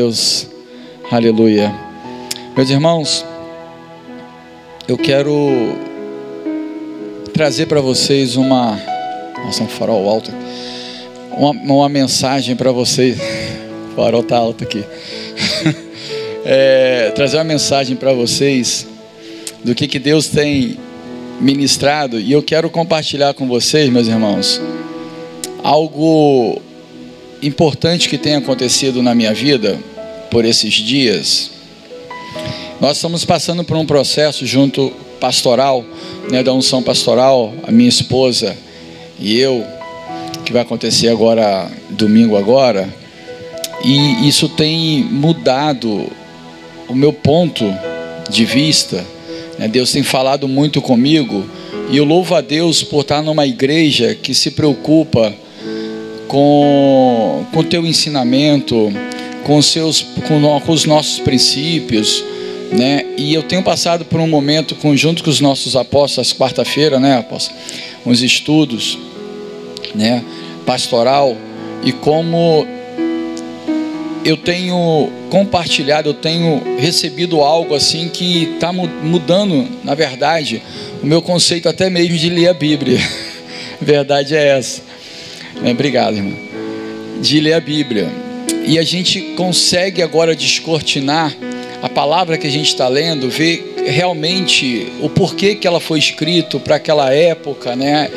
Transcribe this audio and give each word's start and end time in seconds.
Deus, 0.00 0.46
aleluia. 1.10 1.70
Meus 2.56 2.70
irmãos, 2.70 3.22
eu 4.88 4.96
quero 4.96 5.76
trazer 7.34 7.66
para 7.66 7.82
vocês 7.82 8.34
uma. 8.34 8.80
Nossa, 9.44 9.62
um 9.62 9.68
farol 9.68 10.08
alto. 10.08 10.32
Uma, 11.32 11.50
uma 11.50 11.88
mensagem 11.90 12.56
para 12.56 12.72
vocês. 12.72 13.18
O 13.92 13.94
farol 14.02 14.22
está 14.22 14.38
alto 14.38 14.64
aqui. 14.64 14.82
É, 16.42 17.12
trazer 17.14 17.36
uma 17.36 17.44
mensagem 17.44 17.94
para 17.94 18.14
vocês 18.14 18.86
do 19.62 19.74
que, 19.74 19.86
que 19.86 19.98
Deus 19.98 20.28
tem 20.28 20.78
ministrado. 21.38 22.18
E 22.18 22.32
eu 22.32 22.42
quero 22.42 22.70
compartilhar 22.70 23.34
com 23.34 23.46
vocês, 23.46 23.90
meus 23.90 24.08
irmãos, 24.08 24.58
algo 25.62 26.58
importante 27.42 28.08
que 28.08 28.16
tem 28.16 28.36
acontecido 28.36 29.02
na 29.02 29.14
minha 29.14 29.34
vida 29.34 29.78
por 30.30 30.44
esses 30.44 30.74
dias. 30.74 31.50
Nós 32.80 32.96
estamos 32.96 33.24
passando 33.24 33.64
por 33.64 33.76
um 33.76 33.84
processo 33.84 34.46
junto 34.46 34.90
pastoral, 35.20 35.84
né, 36.30 36.42
da 36.42 36.52
unção 36.52 36.82
pastoral, 36.82 37.52
a 37.64 37.70
minha 37.70 37.88
esposa 37.88 38.56
e 39.18 39.38
eu, 39.38 39.64
que 40.44 40.52
vai 40.52 40.62
acontecer 40.62 41.08
agora 41.08 41.70
domingo 41.90 42.36
agora. 42.36 42.88
E 43.84 44.26
isso 44.26 44.48
tem 44.48 45.04
mudado 45.04 46.06
o 46.88 46.94
meu 46.94 47.12
ponto 47.12 47.64
de 48.30 48.44
vista. 48.44 49.04
Né? 49.58 49.68
Deus 49.68 49.92
tem 49.92 50.02
falado 50.02 50.48
muito 50.48 50.80
comigo 50.80 51.44
e 51.90 51.96
eu 51.96 52.04
louvo 52.04 52.34
a 52.34 52.40
Deus 52.40 52.82
por 52.82 53.02
estar 53.02 53.22
numa 53.22 53.46
igreja 53.46 54.14
que 54.14 54.32
se 54.32 54.52
preocupa 54.52 55.34
com 56.26 57.44
o 57.52 57.64
teu 57.64 57.84
ensinamento, 57.84 58.92
com 59.44 59.56
os, 59.56 59.66
seus, 59.66 60.02
com, 60.26 60.60
com 60.60 60.72
os 60.72 60.84
nossos 60.84 61.18
princípios, 61.18 62.24
né? 62.72 63.04
E 63.16 63.34
eu 63.34 63.42
tenho 63.42 63.62
passado 63.62 64.04
por 64.04 64.20
um 64.20 64.28
momento 64.28 64.76
junto 64.94 65.24
com 65.24 65.30
os 65.30 65.40
nossos 65.40 65.76
apóstolos, 65.76 66.32
quarta-feira, 66.32 67.00
né, 67.00 67.18
apóstolo? 67.18 67.58
Uns 68.06 68.22
estudos, 68.22 68.98
né? 69.94 70.24
Pastoral 70.64 71.36
e 71.82 71.92
como 71.92 72.66
eu 74.24 74.36
tenho 74.36 75.10
compartilhado, 75.30 76.10
eu 76.10 76.14
tenho 76.14 76.62
recebido 76.78 77.40
algo 77.40 77.74
assim 77.74 78.08
que 78.08 78.44
está 78.54 78.72
mudando, 78.72 79.66
na 79.82 79.94
verdade, 79.94 80.62
o 81.02 81.06
meu 81.06 81.22
conceito 81.22 81.68
até 81.68 81.88
mesmo 81.88 82.16
de 82.16 82.28
ler 82.28 82.48
a 82.48 82.54
Bíblia. 82.54 83.00
verdade 83.80 84.34
é 84.34 84.58
essa. 84.58 84.82
Obrigado, 85.64 86.16
irmão. 86.16 86.38
De 87.22 87.40
ler 87.40 87.54
a 87.54 87.60
Bíblia. 87.60 88.29
E 88.64 88.78
a 88.78 88.82
gente 88.82 89.20
consegue 89.36 90.02
agora 90.02 90.34
descortinar 90.34 91.36
a 91.82 91.88
palavra 91.88 92.36
que 92.36 92.46
a 92.46 92.50
gente 92.50 92.68
está 92.68 92.88
lendo, 92.88 93.28
ver 93.28 93.74
realmente 93.86 94.92
o 95.00 95.08
porquê 95.08 95.54
que 95.54 95.66
ela 95.66 95.80
foi 95.80 95.98
escrita 95.98 96.58
para 96.58 96.76
aquela 96.76 97.12
época, 97.12 97.74
né? 97.74 98.10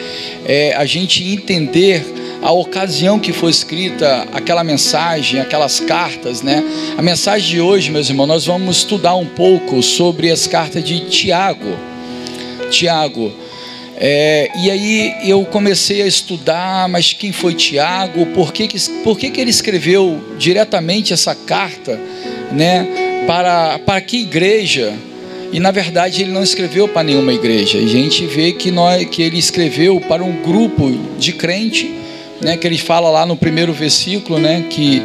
É, 0.46 0.76
a 0.76 0.86
gente 0.86 1.24
entender 1.24 2.06
a 2.42 2.52
ocasião 2.52 3.20
que 3.20 3.32
foi 3.32 3.50
escrita 3.50 4.28
aquela 4.34 4.64
mensagem, 4.64 5.40
aquelas 5.40 5.80
cartas, 5.80 6.42
né? 6.42 6.62
A 6.98 7.02
mensagem 7.02 7.50
de 7.50 7.62
hoje, 7.62 7.90
meus 7.90 8.10
irmãos, 8.10 8.28
nós 8.28 8.46
vamos 8.46 8.78
estudar 8.78 9.16
um 9.16 9.26
pouco 9.26 9.82
sobre 9.82 10.30
as 10.30 10.46
cartas 10.46 10.84
de 10.84 11.00
Tiago. 11.10 11.78
Tiago, 12.70 13.32
é, 14.06 14.52
e 14.58 14.70
aí 14.70 15.16
eu 15.24 15.46
comecei 15.46 16.02
a 16.02 16.06
estudar, 16.06 16.90
mas 16.90 17.14
quem 17.14 17.32
foi 17.32 17.54
Tiago? 17.54 18.26
Por 18.34 18.52
que, 18.52 18.68
que, 18.68 18.78
por 19.02 19.18
que, 19.18 19.30
que 19.30 19.40
ele 19.40 19.50
escreveu 19.50 20.22
diretamente 20.38 21.14
essa 21.14 21.34
carta, 21.34 21.98
né? 22.52 22.86
Para, 23.26 23.80
para 23.80 24.02
que 24.02 24.18
igreja? 24.18 24.94
E 25.54 25.60
na 25.62 25.72
verdade 25.72 26.22
ele 26.22 26.34
não 26.34 26.44
escreveu 26.44 26.86
para 26.86 27.02
nenhuma 27.02 27.32
igreja. 27.32 27.78
A 27.78 27.88
gente 27.88 28.26
vê 28.26 28.52
que, 28.52 28.72
nós, 28.72 29.06
que 29.06 29.22
ele 29.22 29.40
escreveu 29.40 30.02
para 30.02 30.22
um 30.22 30.42
grupo 30.42 30.92
de 31.18 31.32
crente, 31.32 31.90
né? 32.42 32.58
Que 32.58 32.68
ele 32.68 32.78
fala 32.78 33.10
lá 33.10 33.26
no 33.26 33.38
primeiro 33.38 33.72
versículo, 33.72 34.38
né? 34.38 34.66
Que 34.70 35.02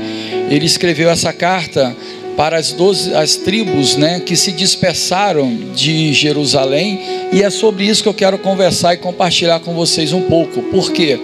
ele 0.51 0.67
escreveu 0.67 1.09
essa 1.09 1.33
carta 1.33 1.97
para 2.39 2.57
as, 2.57 2.71
12, 2.71 3.17
as 3.17 3.35
tribos 3.35 3.97
né, 3.97 4.21
que 4.21 4.37
se 4.37 4.53
dispersaram 4.53 5.53
de 5.75 6.13
Jerusalém, 6.13 7.01
e 7.33 7.43
é 7.43 7.51
sobre 7.51 7.85
isso 7.85 8.01
que 8.01 8.09
eu 8.09 8.15
quero 8.15 8.39
conversar 8.39 8.95
e 8.95 8.97
compartilhar 8.97 9.59
com 9.59 9.75
vocês 9.75 10.13
um 10.13 10.23
pouco, 10.23 10.63
porque 10.71 11.19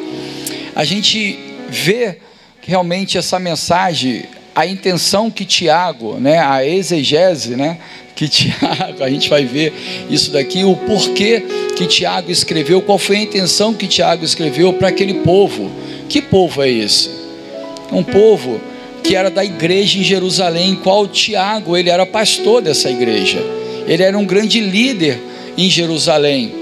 a 0.75 0.85
gente 0.85 1.39
vê 1.69 2.19
realmente 2.63 3.17
essa 3.17 3.39
mensagem, 3.39 4.25
a 4.57 4.67
intenção 4.67 5.31
que 5.31 5.45
Tiago, 5.45 6.15
né, 6.15 6.41
a 6.41 6.67
exegese, 6.67 7.55
né, 7.55 7.79
que 8.17 8.27
Tiago, 8.29 9.05
a 9.05 9.09
gente 9.09 9.31
vai 9.31 9.45
ver 9.45 9.73
isso 10.11 10.33
daqui, 10.33 10.65
o 10.65 10.75
porquê 10.75 11.45
que 11.77 11.87
Tiago 11.87 12.29
escreveu, 12.29 12.83
qual 12.83 12.99
foi 12.99 13.19
a 13.19 13.23
intenção 13.23 13.73
que 13.73 13.87
Tiago 13.87 14.25
escreveu 14.25 14.73
para 14.73 14.89
aquele 14.89 15.15
povo. 15.15 15.71
Que 16.09 16.21
povo 16.21 16.61
é 16.61 16.69
esse? 16.69 17.09
Um 17.93 18.03
povo 18.03 18.61
que 19.05 19.15
era 19.15 19.31
da 19.31 19.45
igreja 19.45 19.99
em 19.99 20.03
Jerusalém, 20.03 20.75
qual 20.83 21.07
Tiago, 21.07 21.77
ele 21.77 21.91
era 21.91 22.07
pastor 22.07 22.63
dessa 22.63 22.91
igreja. 22.91 23.39
Ele 23.87 24.03
era 24.03 24.19
um 24.19 24.25
grande 24.25 24.61
líder 24.61 25.21
em 25.59 25.69
Jerusalém, 25.69 26.53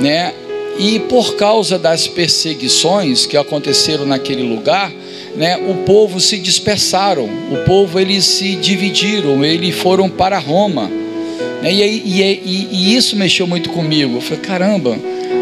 né? 0.00 0.32
E 0.78 0.98
por 1.00 1.36
causa 1.36 1.78
das 1.78 2.08
perseguições 2.08 3.26
que 3.26 3.36
aconteceram 3.36 4.06
naquele 4.06 4.42
lugar, 4.42 4.90
né, 5.36 5.58
o 5.58 5.84
povo 5.84 6.18
se 6.18 6.38
dispersaram, 6.38 7.28
o 7.52 7.64
povo 7.66 8.00
eles 8.00 8.24
se 8.24 8.56
dividiram, 8.56 9.44
eles 9.44 9.74
foram 9.74 10.08
para 10.08 10.38
Roma. 10.38 10.90
Né? 11.62 11.74
E, 11.74 11.82
e, 11.82 12.22
e, 12.22 12.68
e 12.72 12.96
isso 12.96 13.14
mexeu 13.14 13.46
muito 13.46 13.68
comigo. 13.68 14.16
Eu 14.16 14.20
falei, 14.22 14.40
caramba, 14.40 14.98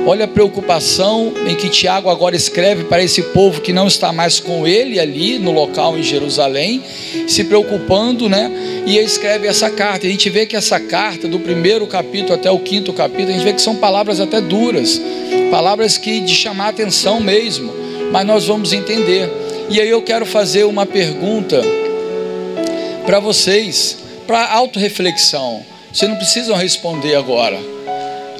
Olha 0.08 0.24
a 0.24 0.28
preocupação 0.28 1.34
em 1.46 1.54
que 1.54 1.68
Tiago 1.68 2.08
agora 2.08 2.34
escreve 2.34 2.84
para 2.84 3.02
esse 3.02 3.20
povo 3.24 3.60
que 3.60 3.74
não 3.74 3.86
está 3.86 4.10
mais 4.10 4.40
com 4.40 4.66
ele 4.66 4.98
ali 4.98 5.38
no 5.38 5.52
local 5.52 5.98
em 5.98 6.02
Jerusalém, 6.02 6.82
se 7.26 7.44
preocupando, 7.44 8.26
né? 8.26 8.50
E 8.86 8.96
escreve 8.96 9.46
essa 9.46 9.68
carta. 9.68 10.06
A 10.06 10.10
gente 10.10 10.30
vê 10.30 10.46
que 10.46 10.56
essa 10.56 10.80
carta, 10.80 11.28
do 11.28 11.38
primeiro 11.38 11.86
capítulo 11.86 12.32
até 12.32 12.50
o 12.50 12.58
quinto 12.58 12.90
capítulo, 12.94 13.28
a 13.28 13.32
gente 13.32 13.44
vê 13.44 13.52
que 13.52 13.60
são 13.60 13.76
palavras 13.76 14.18
até 14.18 14.40
duras, 14.40 14.98
palavras 15.50 15.98
que 15.98 16.20
de 16.20 16.34
chamar 16.34 16.68
atenção 16.68 17.20
mesmo, 17.20 17.70
mas 18.10 18.26
nós 18.26 18.46
vamos 18.46 18.72
entender. 18.72 19.30
E 19.68 19.78
aí 19.78 19.90
eu 19.90 20.00
quero 20.00 20.24
fazer 20.24 20.64
uma 20.64 20.86
pergunta 20.86 21.60
para 23.04 23.20
vocês, 23.20 23.98
para 24.26 24.54
autorreflexão. 24.54 25.62
Vocês 25.92 26.10
não 26.10 26.16
precisam 26.16 26.56
responder 26.56 27.14
agora 27.14 27.77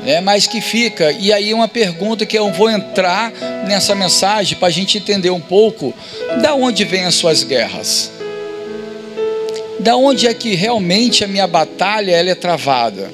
é, 0.05 0.21
mas 0.21 0.47
que 0.47 0.61
fica. 0.61 1.13
E 1.13 1.33
aí 1.33 1.53
uma 1.53 1.69
pergunta 1.69 2.25
que 2.25 2.39
eu 2.39 2.53
vou 2.53 2.71
entrar 2.71 3.33
nessa 3.67 3.95
mensagem 3.95 4.59
para 4.59 4.69
a 4.69 4.71
gente 4.71 4.99
entender 4.99 5.31
um 5.31 5.41
pouco 5.41 5.95
da 6.41 6.55
onde 6.55 6.85
vêm 6.85 7.05
as 7.05 7.15
suas 7.15 7.43
guerras. 7.43 8.11
Da 9.81 9.97
onde 9.97 10.27
é 10.27 10.35
que 10.35 10.55
realmente 10.55 11.23
a 11.23 11.29
minha 11.29 11.47
batalha 11.47 12.13
ela 12.13 12.31
é 12.31 12.35
travada? 12.35 13.11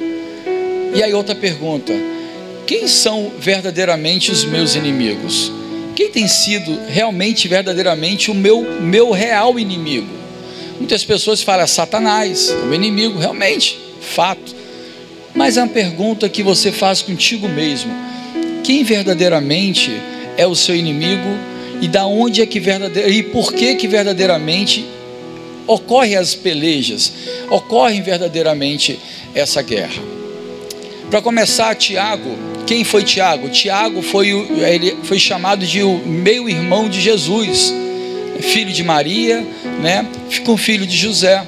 E 0.95 1.03
aí 1.03 1.13
outra 1.13 1.35
pergunta: 1.35 1.93
quem 2.67 2.89
são 2.89 3.33
verdadeiramente 3.39 4.31
os 4.31 4.45
meus 4.45 4.75
inimigos? 4.75 5.53
Quem 5.95 6.11
tem 6.11 6.27
sido 6.27 6.77
realmente, 6.89 7.47
verdadeiramente 7.47 8.31
o 8.31 8.35
meu, 8.35 8.63
meu 8.81 9.11
real 9.11 9.59
inimigo? 9.59 10.09
Muitas 10.79 11.05
pessoas 11.05 11.43
falam 11.43 11.67
Satanás, 11.67 12.51
o 12.69 12.75
inimigo, 12.75 13.19
realmente, 13.19 13.79
fato. 14.01 14.64
Mas 15.35 15.57
é 15.57 15.63
uma 15.63 15.69
pergunta 15.69 16.29
que 16.29 16.43
você 16.43 16.71
faz 16.71 17.03
contigo 17.03 17.49
mesmo: 17.49 17.93
quem 18.63 18.85
verdadeiramente 18.85 19.91
é 20.37 20.47
o 20.47 20.55
seu 20.55 20.77
inimigo 20.77 21.29
e 21.81 21.89
da 21.89 22.07
onde 22.07 22.41
é 22.41 22.47
que 22.47 22.61
verdadeiro 22.61 23.11
e 23.11 23.23
por 23.23 23.53
que 23.53 23.75
que 23.75 23.89
verdadeiramente 23.89 24.85
ocorrem 25.67 26.17
as 26.17 26.35
pelejas, 26.35 27.13
ocorre 27.51 28.01
verdadeiramente 28.01 28.99
essa 29.35 29.63
guerra. 29.63 30.03
Para 31.11 31.21
começar, 31.23 31.75
Tiago, 31.75 32.37
quem 32.67 32.85
foi 32.85 33.03
Tiago? 33.03 33.49
Tiago 33.49 34.03
foi, 34.03 34.31
ele 34.31 34.97
foi 35.03 35.19
chamado 35.19 35.67
de 35.67 35.83
o 35.83 35.99
meio 35.99 36.49
irmão 36.49 36.89
de 36.89 37.01
Jesus, 37.01 37.73
filho 38.41 38.73
de 38.73 38.83
Maria, 38.83 39.47
né? 39.81 40.07
Com 40.45 40.57
filho 40.57 40.87
de 40.87 40.97
José. 40.97 41.47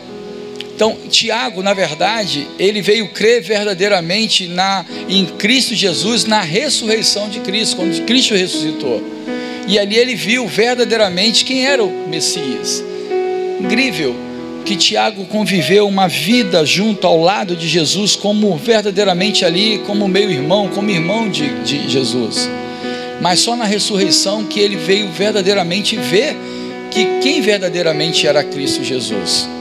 Então, 0.77 0.95
Tiago, 1.09 1.63
na 1.63 1.73
verdade, 1.73 2.47
ele 2.59 2.83
veio 2.83 3.09
crer 3.09 3.41
verdadeiramente 3.41 4.47
na, 4.47 4.85
em 5.09 5.25
Cristo 5.25 5.75
Jesus, 5.75 6.27
na 6.27 6.43
ressurreição 6.43 7.31
de 7.31 7.41
Cristo, 7.41 7.77
quando 7.77 8.05
Cristo 8.05 8.35
ressuscitou. 8.35 9.03
E 9.67 9.79
ali 9.79 9.97
ele 9.97 10.15
viu 10.15 10.47
verdadeiramente 10.47 11.47
quem 11.47 11.65
era 11.65 11.83
o 11.83 12.07
Messias. 12.07 12.85
Incrível 13.59 14.15
que 14.67 14.77
Tiago 14.77 15.25
conviveu 15.25 15.89
uma 15.89 16.09
vida 16.09 16.63
junto 16.67 17.07
ao 17.07 17.23
lado 17.23 17.57
de 17.57 17.67
Jesus, 17.67 18.15
como 18.15 18.55
verdadeiramente 18.59 19.47
ali, 19.47 19.79
como 19.87 20.07
meio 20.07 20.31
irmão, 20.31 20.69
como 20.69 20.91
irmão 20.91 21.31
de, 21.31 21.49
de 21.63 21.89
Jesus. 21.89 22.51
Mas 23.23 23.41
só 23.41 23.57
na 23.57 23.65
ressurreição 23.65 24.45
que 24.45 24.61
ele 24.61 24.77
veio 24.77 25.09
verdadeiramente 25.09 25.97
ver 25.97 26.37
que 26.91 27.19
quem 27.23 27.41
verdadeiramente 27.41 28.27
era 28.27 28.45
Cristo 28.45 28.85
Jesus. 28.85 29.56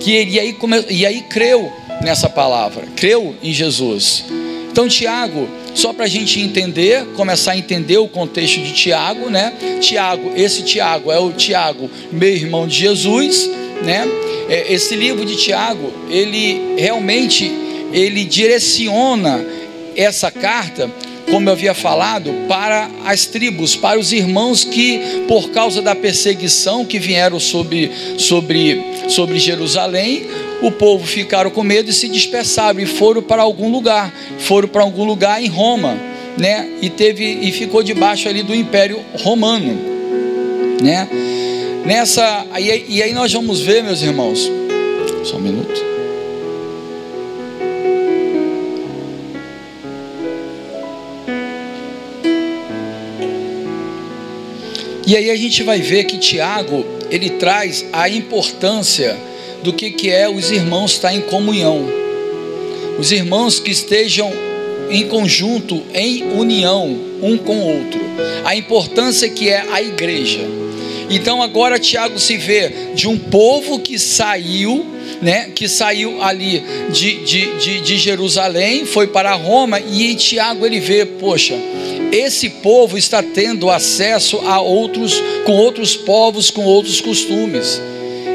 Que 0.00 0.12
ele 0.12 0.32
e 0.32 0.40
aí, 0.40 0.52
come, 0.52 0.84
e 0.88 1.04
aí 1.06 1.22
creu 1.22 1.72
nessa 2.02 2.28
palavra, 2.28 2.86
creu 2.96 3.34
em 3.42 3.52
Jesus. 3.52 4.24
Então, 4.70 4.88
Tiago, 4.88 5.48
só 5.74 5.92
para 5.92 6.04
a 6.04 6.08
gente 6.08 6.38
entender, 6.40 7.06
começar 7.16 7.52
a 7.52 7.56
entender 7.56 7.98
o 7.98 8.08
contexto 8.08 8.60
de 8.60 8.72
Tiago, 8.72 9.30
né? 9.30 9.52
Tiago, 9.80 10.32
esse 10.36 10.62
Tiago 10.62 11.10
é 11.10 11.18
o 11.18 11.32
Tiago, 11.32 11.90
meu 12.12 12.28
irmão 12.28 12.66
de 12.66 12.76
Jesus, 12.76 13.48
né? 13.82 14.06
É, 14.48 14.72
esse 14.72 14.94
livro 14.94 15.24
de 15.24 15.36
Tiago, 15.36 15.92
ele 16.10 16.74
realmente 16.76 17.50
ele 17.92 18.24
direciona 18.24 19.44
essa 19.96 20.30
carta 20.30 20.90
como 21.30 21.48
eu 21.48 21.52
havia 21.52 21.74
falado, 21.74 22.32
para 22.48 22.88
as 23.04 23.26
tribos, 23.26 23.74
para 23.74 23.98
os 23.98 24.12
irmãos 24.12 24.64
que, 24.64 25.24
por 25.26 25.50
causa 25.50 25.82
da 25.82 25.94
perseguição 25.94 26.84
que 26.84 26.98
vieram 26.98 27.40
sobre, 27.40 27.90
sobre, 28.18 28.82
sobre 29.08 29.38
Jerusalém, 29.38 30.26
o 30.62 30.70
povo 30.70 31.06
ficaram 31.06 31.50
com 31.50 31.62
medo 31.62 31.90
e 31.90 31.92
se 31.92 32.08
dispersaram 32.08 32.80
e 32.80 32.86
foram 32.86 33.22
para 33.22 33.42
algum 33.42 33.70
lugar, 33.70 34.12
foram 34.38 34.68
para 34.68 34.82
algum 34.82 35.04
lugar 35.04 35.42
em 35.42 35.48
Roma, 35.48 35.98
né? 36.38 36.68
E 36.80 36.88
teve 36.88 37.24
e 37.24 37.52
ficou 37.52 37.82
debaixo 37.82 38.28
ali 38.28 38.42
do 38.42 38.54
Império 38.54 39.00
Romano, 39.22 39.78
né? 40.82 41.08
Nessa 41.84 42.46
e 42.58 43.02
aí 43.02 43.12
nós 43.12 43.32
vamos 43.32 43.60
ver, 43.60 43.82
meus 43.82 44.02
irmãos, 44.02 44.50
só 45.24 45.36
um 45.36 45.40
minuto. 45.40 45.95
E 55.06 55.16
aí 55.16 55.30
a 55.30 55.36
gente 55.36 55.62
vai 55.62 55.80
ver 55.80 56.04
que 56.04 56.18
Tiago, 56.18 56.84
ele 57.08 57.30
traz 57.30 57.84
a 57.92 58.08
importância 58.08 59.16
do 59.62 59.72
que, 59.72 59.92
que 59.92 60.10
é 60.10 60.28
os 60.28 60.50
irmãos 60.50 60.92
estar 60.92 61.14
em 61.14 61.20
comunhão. 61.20 61.86
Os 62.98 63.12
irmãos 63.12 63.60
que 63.60 63.70
estejam 63.70 64.32
em 64.90 65.06
conjunto, 65.06 65.80
em 65.94 66.24
união, 66.32 66.98
um 67.22 67.38
com 67.38 67.56
o 67.56 67.76
outro. 67.78 68.00
A 68.44 68.56
importância 68.56 69.28
que 69.28 69.48
é 69.48 69.64
a 69.70 69.80
igreja. 69.80 70.40
Então 71.08 71.40
agora 71.40 71.78
Tiago 71.78 72.18
se 72.18 72.36
vê 72.36 72.72
de 72.94 73.06
um 73.06 73.16
povo 73.16 73.78
que 73.78 74.00
saiu, 74.00 74.84
né, 75.22 75.50
que 75.54 75.68
saiu 75.68 76.20
ali 76.20 76.64
de, 76.90 77.24
de, 77.24 77.58
de, 77.58 77.80
de 77.80 77.96
Jerusalém, 77.96 78.84
foi 78.84 79.06
para 79.06 79.32
Roma, 79.34 79.78
e 79.80 80.16
Tiago 80.16 80.66
ele 80.66 80.80
vê, 80.80 81.06
poxa, 81.06 81.54
esse 82.12 82.48
povo 82.48 82.96
está 82.96 83.22
tendo 83.22 83.70
acesso 83.70 84.38
a 84.46 84.60
outros, 84.60 85.22
com 85.44 85.52
outros 85.52 85.96
povos, 85.96 86.50
com 86.50 86.64
outros 86.64 87.00
costumes. 87.00 87.80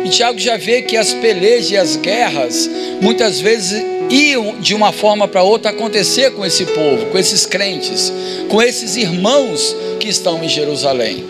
E 0.06 0.09
Tiago 0.09 0.39
já 0.39 0.57
vê 0.57 0.81
que 0.81 0.97
as 0.97 1.13
pelejas 1.13 1.71
e 1.71 1.77
as 1.77 1.95
guerras, 1.95 2.69
muitas 3.01 3.39
vezes 3.39 3.83
iam 4.09 4.59
de 4.59 4.73
uma 4.73 4.91
forma 4.91 5.27
para 5.27 5.44
outra 5.44 5.71
acontecer 5.71 6.31
com 6.31 6.45
esse 6.45 6.65
povo, 6.65 7.06
com 7.07 7.18
esses 7.18 7.45
crentes, 7.45 8.12
com 8.50 8.62
esses 8.62 8.97
irmãos 8.97 9.75
que 10.00 10.09
estão 10.09 10.44
em 10.44 10.50
Jerusalém. 10.50 11.24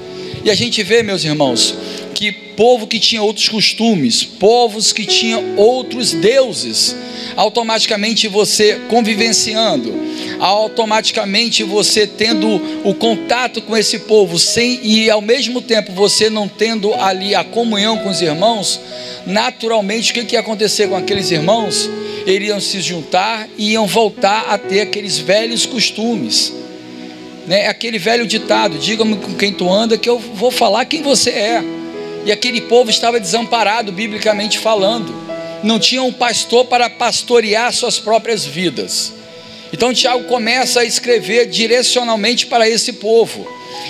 E 0.44 0.50
a 0.50 0.56
gente 0.56 0.82
vê, 0.82 1.04
meus 1.04 1.24
irmãos, 1.24 1.76
que 2.16 2.32
povo 2.32 2.88
que 2.88 3.00
tinha 3.00 3.22
outros 3.22 3.48
costumes, 3.48 4.24
povos 4.24 4.92
que 4.92 5.06
tinham 5.06 5.56
outros 5.58 6.14
deuses, 6.14 6.96
automaticamente 7.36 8.28
você 8.28 8.82
convivenciando, 8.90 9.94
automaticamente 10.40 11.64
você 11.64 12.06
tendo 12.06 12.62
o 12.84 12.94
contato 12.94 13.62
com 13.62 13.76
esse 13.76 14.00
povo, 14.00 14.38
sem 14.38 14.80
e 14.84 15.10
ao 15.10 15.22
mesmo 15.22 15.62
tempo 15.62 15.92
você 15.94 16.30
não 16.30 16.48
tendo 16.48 16.94
ali 16.96 17.36
a 17.36 17.44
comunhão 17.44 17.98
com 17.98 18.10
os 18.10 18.22
irmãos, 18.22 18.80
naturalmente 19.26 20.12
o 20.12 20.14
que, 20.14 20.26
que 20.26 20.36
ia 20.36 20.40
acontecer 20.40 20.88
com 20.88 20.96
aqueles 20.96 21.32
irmãos? 21.32 21.90
Eles 22.26 22.50
iam 22.50 22.60
se 22.60 22.82
juntar 22.82 23.48
e 23.58 23.72
iam 23.72 23.88
voltar 23.88 24.46
a 24.50 24.58
ter 24.58 24.82
aqueles 24.82 25.18
velhos 25.18 25.66
costumes. 25.66 26.54
Né? 27.48 27.68
Aquele 27.68 27.98
velho 27.98 28.28
ditado: 28.28 28.78
diga-me 28.78 29.16
com 29.18 29.34
quem 29.34 29.52
tu 29.52 29.72
anda, 29.72 29.98
que 29.98 30.08
eu 30.08 30.20
vou 30.20 30.52
falar 30.52 30.86
quem 30.86 31.02
você 31.02 31.32
é. 31.32 31.64
E 32.24 32.32
aquele 32.32 32.62
povo 32.62 32.92
estava 32.92 33.20
desamparado, 33.20 33.92
biblicamente 33.92 34.60
falando 34.60 35.31
não 35.64 35.80
tinha 35.80 36.04
um 36.04 36.14
pastor 36.14 36.66
para 36.66 36.90
pastorear 36.90 37.72
suas 37.74 38.00
próprias 38.00 38.46
vidas. 38.46 39.14
Então 39.74 39.94
Tiago 39.94 40.26
começa 40.26 40.82
a 40.82 40.86
escrever 40.86 41.48
direcionalmente 41.48 42.46
para 42.46 42.68
esse 42.68 42.94
povo. 42.94 43.48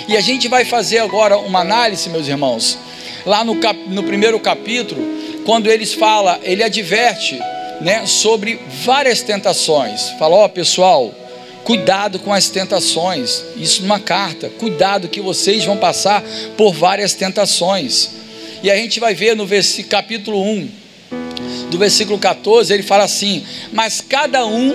E 0.08 0.16
a 0.16 0.20
gente 0.20 0.48
vai 0.48 0.64
fazer 0.64 0.98
agora 0.98 1.38
uma 1.38 1.60
análise, 1.60 2.08
meus 2.08 2.28
irmãos. 2.28 2.78
Lá 3.26 3.44
no, 3.44 3.56
cap, 3.56 3.78
no 3.88 4.02
primeiro 4.02 4.38
capítulo, 4.38 5.02
quando 5.44 5.70
eles 5.70 5.92
fala, 5.92 6.40
ele 6.42 6.62
adverte, 6.62 7.38
né, 7.80 8.06
sobre 8.06 8.60
várias 8.84 9.22
tentações. 9.22 10.10
Fala, 10.18 10.36
ó, 10.36 10.44
oh, 10.44 10.48
pessoal, 10.48 11.12
cuidado 11.64 12.18
com 12.20 12.32
as 12.32 12.48
tentações. 12.48 13.42
Isso 13.56 13.82
numa 13.82 13.98
carta. 13.98 14.48
Cuidado 14.50 15.08
que 15.08 15.20
vocês 15.20 15.64
vão 15.64 15.76
passar 15.76 16.22
por 16.56 16.72
várias 16.72 17.14
tentações. 17.14 18.10
E 18.62 18.70
a 18.70 18.76
gente 18.76 19.00
vai 19.00 19.14
ver 19.14 19.34
no 19.34 19.48
capítulo 19.88 20.40
1, 20.40 20.81
do 21.72 21.78
versículo 21.78 22.18
14, 22.18 22.72
ele 22.72 22.82
fala 22.82 23.04
assim: 23.04 23.44
Mas 23.72 24.00
cada 24.00 24.46
um 24.46 24.74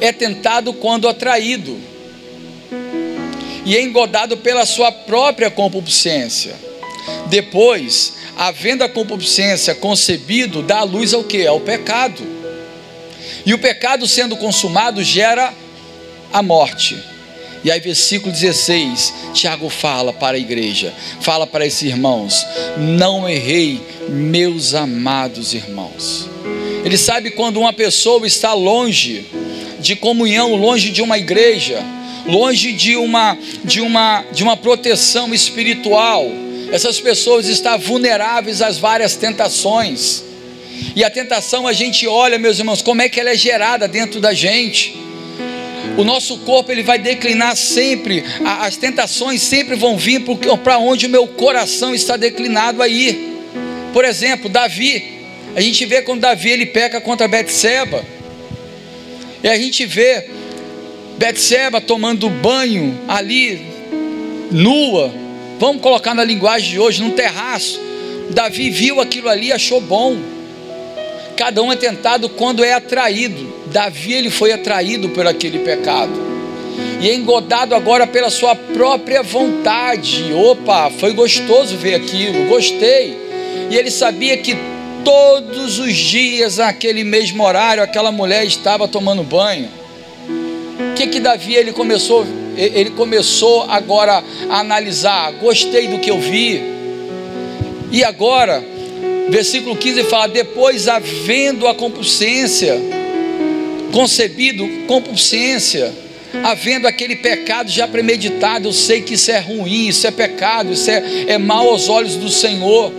é 0.00 0.12
tentado 0.12 0.72
quando 0.74 1.08
atraído 1.08 1.78
e 3.64 3.76
é 3.76 3.82
engodado 3.82 4.36
pela 4.36 4.66
sua 4.66 4.90
própria 4.90 5.50
concupiscência. 5.50 6.54
Depois, 7.28 8.14
havendo 8.36 8.82
a 8.82 8.88
concupiscência 8.88 9.74
concebido, 9.74 10.62
dá 10.62 10.82
luz 10.82 11.14
ao 11.14 11.22
que? 11.22 11.46
Ao 11.46 11.60
pecado. 11.60 12.22
E 13.46 13.54
o 13.54 13.58
pecado 13.58 14.06
sendo 14.08 14.36
consumado 14.36 15.02
gera 15.02 15.54
a 16.32 16.42
morte. 16.42 16.98
E 17.62 17.70
aí, 17.70 17.78
versículo 17.78 18.32
16, 18.32 19.12
Tiago 19.34 19.68
fala 19.68 20.12
para 20.12 20.36
a 20.36 20.40
igreja, 20.40 20.94
fala 21.20 21.46
para 21.46 21.66
esses 21.66 21.82
irmãos: 21.82 22.46
Não 22.78 23.28
errei, 23.28 23.80
meus 24.08 24.74
amados 24.74 25.52
irmãos. 25.52 26.28
Ele 26.84 26.96
sabe 26.96 27.30
quando 27.30 27.60
uma 27.60 27.72
pessoa 27.72 28.26
está 28.26 28.54
longe 28.54 29.26
de 29.78 29.94
comunhão, 29.94 30.56
longe 30.56 30.90
de 30.90 31.02
uma 31.02 31.18
igreja, 31.18 31.84
longe 32.26 32.72
de 32.72 32.96
uma, 32.96 33.36
de 33.62 33.82
uma, 33.82 34.24
de 34.32 34.42
uma 34.42 34.56
proteção 34.56 35.34
espiritual, 35.34 36.26
essas 36.72 36.98
pessoas 36.98 37.46
estão 37.46 37.78
vulneráveis 37.78 38.62
às 38.62 38.78
várias 38.78 39.16
tentações. 39.16 40.24
E 40.96 41.04
a 41.04 41.10
tentação 41.10 41.66
a 41.66 41.74
gente 41.74 42.06
olha, 42.06 42.38
meus 42.38 42.58
irmãos, 42.58 42.80
como 42.80 43.02
é 43.02 43.08
que 43.08 43.20
ela 43.20 43.30
é 43.30 43.36
gerada 43.36 43.86
dentro 43.86 44.18
da 44.18 44.32
gente 44.32 45.09
o 46.00 46.04
nosso 46.04 46.38
corpo 46.38 46.72
ele 46.72 46.82
vai 46.82 46.98
declinar 46.98 47.54
sempre, 47.54 48.24
as 48.42 48.76
tentações 48.76 49.42
sempre 49.42 49.76
vão 49.76 49.98
vir 49.98 50.22
para 50.64 50.78
onde 50.78 51.04
o 51.04 51.10
meu 51.10 51.26
coração 51.26 51.94
está 51.94 52.16
declinado 52.16 52.82
a 52.82 52.88
ir. 52.88 53.38
Por 53.92 54.04
exemplo, 54.04 54.48
Davi, 54.48 55.20
a 55.54 55.60
gente 55.60 55.84
vê 55.84 56.00
quando 56.00 56.20
Davi 56.20 56.48
ele 56.48 56.64
peca 56.64 57.02
contra 57.02 57.28
Betseba, 57.28 58.02
e 59.42 59.48
a 59.48 59.56
gente 59.58 59.84
vê 59.84 60.26
Betseba 61.18 61.82
tomando 61.82 62.30
banho 62.30 62.98
ali, 63.06 63.60
nua, 64.50 65.12
vamos 65.58 65.82
colocar 65.82 66.14
na 66.14 66.24
linguagem 66.24 66.70
de 66.70 66.78
hoje, 66.78 67.02
num 67.02 67.10
terraço. 67.10 67.78
Davi 68.30 68.70
viu 68.70 69.00
aquilo 69.00 69.28
ali 69.28 69.52
achou 69.52 69.82
bom. 69.82 70.16
Cada 71.40 71.62
um 71.62 71.72
é 71.72 71.76
tentado 71.76 72.28
quando 72.28 72.62
é 72.62 72.74
atraído. 72.74 73.50
Davi 73.72 74.12
ele 74.12 74.28
foi 74.28 74.52
atraído 74.52 75.08
por 75.08 75.26
aquele 75.26 75.60
pecado 75.60 76.12
e 77.00 77.08
é 77.08 77.14
engodado 77.14 77.74
agora 77.74 78.06
pela 78.06 78.28
sua 78.28 78.54
própria 78.54 79.22
vontade. 79.22 80.34
Opa, 80.34 80.90
foi 80.90 81.14
gostoso 81.14 81.78
ver 81.78 81.94
aquilo, 81.94 82.46
gostei. 82.46 83.16
E 83.70 83.74
ele 83.74 83.90
sabia 83.90 84.36
que 84.36 84.54
todos 85.02 85.78
os 85.78 85.96
dias, 85.96 86.58
naquele 86.58 87.04
mesmo 87.04 87.42
horário, 87.42 87.82
aquela 87.82 88.12
mulher 88.12 88.44
estava 88.44 88.86
tomando 88.86 89.22
banho. 89.22 89.70
O 90.90 90.94
que 90.94 91.06
que 91.06 91.20
Davi 91.20 91.54
ele 91.54 91.72
começou? 91.72 92.26
Ele 92.54 92.90
começou 92.90 93.62
agora 93.62 94.22
a 94.50 94.60
analisar. 94.60 95.32
Gostei 95.40 95.88
do 95.88 96.00
que 96.00 96.10
eu 96.10 96.20
vi. 96.20 96.62
E 97.90 98.04
agora, 98.04 98.62
versículo 99.30 99.76
15 99.76 100.04
fala: 100.04 100.28
depois 100.28 100.88
havendo 100.88 101.66
a 101.66 101.74
compulsência 101.74 102.78
concebido 103.90 104.66
compulsência, 104.86 105.92
havendo 106.42 106.86
aquele 106.86 107.16
pecado 107.16 107.70
já 107.70 107.86
premeditado, 107.86 108.68
eu 108.68 108.72
sei 108.72 109.02
que 109.02 109.14
isso 109.14 109.30
é 109.30 109.38
ruim, 109.38 109.88
isso 109.88 110.06
é 110.06 110.10
pecado, 110.10 110.72
isso 110.72 110.90
é, 110.90 111.24
é 111.28 111.38
mal 111.38 111.68
aos 111.68 111.88
olhos 111.88 112.16
do 112.16 112.30
Senhor, 112.30 112.92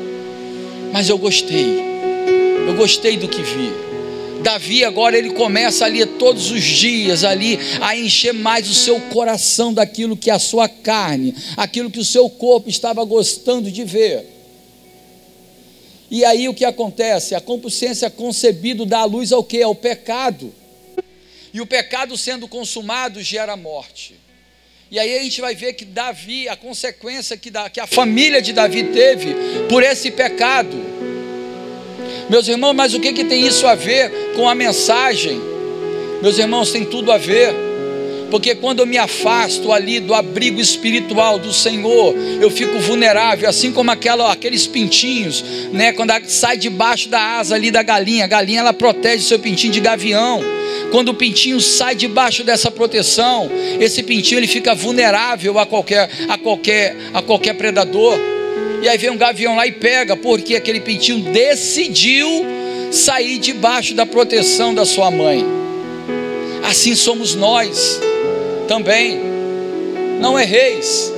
mas 0.92 1.10
eu 1.10 1.18
gostei, 1.18 1.80
eu 2.68 2.74
gostei 2.76 3.18
do 3.18 3.28
que 3.28 3.42
vi. 3.42 3.72
Davi 4.44 4.84
agora 4.84 5.16
ele 5.16 5.32
começa 5.32 5.86
ali 5.86 6.04
todos 6.04 6.50
os 6.50 6.64
dias 6.64 7.24
ali 7.24 7.60
a 7.80 7.96
encher 7.96 8.34
mais 8.34 8.68
o 8.68 8.74
seu 8.74 9.00
coração 9.00 9.72
daquilo 9.72 10.18
que 10.18 10.32
a 10.32 10.40
sua 10.40 10.68
carne, 10.68 11.36
aquilo 11.56 11.92
que 11.92 12.00
o 12.00 12.06
seu 12.06 12.28
corpo 12.28 12.68
estava 12.68 13.04
gostando 13.04 13.72
de 13.72 13.84
ver. 13.84 14.41
E 16.12 16.26
aí 16.26 16.50
o 16.50 16.54
que 16.54 16.66
acontece? 16.66 17.34
A 17.34 17.40
concupiscência 17.40 18.10
concebido 18.10 18.86
dá 18.86 19.00
a 19.00 19.06
luz 19.06 19.32
ao 19.32 19.42
que? 19.46 19.64
Ao 19.64 19.74
pecado. 19.74 20.54
E 21.54 21.62
o 21.62 21.66
pecado 21.66 22.18
sendo 22.18 22.50
consumado 22.50 23.22
gera 23.22 23.56
morte. 23.56 24.20
E 24.92 25.00
aí 25.00 25.18
a 25.18 25.24
gente 25.24 25.40
vai 25.40 25.56
ver 25.56 25.72
que 25.72 25.86
Davi, 25.86 26.50
a 26.50 26.56
consequência 26.58 27.38
que, 27.38 27.50
da, 27.50 27.70
que 27.70 27.80
a 27.80 27.88
família 27.88 28.42
de 28.42 28.52
Davi 28.52 28.84
teve 28.84 29.34
por 29.70 29.84
esse 29.84 30.12
pecado. 30.12 30.76
Meus 32.30 32.46
irmãos, 32.50 32.74
mas 32.74 32.94
o 32.94 33.00
que, 33.00 33.14
que 33.14 33.24
tem 33.24 33.48
isso 33.48 33.66
a 33.66 33.74
ver 33.74 34.34
com 34.36 34.50
a 34.50 34.54
mensagem? 34.54 35.40
Meus 36.22 36.38
irmãos, 36.38 36.74
tem 36.74 36.84
tudo 36.84 37.10
a 37.10 37.18
ver 37.18 37.56
porque 38.32 38.56
quando 38.56 38.80
eu 38.80 38.86
me 38.86 38.98
afasto 38.98 39.74
ali 39.74 40.00
do 40.00 40.14
abrigo 40.14 40.62
espiritual 40.62 41.38
do 41.38 41.52
Senhor, 41.52 42.16
eu 42.40 42.50
fico 42.50 42.80
vulnerável, 42.80 43.48
assim 43.48 43.74
como 43.74 43.92
aquela, 43.92 44.32
aqueles 44.32 44.66
pintinhos, 44.66 45.44
né? 45.74 45.92
Quando 45.92 46.14
sai 46.28 46.56
debaixo 46.56 47.10
da 47.10 47.22
asa 47.40 47.56
ali 47.56 47.70
da 47.70 47.84
galinha, 47.84 48.24
a 48.24 48.28
galinha 48.28 48.62
ela 48.62 48.72
protege 48.72 49.26
seu 49.26 49.38
pintinho 49.38 49.74
de 49.74 49.82
gavião. 49.82 50.42
Quando 50.92 51.10
o 51.10 51.14
pintinho 51.14 51.60
sai 51.60 51.94
debaixo 51.94 52.44
dessa 52.44 52.72
proteção, 52.72 53.52
esse 53.80 54.02
pintinho 54.02 54.40
ele 54.40 54.48
fica 54.48 54.74
vulnerável 54.74 55.60
a 55.60 55.66
qualquer, 55.66 56.10
a 56.30 56.38
qualquer, 56.38 56.96
a 57.14 57.22
qualquer 57.22 57.54
predador. 57.56 58.18
E 58.82 58.88
aí 58.88 58.98
vem 58.98 59.10
um 59.10 59.18
gavião 59.18 59.56
lá 59.56 59.68
e 59.68 59.74
pega, 59.74 60.16
porque 60.16 60.56
aquele 60.56 60.80
pintinho 60.80 61.20
decidiu 61.20 62.46
sair 62.92 63.38
debaixo 63.40 63.94
da 63.94 64.06
proteção 64.06 64.74
da 64.74 64.86
sua 64.86 65.12
mãe. 65.12 65.46
Assim 66.64 66.96
somos 66.96 67.36
nós 67.36 68.00
também. 68.72 69.20
Não 70.22 70.40
erreis. 70.40 71.12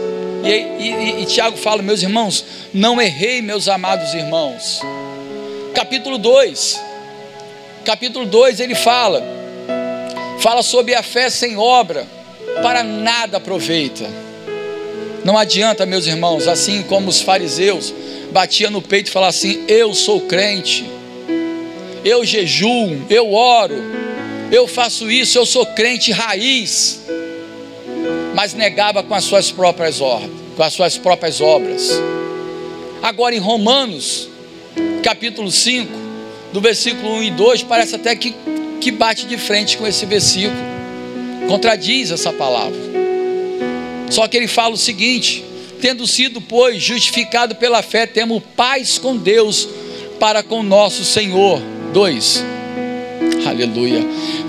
E, 0.43 0.49
e, 0.49 1.21
e, 1.21 1.25
Tiago 1.27 1.55
fala, 1.55 1.83
meus 1.83 2.01
irmãos, 2.01 2.43
não 2.73 2.99
errei, 2.99 3.43
meus 3.43 3.67
amados 3.67 4.11
irmãos. 4.15 4.81
Capítulo 5.75 6.17
2. 6.17 6.81
Capítulo 7.85 8.25
2 8.25 8.59
ele 8.59 8.73
fala, 8.73 9.23
fala 10.39 10.63
sobre 10.63 10.95
a 10.95 11.03
fé 11.03 11.29
sem 11.29 11.55
obra, 11.55 12.07
para 12.63 12.81
nada 12.81 13.37
aproveita. 13.37 14.09
Não 15.23 15.37
adianta, 15.37 15.85
meus 15.85 16.07
irmãos, 16.07 16.47
assim 16.47 16.81
como 16.81 17.07
os 17.07 17.21
fariseus 17.21 17.93
batia 18.31 18.71
no 18.71 18.81
peito 18.81 19.09
e 19.09 19.11
falava 19.11 19.29
assim: 19.29 19.63
Eu 19.67 19.93
sou 19.93 20.21
crente, 20.21 20.89
eu 22.03 22.25
jejuo, 22.25 23.05
eu 23.09 23.31
oro, 23.31 23.75
eu 24.51 24.67
faço 24.67 25.11
isso, 25.11 25.37
eu 25.37 25.45
sou 25.45 25.67
crente 25.67 26.11
raiz 26.11 27.03
mas 28.33 28.53
negava 28.53 29.03
com 29.03 29.13
as 29.13 29.23
suas 29.23 29.51
próprias 29.51 30.01
obras, 30.01 30.31
com 30.55 30.63
as 30.63 30.73
suas 30.73 30.97
próprias 30.97 31.39
obras. 31.39 31.91
Agora 33.01 33.35
em 33.35 33.39
Romanos, 33.39 34.29
capítulo 35.03 35.51
5, 35.51 35.91
do 36.51 36.61
versículo 36.61 37.15
1 37.15 37.23
e 37.23 37.31
2, 37.31 37.63
parece 37.63 37.95
até 37.95 38.15
que, 38.15 38.33
que 38.79 38.91
bate 38.91 39.25
de 39.25 39.37
frente 39.37 39.77
com 39.77 39.85
esse 39.85 40.05
versículo. 40.05 40.55
Contradiz 41.47 42.11
essa 42.11 42.31
palavra. 42.31 42.79
Só 44.09 44.27
que 44.27 44.37
ele 44.37 44.47
fala 44.47 44.73
o 44.73 44.77
seguinte: 44.77 45.43
tendo 45.81 46.07
sido, 46.07 46.39
pois, 46.39 46.81
justificado 46.81 47.55
pela 47.55 47.81
fé, 47.81 48.05
temos 48.05 48.41
paz 48.55 48.97
com 48.97 49.17
Deus 49.17 49.67
para 50.19 50.41
com 50.41 50.63
nosso 50.63 51.03
Senhor. 51.03 51.61
2. 51.93 52.43
Aleluia. 53.45 54.01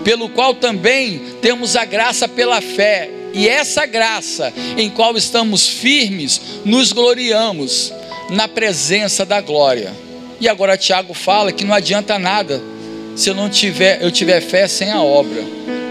Pelo 0.05 0.29
qual 0.29 0.55
também 0.55 1.21
temos 1.43 1.77
a 1.77 1.85
graça 1.85 2.29
pela 2.29 2.61
fé 2.61 3.11
e 3.35 3.49
essa 3.49 3.85
graça 3.85 4.53
em 4.79 4.89
qual 4.89 5.17
estamos 5.17 5.69
firmes, 5.69 6.41
nos 6.65 6.93
gloriamos 6.93 7.93
na 8.31 8.47
presença 8.47 9.27
da 9.27 9.41
glória. 9.41 9.93
E 10.41 10.49
agora 10.49 10.79
Tiago 10.79 11.13
fala 11.13 11.53
que 11.53 11.65
não 11.65 11.75
adianta 11.75 12.19
nada 12.19 12.63
se 13.17 13.29
eu 13.29 13.35
não 13.35 13.49
tiver, 13.49 14.03
eu 14.03 14.11
tiver 14.11 14.41
fé 14.41 14.67
sem 14.69 14.91
a 14.91 15.03
obra. 15.03 15.43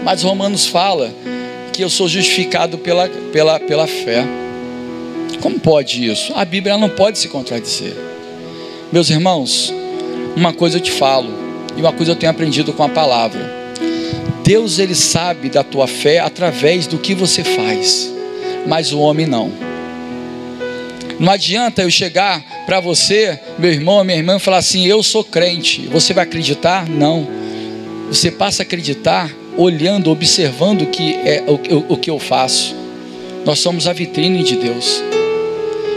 Mas 0.02 0.22
Romanos 0.22 0.66
fala 0.66 1.12
que 1.72 1.82
eu 1.82 1.90
sou 1.90 2.08
justificado 2.08 2.78
pela, 2.78 3.08
pela, 3.32 3.60
pela 3.60 3.86
fé. 3.86 4.24
Como 5.40 5.58
pode 5.58 6.06
isso? 6.06 6.32
A 6.34 6.44
Bíblia 6.44 6.76
não 6.78 6.88
pode 6.88 7.18
se 7.18 7.28
contradizer. 7.28 7.94
Meus 8.92 9.10
irmãos, 9.10 9.72
uma 10.36 10.52
coisa 10.52 10.76
eu 10.76 10.80
te 10.80 10.90
falo, 10.90 11.30
e 11.76 11.80
uma 11.80 11.92
coisa 11.92 12.12
eu 12.12 12.16
tenho 12.16 12.30
aprendido 12.30 12.72
com 12.72 12.82
a 12.82 12.88
palavra. 12.88 13.63
Deus 14.44 14.78
ele 14.78 14.94
sabe 14.94 15.48
da 15.48 15.64
tua 15.64 15.86
fé 15.86 16.18
através 16.18 16.86
do 16.86 16.98
que 16.98 17.14
você 17.14 17.42
faz, 17.42 18.12
mas 18.66 18.92
o 18.92 19.00
homem 19.00 19.26
não. 19.26 19.50
Não 21.18 21.32
adianta 21.32 21.80
eu 21.80 21.90
chegar 21.90 22.44
para 22.66 22.78
você, 22.78 23.40
meu 23.58 23.72
irmão, 23.72 24.04
minha 24.04 24.18
irmã, 24.18 24.36
e 24.36 24.40
falar 24.40 24.58
assim: 24.58 24.86
eu 24.86 25.02
sou 25.02 25.24
crente. 25.24 25.86
Você 25.86 26.12
vai 26.12 26.24
acreditar? 26.24 26.86
Não. 26.86 27.26
Você 28.08 28.30
passa 28.30 28.62
a 28.62 28.64
acreditar 28.64 29.34
olhando, 29.56 30.10
observando 30.10 30.82
o 30.82 30.86
que 30.86 31.14
é 31.14 31.42
o, 31.46 31.54
o, 31.54 31.94
o 31.94 31.96
que 31.96 32.10
eu 32.10 32.18
faço. 32.18 32.76
Nós 33.46 33.60
somos 33.60 33.86
a 33.86 33.94
vitrine 33.94 34.42
de 34.42 34.56
Deus. 34.56 35.02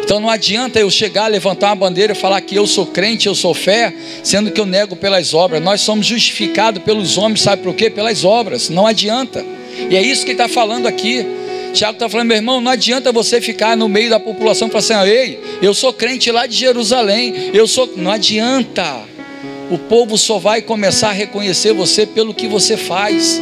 Então 0.08 0.22
não 0.22 0.30
adianta 0.30 0.80
eu 0.80 0.90
chegar, 0.90 1.28
levantar 1.28 1.68
uma 1.68 1.76
bandeira 1.76 2.14
e 2.14 2.16
falar 2.16 2.40
que 2.40 2.56
eu 2.56 2.66
sou 2.66 2.86
crente, 2.86 3.28
eu 3.28 3.36
sou 3.36 3.54
fé, 3.54 3.94
sendo 4.24 4.50
que 4.50 4.62
eu 4.62 4.66
nego 4.66 4.96
pelas 4.96 5.34
obras. 5.34 5.62
Nós 5.62 5.82
somos 5.82 6.06
justificados 6.06 6.82
pelos 6.82 7.18
homens, 7.18 7.42
sabe 7.42 7.62
por 7.62 7.76
quê? 7.76 7.90
Pelas 7.90 8.24
obras. 8.24 8.70
Não 8.70 8.88
adianta. 8.88 9.46
E 9.90 9.98
é 9.98 10.02
isso 10.02 10.24
que 10.24 10.32
ele 10.32 10.42
está 10.42 10.48
falando 10.48 10.88
aqui. 10.88 11.28
Tiago 11.74 11.96
está 11.96 12.08
falando, 12.08 12.28
meu 12.28 12.38
irmão, 12.38 12.62
não 12.62 12.72
adianta 12.72 13.12
você 13.12 13.42
ficar 13.42 13.76
no 13.76 13.90
meio 13.90 14.10
da 14.10 14.18
população 14.18 14.70
e 14.70 14.72
falar 14.72 14.80
assim, 14.80 14.94
ah, 14.94 15.06
ei, 15.06 15.42
eu 15.62 15.74
sou 15.74 15.92
crente 15.92 16.32
lá 16.32 16.48
de 16.48 16.56
Jerusalém, 16.56 17.52
eu 17.54 17.68
sou. 17.68 17.92
Não 17.98 18.10
adianta. 18.10 19.02
O 19.70 19.78
povo 19.78 20.18
só 20.18 20.40
vai 20.40 20.62
começar 20.62 21.10
a 21.10 21.12
reconhecer 21.12 21.74
você 21.74 22.06
pelo 22.06 22.34
que 22.34 22.48
você 22.48 22.78
faz. 22.78 23.42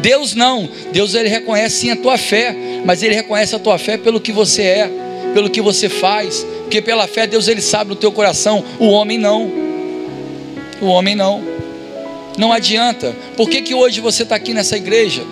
Deus 0.00 0.34
não. 0.34 0.66
Deus 0.92 1.14
ele 1.14 1.28
reconhece 1.28 1.80
sim 1.80 1.90
a 1.90 1.96
tua 1.96 2.16
fé, 2.16 2.56
mas 2.86 3.02
ele 3.02 3.14
reconhece 3.14 3.54
a 3.54 3.58
tua 3.58 3.76
fé 3.76 3.98
pelo 3.98 4.18
que 4.18 4.32
você 4.32 4.62
é 4.62 5.05
pelo 5.36 5.50
que 5.50 5.60
você 5.60 5.90
faz, 5.90 6.46
porque 6.62 6.80
pela 6.80 7.06
fé 7.06 7.26
Deus 7.26 7.46
ele 7.46 7.60
sabe 7.60 7.92
o 7.92 7.94
teu 7.94 8.10
coração, 8.10 8.64
o 8.78 8.86
homem 8.86 9.18
não. 9.18 9.52
O 10.80 10.86
homem 10.86 11.14
não. 11.14 11.44
Não 12.38 12.54
adianta. 12.54 13.14
Por 13.36 13.46
que, 13.46 13.60
que 13.60 13.74
hoje 13.74 14.00
você 14.00 14.22
está 14.22 14.34
aqui 14.34 14.54
nessa 14.54 14.78
igreja? 14.78 15.22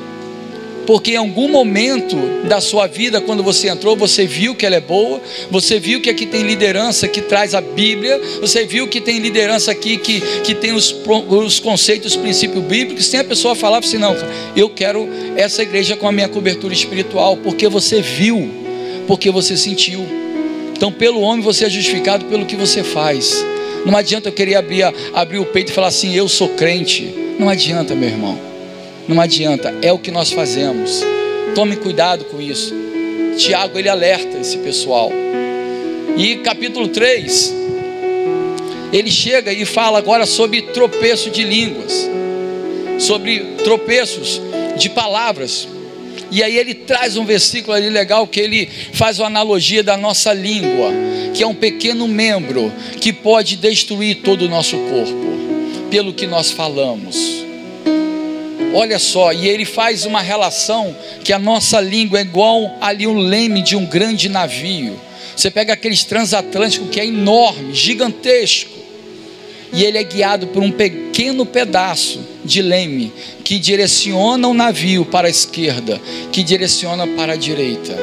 Porque 0.87 1.13
em 1.13 1.17
algum 1.17 1.49
momento 1.49 2.17
da 2.47 2.61
sua 2.61 2.87
vida, 2.87 3.19
quando 3.19 3.43
você 3.43 3.71
entrou, 3.71 3.97
você 3.97 4.27
viu 4.27 4.55
que 4.55 4.67
ela 4.67 4.77
é 4.77 4.81
boa, 4.81 5.23
você 5.51 5.81
viu 5.81 6.03
que 6.03 6.11
aqui 6.11 6.27
tem 6.27 6.43
liderança 6.43 7.09
que 7.09 7.23
traz 7.23 7.55
a 7.55 7.63
Bíblia, 7.63 8.21
você 8.43 8.67
viu 8.67 8.87
que 8.87 9.01
tem 9.01 9.19
liderança 9.21 9.71
aqui 9.71 9.97
que, 9.97 10.21
que 10.43 10.55
tem 10.55 10.73
os, 10.73 10.95
os 11.31 11.61
conceitos, 11.61 12.13
os 12.15 12.21
princípios 12.21 12.63
bíblicos, 12.63 13.07
sem 13.07 13.21
a 13.21 13.25
pessoa 13.25 13.55
falar 13.55 13.79
assim, 13.79 13.97
não, 13.97 14.15
eu 14.55 14.69
quero 14.69 15.09
essa 15.35 15.63
igreja 15.63 15.97
com 15.97 16.07
a 16.07 16.13
minha 16.13 16.29
cobertura 16.29 16.75
espiritual, 16.75 17.39
porque 17.39 17.67
você 17.71 18.03
viu 18.03 18.63
porque 19.07 19.31
você 19.31 19.57
sentiu. 19.57 20.05
Então, 20.77 20.91
pelo 20.91 21.21
homem, 21.21 21.43
você 21.43 21.67
é 21.67 21.71
justificado 21.71 22.25
pelo 22.27 22.47
que 22.47 22.57
você 22.57 22.83
faz. 22.83 23.45
Não 23.85 23.97
adianta 23.97 24.29
eu 24.29 24.33
querer 24.33 24.57
abrir, 24.57 24.83
abrir 25.13 25.39
o 25.39 25.47
peito 25.47 25.71
e 25.71 25.75
falar 25.75 25.89
assim: 25.89 26.15
eu 26.15 26.29
sou 26.29 26.49
crente. 26.51 27.15
Não 27.39 27.49
adianta, 27.49 27.95
meu 27.95 28.09
irmão. 28.09 28.39
Não 29.07 29.21
adianta. 29.21 29.75
É 29.83 29.93
o 29.93 29.99
que 29.99 30.11
nós 30.11 30.33
fazemos. 30.33 31.03
Tome 31.55 31.77
cuidado 31.77 32.25
com 32.27 32.41
isso. 32.41 32.75
Tiago, 33.37 33.79
ele 33.79 33.89
alerta 33.89 34.39
esse 34.39 34.59
pessoal. 34.59 35.11
E 36.17 36.37
capítulo 36.37 36.89
3, 36.89 37.55
ele 38.93 39.11
chega 39.11 39.53
e 39.53 39.65
fala 39.65 39.99
agora 39.99 40.25
sobre 40.25 40.63
tropeço 40.63 41.29
de 41.31 41.43
línguas, 41.43 42.09
sobre 42.99 43.41
tropeços 43.65 44.41
de 44.77 44.89
palavras. 44.89 45.69
E 46.30 46.42
aí 46.42 46.56
ele 46.56 46.75
traz 46.75 47.16
um 47.16 47.25
versículo 47.25 47.76
ali 47.76 47.88
legal 47.88 48.26
que 48.26 48.40
ele 48.40 48.68
faz 48.92 49.18
uma 49.18 49.26
analogia 49.26 49.83
da 49.83 49.97
nossa 49.97 50.33
língua, 50.33 50.92
que 51.33 51.42
é 51.42 51.47
um 51.47 51.54
pequeno 51.54 52.09
membro 52.09 52.73
que 53.00 53.12
pode 53.12 53.56
destruir 53.56 54.16
todo 54.16 54.42
o 54.42 54.49
nosso 54.49 54.76
corpo, 54.76 55.88
pelo 55.90 56.12
que 56.12 56.26
nós 56.26 56.50
falamos. 56.50 57.44
Olha 58.75 58.99
só, 58.99 59.33
e 59.33 59.47
ele 59.47 59.64
faz 59.64 60.04
uma 60.04 60.21
relação 60.21 60.97
que 61.23 61.33
a 61.33 61.38
nossa 61.38 61.80
língua 61.80 62.18
é 62.18 62.23
igual 62.23 62.76
ali 62.80 63.06
um 63.06 63.18
leme 63.18 63.62
de 63.62 63.76
um 63.76 63.87
grande 63.87 64.28
navio. 64.28 64.99
Você 65.37 65.50
pega 65.50 65.73
aqueles 65.73 66.04
transatlânticos 66.04 66.90
que 66.90 66.99
é 66.99 67.06
enorme, 67.06 67.73
gigantesco 67.73 68.75
e 69.73 69.85
ele 69.85 69.99
é 69.99 70.02
guiado 70.02 70.47
por 70.49 70.62
um 70.62 70.71
pequeno 70.71 71.44
pedaço 71.44 72.34
de 72.45 72.61
leme 72.63 73.13
que 73.43 73.59
direciona 73.59 74.47
o 74.47 74.55
navio 74.55 75.05
para 75.05 75.27
a 75.27 75.31
esquerda, 75.31 76.01
que 76.31 76.43
direciona 76.43 77.07
para 77.07 77.35
a 77.35 77.37
direita. 77.37 77.97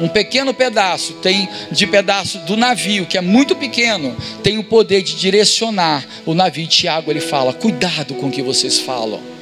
Um 0.00 0.08
pequeno 0.08 0.52
pedaço 0.52 1.14
tem 1.14 1.48
de 1.70 1.86
pedaço 1.86 2.38
do 2.40 2.56
navio, 2.56 3.06
que 3.06 3.16
é 3.16 3.20
muito 3.20 3.54
pequeno, 3.54 4.16
tem 4.42 4.58
o 4.58 4.64
poder 4.64 5.02
de 5.02 5.14
direcionar 5.14 6.04
o 6.26 6.34
navio. 6.34 6.66
Tiago 6.66 7.10
ele 7.10 7.20
fala: 7.20 7.52
"Cuidado 7.52 8.14
com 8.14 8.26
o 8.26 8.30
que 8.30 8.42
vocês 8.42 8.78
falam" 8.78 9.34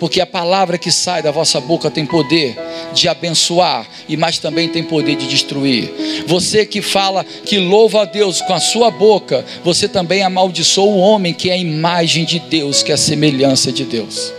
porque 0.00 0.18
a 0.18 0.26
palavra 0.26 0.78
que 0.78 0.90
sai 0.90 1.22
da 1.22 1.30
vossa 1.30 1.60
boca 1.60 1.90
tem 1.90 2.06
poder 2.06 2.56
de 2.92 3.08
abençoar, 3.08 3.88
e 4.08 4.16
mas 4.16 4.38
também 4.38 4.68
tem 4.68 4.82
poder 4.82 5.16
de 5.16 5.26
destruir. 5.26 6.24
Você 6.26 6.66
que 6.66 6.82
fala 6.82 7.24
que 7.24 7.58
louva 7.58 8.02
a 8.02 8.04
Deus 8.04 8.40
com 8.40 8.52
a 8.52 8.60
sua 8.60 8.90
boca, 8.90 9.44
você 9.64 9.88
também 9.88 10.22
amaldiçoa 10.22 10.86
o 10.86 10.98
homem 10.98 11.32
que 11.32 11.50
é 11.50 11.54
a 11.54 11.58
imagem 11.58 12.24
de 12.24 12.38
Deus, 12.38 12.82
que 12.82 12.90
é 12.90 12.94
a 12.94 12.98
semelhança 12.98 13.72
de 13.72 13.84
Deus. 13.84 14.32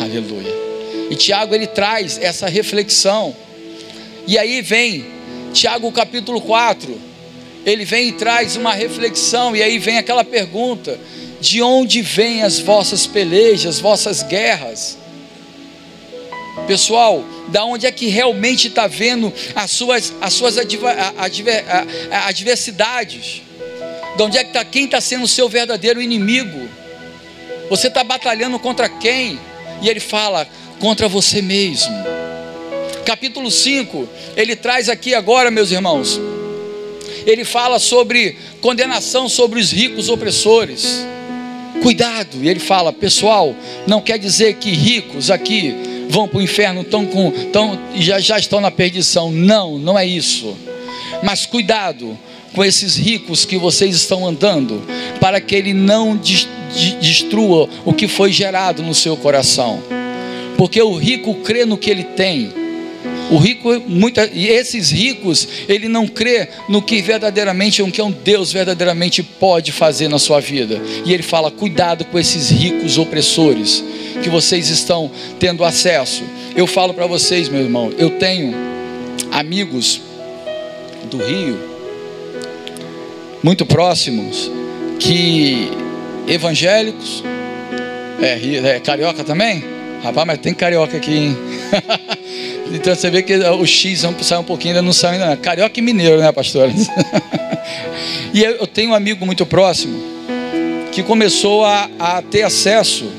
Aleluia. 0.00 0.52
E 1.10 1.14
Tiago 1.14 1.54
ele 1.54 1.66
traz 1.66 2.18
essa 2.20 2.48
reflexão. 2.48 3.34
E 4.26 4.38
aí 4.38 4.62
vem 4.62 5.04
Tiago 5.52 5.90
capítulo 5.92 6.40
4. 6.40 7.12
Ele 7.64 7.84
vem 7.84 8.08
e 8.08 8.12
traz 8.12 8.56
uma 8.56 8.72
reflexão 8.72 9.54
e 9.54 9.62
aí 9.62 9.78
vem 9.78 9.98
aquela 9.98 10.24
pergunta: 10.24 10.98
de 11.40 11.62
onde 11.62 12.02
vêm 12.02 12.42
as 12.42 12.58
vossas 12.58 13.06
pelejas, 13.06 13.78
vossas 13.78 14.22
guerras? 14.22 14.98
Pessoal, 16.66 17.24
da 17.48 17.64
onde 17.64 17.86
é 17.86 17.92
que 17.92 18.08
realmente 18.08 18.68
está 18.68 18.86
vendo 18.86 19.32
as 19.54 19.70
suas, 19.70 20.12
as 20.20 20.32
suas 20.32 20.56
adversidades? 20.58 23.42
De 24.16 24.22
onde 24.22 24.38
é 24.38 24.44
que 24.44 24.50
está 24.50 24.64
quem 24.64 24.84
está 24.84 25.00
sendo 25.00 25.24
o 25.24 25.28
seu 25.28 25.48
verdadeiro 25.48 26.00
inimigo? 26.00 26.68
Você 27.68 27.88
está 27.88 28.04
batalhando 28.04 28.58
contra 28.58 28.88
quem? 28.88 29.38
E 29.80 29.88
ele 29.88 30.00
fala: 30.00 30.46
contra 30.78 31.08
você 31.08 31.40
mesmo. 31.40 31.92
Capítulo 33.04 33.50
5, 33.50 34.08
ele 34.36 34.54
traz 34.54 34.88
aqui 34.88 35.14
agora, 35.14 35.50
meus 35.50 35.72
irmãos, 35.72 36.20
ele 37.26 37.44
fala 37.44 37.78
sobre 37.78 38.36
condenação 38.60 39.28
sobre 39.28 39.60
os 39.60 39.72
ricos 39.72 40.08
opressores. 40.08 41.04
Cuidado, 41.82 42.36
e 42.42 42.48
ele 42.48 42.60
fala, 42.60 42.92
pessoal, 42.92 43.56
não 43.88 44.00
quer 44.00 44.18
dizer 44.18 44.54
que 44.54 44.70
ricos 44.70 45.32
aqui 45.32 45.74
vão 46.12 46.28
para 46.28 46.38
o 46.38 46.42
inferno 46.42 46.84
tão 46.84 47.06
com, 47.06 47.30
tão, 47.50 47.78
já, 47.96 48.20
já 48.20 48.38
estão 48.38 48.60
na 48.60 48.70
perdição. 48.70 49.32
Não, 49.32 49.78
não 49.78 49.98
é 49.98 50.06
isso. 50.06 50.54
Mas 51.22 51.46
cuidado 51.46 52.16
com 52.54 52.62
esses 52.62 52.96
ricos 52.96 53.46
que 53.46 53.56
vocês 53.56 53.96
estão 53.96 54.26
andando, 54.26 54.82
para 55.18 55.40
que 55.40 55.54
ele 55.54 55.72
não 55.72 56.20
destrua 57.00 57.66
o 57.82 57.94
que 57.94 58.06
foi 58.06 58.30
gerado 58.30 58.82
no 58.82 58.94
seu 58.94 59.16
coração. 59.16 59.82
Porque 60.58 60.82
o 60.82 60.94
rico 60.94 61.34
crê 61.36 61.64
no 61.64 61.78
que 61.78 61.90
ele 61.90 62.04
tem 62.04 62.52
o 63.32 63.38
rico, 63.38 63.82
muita, 63.88 64.28
e 64.30 64.46
esses 64.46 64.90
ricos, 64.90 65.48
ele 65.66 65.88
não 65.88 66.06
crê 66.06 66.48
no 66.68 66.82
que 66.82 67.00
verdadeiramente, 67.00 67.82
o 67.82 67.90
que 67.90 68.02
um 68.02 68.10
Deus 68.10 68.52
verdadeiramente 68.52 69.22
pode 69.22 69.72
fazer 69.72 70.06
na 70.08 70.18
sua 70.18 70.38
vida. 70.38 70.78
E 71.06 71.14
ele 71.14 71.22
fala: 71.22 71.50
cuidado 71.50 72.04
com 72.04 72.18
esses 72.18 72.50
ricos 72.50 72.98
opressores 72.98 73.82
que 74.22 74.28
vocês 74.28 74.68
estão 74.68 75.10
tendo 75.38 75.64
acesso. 75.64 76.22
Eu 76.54 76.66
falo 76.66 76.92
para 76.92 77.06
vocês, 77.06 77.48
meu 77.48 77.62
irmão, 77.62 77.90
eu 77.96 78.10
tenho 78.10 78.54
amigos 79.30 80.02
do 81.10 81.16
Rio, 81.16 81.58
muito 83.42 83.64
próximos, 83.64 84.50
que 85.00 85.70
evangélicos, 86.28 87.24
é, 88.20 88.76
é 88.76 88.80
carioca 88.80 89.24
também? 89.24 89.71
Rapaz, 90.02 90.26
mas 90.26 90.38
tem 90.38 90.52
carioca 90.52 90.96
aqui, 90.96 91.14
hein? 91.14 91.36
Então 92.74 92.94
você 92.94 93.10
vê 93.10 93.22
que 93.22 93.36
o 93.36 93.66
X 93.66 94.06
sair 94.22 94.38
um 94.38 94.44
pouquinho, 94.44 94.74
ainda 94.74 94.82
não 94.82 94.94
sai 94.94 95.20
ainda. 95.20 95.36
Carioca 95.36 95.78
e 95.78 95.82
mineiro, 95.82 96.18
né, 96.18 96.32
pastor? 96.32 96.70
e 98.32 98.42
eu 98.42 98.66
tenho 98.66 98.92
um 98.92 98.94
amigo 98.94 99.26
muito 99.26 99.44
próximo 99.44 100.12
que 100.90 101.02
começou 101.02 101.64
a, 101.64 101.88
a 101.98 102.22
ter 102.22 102.42
acesso 102.42 103.10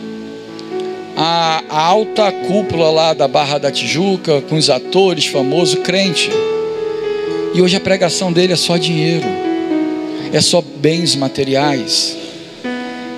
à, 1.16 1.64
à, 1.70 1.82
alta 1.86 2.32
cúpula 2.32 2.90
lá 2.90 3.14
da 3.14 3.28
Barra 3.28 3.58
da 3.58 3.72
Tijuca, 3.72 4.42
com 4.42 4.56
os 4.56 4.70
atores 4.70 5.26
famosos, 5.26 5.80
crente. 5.80 6.30
E 7.54 7.62
hoje 7.62 7.76
a 7.76 7.80
pregação 7.80 8.32
dele 8.32 8.54
é 8.54 8.56
só 8.56 8.78
dinheiro, 8.78 9.26
é 10.32 10.42
só 10.42 10.62
bens 10.62 11.16
materiais. 11.16 12.18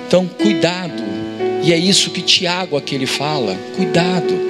Então, 0.06 0.26
cuidado. 0.26 0.95
E 1.66 1.72
é 1.72 1.76
isso 1.76 2.10
que 2.10 2.22
Tiago 2.22 2.78
aqui 2.78 2.94
ele 2.94 3.06
fala: 3.06 3.54
cuidado 3.76 4.46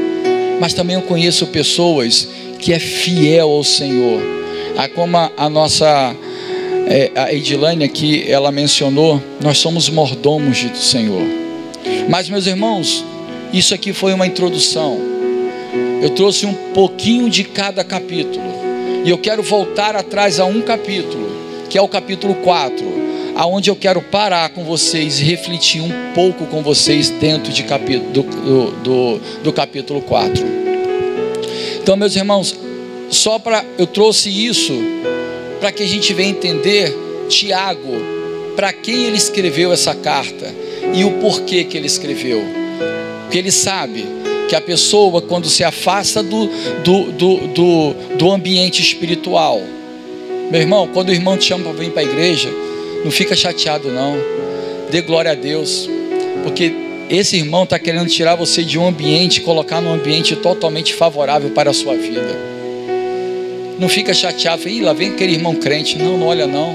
mas 0.61 0.73
também 0.73 0.97
eu 0.97 1.03
conheço 1.03 1.47
pessoas 1.47 2.29
que 2.59 2.73
é 2.73 2.79
fiel 2.79 3.51
ao 3.51 3.65
Senhor. 3.65 4.21
Ah, 4.77 4.89
como 4.89 5.17
a, 5.17 5.31
a 5.37 5.49
nossa 5.49 6.15
é, 6.87 7.11
a 7.15 7.33
Edilane 7.33 7.85
aqui, 7.85 8.25
ela 8.29 8.51
mencionou, 8.51 9.23
nós 9.41 9.59
somos 9.59 9.89
mordomos 9.89 10.63
do 10.63 10.79
Senhor. 10.79 11.23
Mas 12.09 12.29
meus 12.29 12.47
irmãos, 12.47 13.05
isso 13.53 13.75
aqui 13.75 13.93
foi 13.93 14.13
uma 14.15 14.27
introdução. 14.27 14.99
Eu 16.03 16.11
trouxe 16.11 16.47
um 16.47 16.55
pouquinho 16.73 17.29
de 17.29 17.45
cada 17.45 17.83
capítulo. 17.85 18.45
E 19.05 19.11
eu 19.11 19.19
quero 19.19 19.43
voltar 19.43 19.95
atrás 19.95 20.41
a 20.41 20.45
um 20.45 20.61
capítulo, 20.61 21.31
que 21.69 21.79
é 21.79 21.83
o 21.83 21.89
capítulo 21.89 22.35
4 22.37 23.06
aonde 23.37 23.69
eu 23.69 23.77
quero 23.77 24.01
parar 24.01 24.49
com 24.49 24.65
vocês 24.65 25.21
e 25.21 25.25
refletir 25.25 25.83
um 25.83 25.91
pouco 26.15 26.47
com 26.47 26.63
vocês 26.63 27.11
dentro 27.11 27.53
de 27.53 27.63
capítulo, 27.65 28.11
do, 28.11 28.71
do, 28.83 29.21
do, 29.45 29.53
capítulo 29.53 30.01
4. 30.01 30.43
Então, 31.83 31.97
meus 31.97 32.17
irmãos, 32.17 32.59
só 33.11 33.39
para 33.39 33.63
eu 33.79 33.87
trouxe 33.87 34.31
isso 34.31 34.73
para 35.61 35.71
que 35.71 35.83
a 35.83 35.87
gente 35.87 36.13
venha 36.15 36.31
entender 36.31 36.93
Tiago, 37.29 37.95
para 38.57 38.73
quem 38.73 39.05
ele 39.05 39.19
escreveu 39.19 39.71
essa 39.71 39.95
carta 39.95 40.53
e 40.95 41.05
o 41.05 41.13
porquê 41.21 41.63
que 41.65 41.77
ele 41.77 41.87
escreveu. 41.87 42.43
Porque 43.23 43.37
ele 43.37 43.53
sabe 43.53 44.07
que 44.49 44.57
a 44.57 44.61
pessoa, 44.61 45.21
quando 45.21 45.49
se 45.49 45.63
afasta 45.63 46.23
do, 46.23 46.47
do, 46.83 47.13
do, 47.13 47.37
do, 47.49 47.95
do 48.17 48.31
ambiente 48.31 48.81
espiritual, 48.81 49.61
meu 50.51 50.61
irmão, 50.61 50.89
quando 50.93 51.09
o 51.09 51.13
irmão 51.13 51.37
te 51.37 51.47
chama 51.47 51.65
para 51.65 51.73
vir 51.73 51.91
para 51.91 52.03
a 52.03 52.05
igreja, 52.05 52.49
não 53.07 53.11
fica 53.13 53.37
chateado 53.37 53.89
não. 53.89 54.19
Dê 54.91 55.01
glória 55.01 55.31
a 55.31 55.35
Deus. 55.37 55.89
Porque 56.43 56.75
esse 57.09 57.37
irmão 57.37 57.63
está 57.63 57.79
querendo 57.79 58.09
tirar 58.09 58.35
você 58.35 58.65
de 58.65 58.77
um 58.77 58.85
ambiente, 58.85 59.43
colocar 59.43 59.81
num 59.81 59.93
ambiente 59.93 60.35
totalmente 60.35 60.93
favorável 60.93 61.51
para 61.51 61.71
a 61.71 61.73
sua 61.73 61.95
vida. 61.95 62.37
Não 63.79 63.89
fica 63.89 64.13
chateado, 64.13 64.69
Ih, 64.69 64.81
lá 64.81 64.93
vem 64.93 65.11
aquele 65.11 65.35
irmão 65.35 65.55
crente. 65.55 65.97
Não, 65.97 66.19
não 66.19 66.27
olha 66.27 66.49
não. 66.49 66.75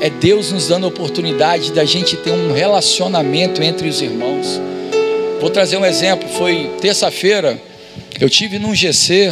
É 0.00 0.08
Deus 0.08 0.52
nos 0.52 0.68
dando 0.68 0.86
a 0.86 0.88
oportunidade 0.88 1.70
da 1.70 1.84
gente 1.84 2.16
ter 2.16 2.30
um 2.30 2.50
relacionamento 2.50 3.62
entre 3.62 3.88
os 3.88 4.00
irmãos. 4.00 4.58
Vou 5.38 5.50
trazer 5.50 5.76
um 5.76 5.84
exemplo. 5.84 6.26
Foi 6.30 6.70
terça-feira, 6.80 7.60
eu 8.18 8.30
tive 8.30 8.58
num 8.58 8.74
GC 8.74 9.30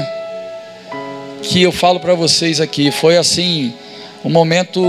que 1.41 1.63
eu 1.63 1.73
falo 1.73 1.99
para 1.99 2.13
vocês 2.13 2.61
aqui. 2.61 2.91
Foi 2.91 3.17
assim, 3.17 3.73
um 4.23 4.29
momento 4.29 4.83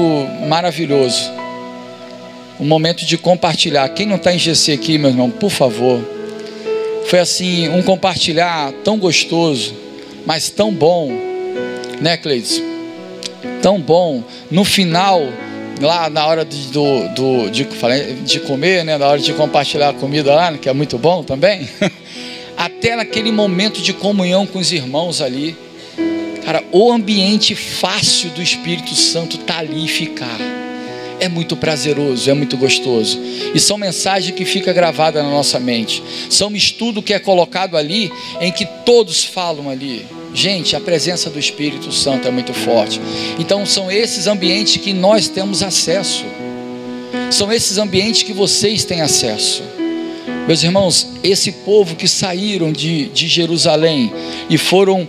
maravilhoso. 0.50 1.37
Um 2.60 2.66
momento 2.66 3.06
de 3.06 3.18
compartilhar. 3.18 3.88
Quem 3.90 4.06
não 4.06 4.16
está 4.16 4.34
em 4.34 4.40
GC 4.40 4.74
aqui, 4.74 4.98
meu 4.98 5.10
irmão, 5.10 5.30
por 5.30 5.50
favor. 5.50 6.00
Foi 7.06 7.20
assim, 7.20 7.70
um 7.70 7.82
compartilhar 7.82 8.72
tão 8.84 8.98
gostoso, 8.98 9.74
mas 10.26 10.50
tão 10.50 10.74
bom, 10.74 11.12
né, 12.02 12.18
Cleides? 12.18 12.62
Tão 13.62 13.80
bom. 13.80 14.24
No 14.52 14.66
final, 14.66 15.22
lá 15.80 16.10
na 16.10 16.26
hora 16.26 16.44
de, 16.44 16.68
do, 16.68 17.08
do, 17.10 17.50
de, 17.50 17.68
de 18.26 18.40
comer, 18.42 18.84
né, 18.84 18.98
na 18.98 19.08
hora 19.08 19.20
de 19.20 19.32
compartilhar 19.34 19.90
a 19.90 19.94
comida 19.94 20.34
lá, 20.34 20.58
que 20.58 20.68
é 20.68 20.74
muito 20.74 20.98
bom 20.98 21.24
também. 21.24 21.70
Até 22.58 22.96
naquele 22.96 23.32
momento 23.32 23.82
de 23.82 23.94
comunhão 23.94 24.46
com 24.46 24.60
os 24.60 24.72
irmãos 24.72 25.22
ali 25.22 25.56
Cara, 26.48 26.64
o 26.72 26.94
ambiente 26.94 27.54
fácil 27.56 28.30
do 28.30 28.42
Espírito 28.42 28.96
Santo 28.96 29.36
está 29.36 29.58
ali 29.58 29.86
ficar. 29.86 30.40
É 31.20 31.28
muito 31.28 31.56
prazeroso, 31.56 32.30
é 32.30 32.34
muito 32.34 32.56
gostoso. 32.58 33.20
E 33.54 33.60
são 33.60 33.78
mensagens 33.78 34.36
que 34.36 34.46
ficam 34.46 34.74
gravadas 34.74 35.24
na 35.24 35.30
nossa 35.30 35.60
mente. 35.60 36.04
São 36.30 36.50
um 36.50 36.56
estudo 36.56 37.02
que 37.02 37.14
é 37.14 37.20
colocado 37.20 37.76
ali, 37.76 38.12
em 38.40 38.52
que 38.52 38.66
todos 38.86 39.24
falam 39.24 39.70
ali. 39.70 40.06
Gente, 40.34 40.76
a 40.76 40.80
presença 40.80 41.30
do 41.30 41.40
Espírito 41.40 41.92
Santo 41.92 42.28
é 42.28 42.32
muito 42.32 42.54
forte. 42.54 43.02
Então, 43.40 43.66
são 43.66 43.92
esses 43.92 44.28
ambientes 44.28 44.78
que 44.78 44.94
nós 44.94 45.28
temos 45.28 45.64
acesso. 45.64 46.26
São 47.32 47.52
esses 47.52 47.78
ambientes 47.78 48.24
que 48.24 48.34
vocês 48.34 48.86
têm 48.86 49.02
acesso. 49.02 49.64
Meus 50.48 50.64
irmãos, 50.64 51.08
esse 51.24 51.52
povo 51.52 51.96
que 51.96 52.08
saíram 52.08 52.72
de, 52.72 53.08
de 53.08 53.28
Jerusalém 53.28 54.14
e 54.50 54.58
foram 54.58 55.08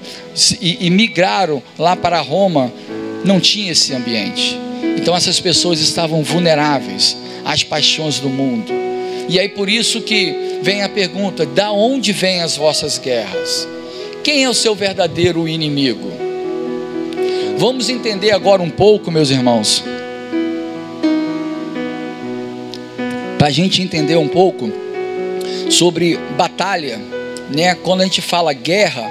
e, 0.61 0.87
e 0.87 0.90
migraram 0.90 1.62
lá 1.79 1.94
para 1.94 2.21
Roma, 2.21 2.73
não 3.25 3.38
tinha 3.38 3.71
esse 3.71 3.94
ambiente. 3.94 4.59
Então 4.96 5.16
essas 5.16 5.40
pessoas 5.40 5.80
estavam 5.80 6.22
vulneráveis 6.22 7.16
às 7.44 7.62
paixões 7.62 8.20
do 8.20 8.28
mundo. 8.28 8.72
E 9.28 9.38
aí 9.38 9.48
por 9.48 9.68
isso 9.68 10.00
que 10.00 10.60
vem 10.62 10.82
a 10.82 10.88
pergunta: 10.88 11.46
da 11.46 11.70
onde 11.70 12.12
vêm 12.12 12.40
as 12.42 12.56
vossas 12.56 12.98
guerras? 12.98 13.66
Quem 14.22 14.44
é 14.44 14.48
o 14.48 14.54
seu 14.54 14.74
verdadeiro 14.74 15.48
inimigo? 15.48 16.10
Vamos 17.56 17.88
entender 17.88 18.30
agora 18.30 18.62
um 18.62 18.70
pouco, 18.70 19.10
meus 19.10 19.30
irmãos, 19.30 19.82
para 23.36 23.48
a 23.48 23.50
gente 23.50 23.82
entender 23.82 24.16
um 24.16 24.28
pouco 24.28 24.70
sobre 25.70 26.18
batalha, 26.36 27.00
né? 27.50 27.74
Quando 27.74 28.02
a 28.02 28.04
gente 28.04 28.20
fala 28.20 28.52
guerra, 28.52 29.10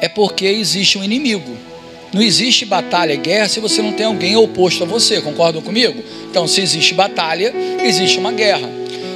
é 0.00 0.08
porque 0.08 0.46
existe 0.46 0.98
um 0.98 1.04
inimigo. 1.04 1.67
Não 2.12 2.22
existe 2.22 2.64
batalha 2.64 3.12
e 3.12 3.16
guerra 3.18 3.48
se 3.48 3.60
você 3.60 3.82
não 3.82 3.92
tem 3.92 4.06
alguém 4.06 4.36
oposto 4.36 4.84
a 4.84 4.86
você, 4.86 5.20
concordam 5.20 5.60
comigo? 5.60 6.02
Então, 6.30 6.46
se 6.48 6.60
existe 6.60 6.94
batalha, 6.94 7.54
existe 7.82 8.18
uma 8.18 8.32
guerra. 8.32 8.68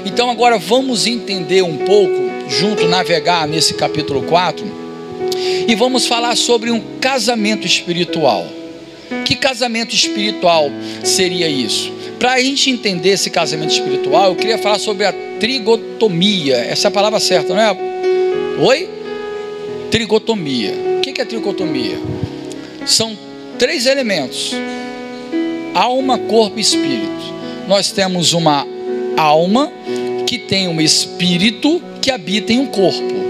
Então, 0.04 0.30
agora 0.30 0.58
vamos 0.58 1.06
entender 1.06 1.62
um 1.62 1.78
pouco, 1.78 2.30
junto, 2.48 2.86
navegar 2.86 3.48
nesse 3.48 3.74
capítulo 3.74 4.22
4, 4.22 4.82
e 5.66 5.74
vamos 5.74 6.06
falar 6.06 6.36
sobre 6.36 6.70
um 6.70 6.80
casamento 7.00 7.66
espiritual. 7.66 8.46
Que 9.24 9.36
casamento 9.36 9.94
espiritual 9.94 10.70
seria 11.02 11.48
isso? 11.48 11.92
Para 12.18 12.34
a 12.34 12.40
gente 12.40 12.70
entender 12.70 13.10
esse 13.10 13.30
casamento 13.30 13.72
espiritual, 13.72 14.30
eu 14.30 14.36
queria 14.36 14.58
falar 14.58 14.78
sobre 14.78 15.06
a 15.06 15.12
trigotomia. 15.40 16.56
Essa 16.56 16.86
é 16.86 16.88
a 16.88 16.92
palavra 16.92 17.18
certa, 17.18 17.54
não 17.54 17.60
é? 17.60 17.76
Oi? 18.60 18.88
Trigotomia. 19.90 20.72
O 20.98 21.00
que 21.00 21.20
é 21.20 21.24
trigotomia? 21.24 21.98
São 22.86 23.16
três 23.58 23.86
elementos: 23.86 24.52
alma, 25.74 26.18
corpo 26.18 26.58
e 26.58 26.60
espírito. 26.60 27.32
Nós 27.68 27.90
temos 27.90 28.32
uma 28.32 28.66
alma 29.16 29.72
que 30.26 30.38
tem 30.38 30.68
um 30.68 30.80
espírito 30.80 31.80
que 32.00 32.10
habita 32.10 32.52
em 32.52 32.58
um 32.58 32.66
corpo. 32.66 33.22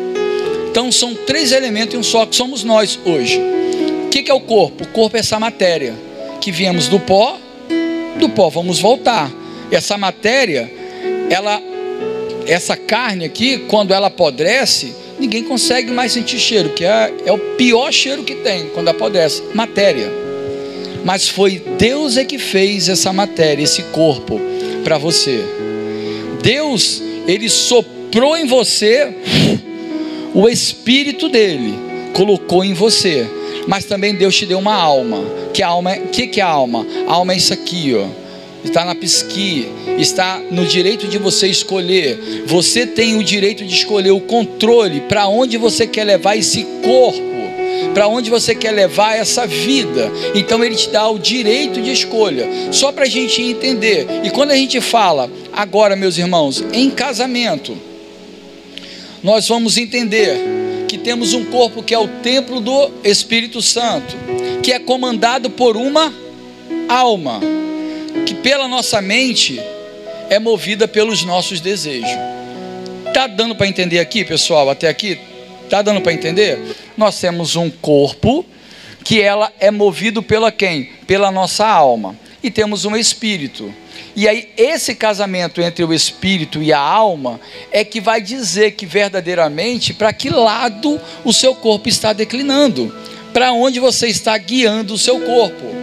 Então 0.71 0.91
são 0.91 1.15
três 1.15 1.53
elementos 1.53 1.95
em 1.95 1.99
um 1.99 2.03
só 2.03 2.25
que 2.25 2.35
somos 2.35 2.65
nós 2.65 2.99
hoje. 3.05 3.39
O 4.07 4.09
que 4.09 4.31
é 4.31 4.35
o 4.35 4.41
corpo? 4.41 4.85
O 4.85 4.89
corpo 4.89 5.17
é 5.17 5.21
essa 5.21 5.39
matéria 5.39 5.95
que 6.41 6.51
viemos 6.51 6.89
do 6.89 6.99
pó, 6.99 7.39
do 8.19 8.29
pó 8.31 8.49
vamos 8.49 8.81
voltar. 8.81 9.31
Essa 9.71 9.97
matéria, 9.99 10.71
ela, 11.31 11.61
essa 12.47 12.77
carne 12.77 13.25
aqui, 13.25 13.59
quando 13.69 13.93
ela 13.93 14.09
apodrece, 14.09 14.95
ninguém 15.23 15.45
consegue 15.45 15.91
mais 15.93 16.13
sentir 16.13 16.39
cheiro, 16.39 16.71
que 16.71 16.85
é, 16.85 17.15
é 17.25 17.33
o 17.33 17.39
pior 17.57 17.93
cheiro 17.93 18.25
que 18.25 18.35
tem 18.35 18.67
quando 18.75 18.89
apodrece, 18.89 19.41
matéria. 19.55 20.11
Mas 21.05 21.29
foi 21.29 21.63
Deus 21.79 22.17
é 22.17 22.25
que 22.25 22.39
fez 22.39 22.89
essa 22.89 23.13
matéria, 23.13 23.63
esse 23.63 23.83
corpo 23.85 24.41
para 24.83 24.99
você. 24.99 25.41
Deus, 26.43 27.01
ele 27.27 27.49
soprou 27.49 28.37
em 28.37 28.47
você 28.47 29.15
o 30.35 30.49
espírito 30.49 31.29
dele, 31.29 31.75
colocou 32.13 32.65
em 32.65 32.75
você. 32.75 33.27
Mas 33.69 33.85
também 33.85 34.15
Deus 34.15 34.37
te 34.37 34.45
deu 34.45 34.59
uma 34.59 34.75
alma. 34.75 35.23
Que 35.55 35.63
alma, 35.63 35.97
que 35.97 36.27
que 36.27 36.41
é 36.41 36.43
a 36.43 36.49
alma? 36.49 36.85
A 37.07 37.13
alma 37.13 37.33
é 37.33 37.37
isso 37.37 37.53
aqui, 37.53 37.95
ó 37.95 38.22
está 38.65 38.85
na 38.85 38.95
psique, 38.95 39.69
está 39.99 40.41
no 40.51 40.65
direito 40.65 41.07
de 41.07 41.19
você 41.19 41.49
escolher. 41.49 42.45
Você 42.47 42.87
tem 42.87 43.17
o 43.17 43.25
direito 43.25 43.65
de 43.65 43.75
escolher 43.75 44.11
o 44.11 44.21
controle 44.21 45.01
para 45.03 45.27
onde 45.29 45.57
você 45.57 45.87
quer 45.87 46.05
levar 46.05 46.37
esse 46.37 46.65
corpo, 46.83 47.21
para 47.93 48.09
onde 48.09 48.31
você 48.31 48.55
quer 48.55 48.71
levar 48.71 49.17
essa 49.17 49.47
vida. 49.47 50.11
Então 50.35 50.65
ele 50.65 50.77
te 50.77 50.89
dá 50.91 51.09
o 51.09 51.19
direito 51.19 51.81
de 51.81 51.91
escolha. 51.91 52.49
Só 52.71 52.93
para 52.93 53.05
a 53.05 53.09
gente 53.09 53.43
entender. 53.43 54.07
E 54.25 54.31
quando 54.31 54.53
a 54.53 54.57
gente 54.57 54.81
fala 54.81 55.31
agora, 55.53 55.97
meus 55.97 56.17
irmãos, 56.17 56.65
em 56.73 56.91
casamento, 56.91 57.77
nós 59.23 59.47
vamos 59.49 59.77
entender 59.77 60.39
que 60.89 60.99
temos 60.99 61.33
um 61.33 61.45
corpo 61.47 61.83
que 61.83 61.95
é 61.95 61.99
o 61.99 62.09
templo 62.09 62.61
do 62.61 62.91
Espírito 63.03 63.63
Santo, 63.63 64.15
que 64.63 64.73
é 64.73 64.79
comandado 64.79 65.51
por 65.51 65.77
uma 65.77 66.13
alma 66.89 67.41
que 68.27 68.35
pela 68.35 68.69
nossa 68.69 69.01
mente 69.01 69.61
é 70.31 70.39
movida 70.39 70.89
pelos 70.89 71.25
nossos 71.25 71.61
desejos. 71.61 72.11
Tá 73.13 73.27
dando 73.27 73.55
para 73.55 73.67
entender 73.67 73.99
aqui, 73.99 74.25
pessoal? 74.25 74.71
Até 74.71 74.89
aqui, 74.89 75.19
tá 75.69 75.83
dando 75.83 76.01
para 76.01 76.13
entender? 76.13 76.59
Nós 76.97 77.21
temos 77.21 77.57
um 77.57 77.69
corpo 77.69 78.45
que 79.05 79.21
ela 79.21 79.53
é 79.61 79.71
movido 79.71 80.23
pela 80.23 80.51
quem? 80.51 80.91
Pela 81.07 81.31
nossa 81.31 81.67
alma. 81.67 82.17
E 82.43 82.51
temos 82.51 82.85
um 82.85 82.97
espírito. 82.97 83.73
E 84.15 84.29
aí 84.29 84.51
esse 84.57 84.95
casamento 84.95 85.61
entre 85.61 85.85
o 85.85 85.93
espírito 85.93 86.63
e 86.63 86.73
a 86.73 86.79
alma 86.79 87.41
é 87.71 87.85
que 87.85 88.01
vai 88.01 88.21
dizer 88.21 88.73
que 88.73 88.85
verdadeiramente 88.85 89.95
para 89.95 90.13
que 90.13 90.29
lado 90.29 91.01
o 91.25 91.33
seu 91.33 91.55
corpo 91.55 91.89
está 91.89 92.13
declinando, 92.13 92.95
para 93.33 93.53
onde 93.53 93.81
você 93.81 94.09
está 94.09 94.37
guiando 94.37 94.95
o 94.95 94.99
seu 94.99 95.21
corpo. 95.21 95.82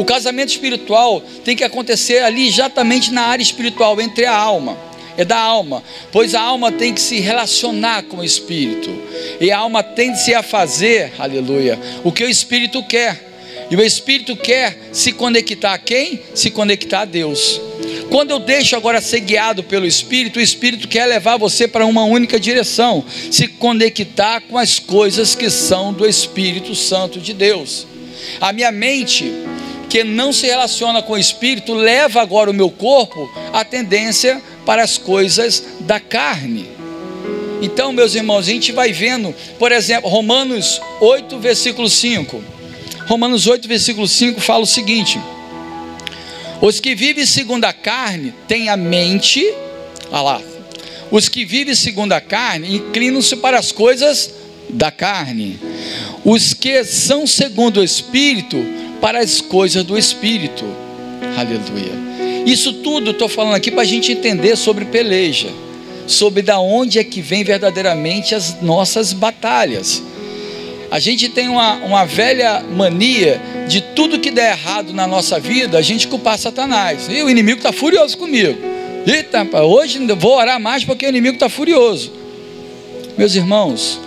O 0.00 0.04
casamento 0.06 0.48
espiritual 0.48 1.22
tem 1.44 1.54
que 1.54 1.62
acontecer 1.62 2.20
ali 2.20 2.48
exatamente 2.48 3.12
na 3.12 3.20
área 3.20 3.42
espiritual, 3.42 4.00
entre 4.00 4.24
a 4.24 4.34
alma. 4.34 4.74
É 5.14 5.26
da 5.26 5.36
alma, 5.38 5.82
pois 6.10 6.34
a 6.34 6.40
alma 6.40 6.72
tem 6.72 6.94
que 6.94 7.02
se 7.02 7.20
relacionar 7.20 8.04
com 8.04 8.16
o 8.16 8.24
espírito, 8.24 8.90
e 9.38 9.50
a 9.50 9.58
alma 9.58 9.82
tende-se 9.82 10.32
a 10.32 10.42
fazer, 10.42 11.12
aleluia, 11.18 11.78
o 12.02 12.10
que 12.10 12.24
o 12.24 12.30
espírito 12.30 12.82
quer. 12.82 13.28
E 13.70 13.76
o 13.76 13.80
Espírito 13.80 14.34
quer 14.34 14.76
se 14.90 15.12
conectar 15.12 15.74
a 15.74 15.78
quem? 15.78 16.20
Se 16.34 16.50
conectar 16.50 17.02
a 17.02 17.04
Deus. 17.04 17.60
Quando 18.10 18.32
eu 18.32 18.40
deixo 18.40 18.74
agora 18.74 19.00
ser 19.00 19.20
guiado 19.20 19.62
pelo 19.62 19.86
Espírito, 19.86 20.40
o 20.40 20.42
Espírito 20.42 20.88
quer 20.88 21.06
levar 21.06 21.36
você 21.36 21.68
para 21.68 21.86
uma 21.86 22.02
única 22.02 22.40
direção, 22.40 23.04
se 23.30 23.46
conectar 23.46 24.40
com 24.40 24.58
as 24.58 24.80
coisas 24.80 25.36
que 25.36 25.48
são 25.48 25.92
do 25.92 26.04
Espírito 26.04 26.74
Santo 26.74 27.20
de 27.20 27.32
Deus. 27.32 27.86
A 28.40 28.52
minha 28.52 28.72
mente, 28.72 29.32
que 29.90 30.04
não 30.04 30.32
se 30.32 30.46
relaciona 30.46 31.02
com 31.02 31.14
o 31.14 31.18
espírito 31.18 31.74
leva 31.74 32.22
agora 32.22 32.48
o 32.48 32.54
meu 32.54 32.70
corpo 32.70 33.28
à 33.52 33.64
tendência 33.64 34.40
para 34.64 34.84
as 34.84 34.96
coisas 34.96 35.64
da 35.80 35.98
carne. 35.98 36.68
Então, 37.60 37.92
meus 37.92 38.14
irmãos, 38.14 38.46
a 38.46 38.52
gente 38.52 38.70
vai 38.70 38.92
vendo, 38.92 39.34
por 39.58 39.72
exemplo, 39.72 40.08
Romanos 40.08 40.80
8, 41.00 41.38
versículo 41.40 41.90
5. 41.90 42.42
Romanos 43.06 43.48
8, 43.48 43.66
versículo 43.66 44.06
5 44.06 44.40
fala 44.40 44.62
o 44.62 44.66
seguinte: 44.66 45.20
Os 46.62 46.78
que 46.78 46.94
vivem 46.94 47.26
segundo 47.26 47.64
a 47.64 47.72
carne 47.72 48.32
têm 48.46 48.68
a 48.68 48.76
mente, 48.76 49.44
olha 50.10 50.22
lá, 50.22 50.42
os 51.10 51.28
que 51.28 51.44
vivem 51.44 51.74
segundo 51.74 52.12
a 52.12 52.20
carne 52.20 52.76
inclinam-se 52.76 53.36
para 53.36 53.58
as 53.58 53.72
coisas 53.72 54.30
da 54.68 54.92
carne. 54.92 55.58
Os 56.24 56.54
que 56.54 56.84
são 56.84 57.26
segundo 57.26 57.80
o 57.80 57.84
espírito 57.84 58.64
para 59.00 59.20
as 59.20 59.40
coisas 59.40 59.82
do 59.84 59.96
Espírito. 59.96 60.64
Aleluia. 61.36 62.10
Isso 62.46 62.72
tudo 62.74 63.10
estou 63.10 63.28
falando 63.28 63.54
aqui 63.54 63.70
para 63.70 63.82
a 63.82 63.86
gente 63.86 64.12
entender 64.12 64.56
sobre 64.56 64.84
peleja, 64.84 65.48
sobre 66.06 66.42
da 66.42 66.58
onde 66.58 66.98
é 66.98 67.04
que 67.04 67.20
vem 67.20 67.44
verdadeiramente 67.44 68.34
as 68.34 68.60
nossas 68.62 69.12
batalhas. 69.12 70.02
A 70.90 70.98
gente 70.98 71.28
tem 71.28 71.48
uma, 71.48 71.74
uma 71.76 72.04
velha 72.04 72.62
mania 72.62 73.40
de 73.68 73.80
tudo 73.80 74.18
que 74.18 74.30
der 74.30 74.52
errado 74.52 74.92
na 74.92 75.06
nossa 75.06 75.38
vida, 75.38 75.78
a 75.78 75.82
gente 75.82 76.08
culpar 76.08 76.36
Satanás. 76.36 77.06
E 77.08 77.22
o 77.22 77.30
inimigo 77.30 77.58
está 77.58 77.72
furioso 77.72 78.18
comigo. 78.18 78.58
Eita, 79.06 79.46
hoje 79.62 79.98
vou 80.14 80.36
orar 80.36 80.60
mais 80.60 80.84
porque 80.84 81.06
o 81.06 81.08
inimigo 81.08 81.34
está 81.34 81.48
furioso. 81.48 82.12
Meus 83.16 83.34
irmãos, 83.34 84.00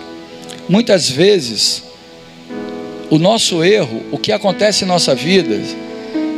muitas 0.68 1.08
vezes 1.08 1.83
o 3.14 3.18
nosso 3.18 3.62
erro, 3.62 4.02
o 4.10 4.18
que 4.18 4.32
acontece 4.32 4.82
em 4.84 4.88
nossa 4.88 5.14
vida, 5.14 5.56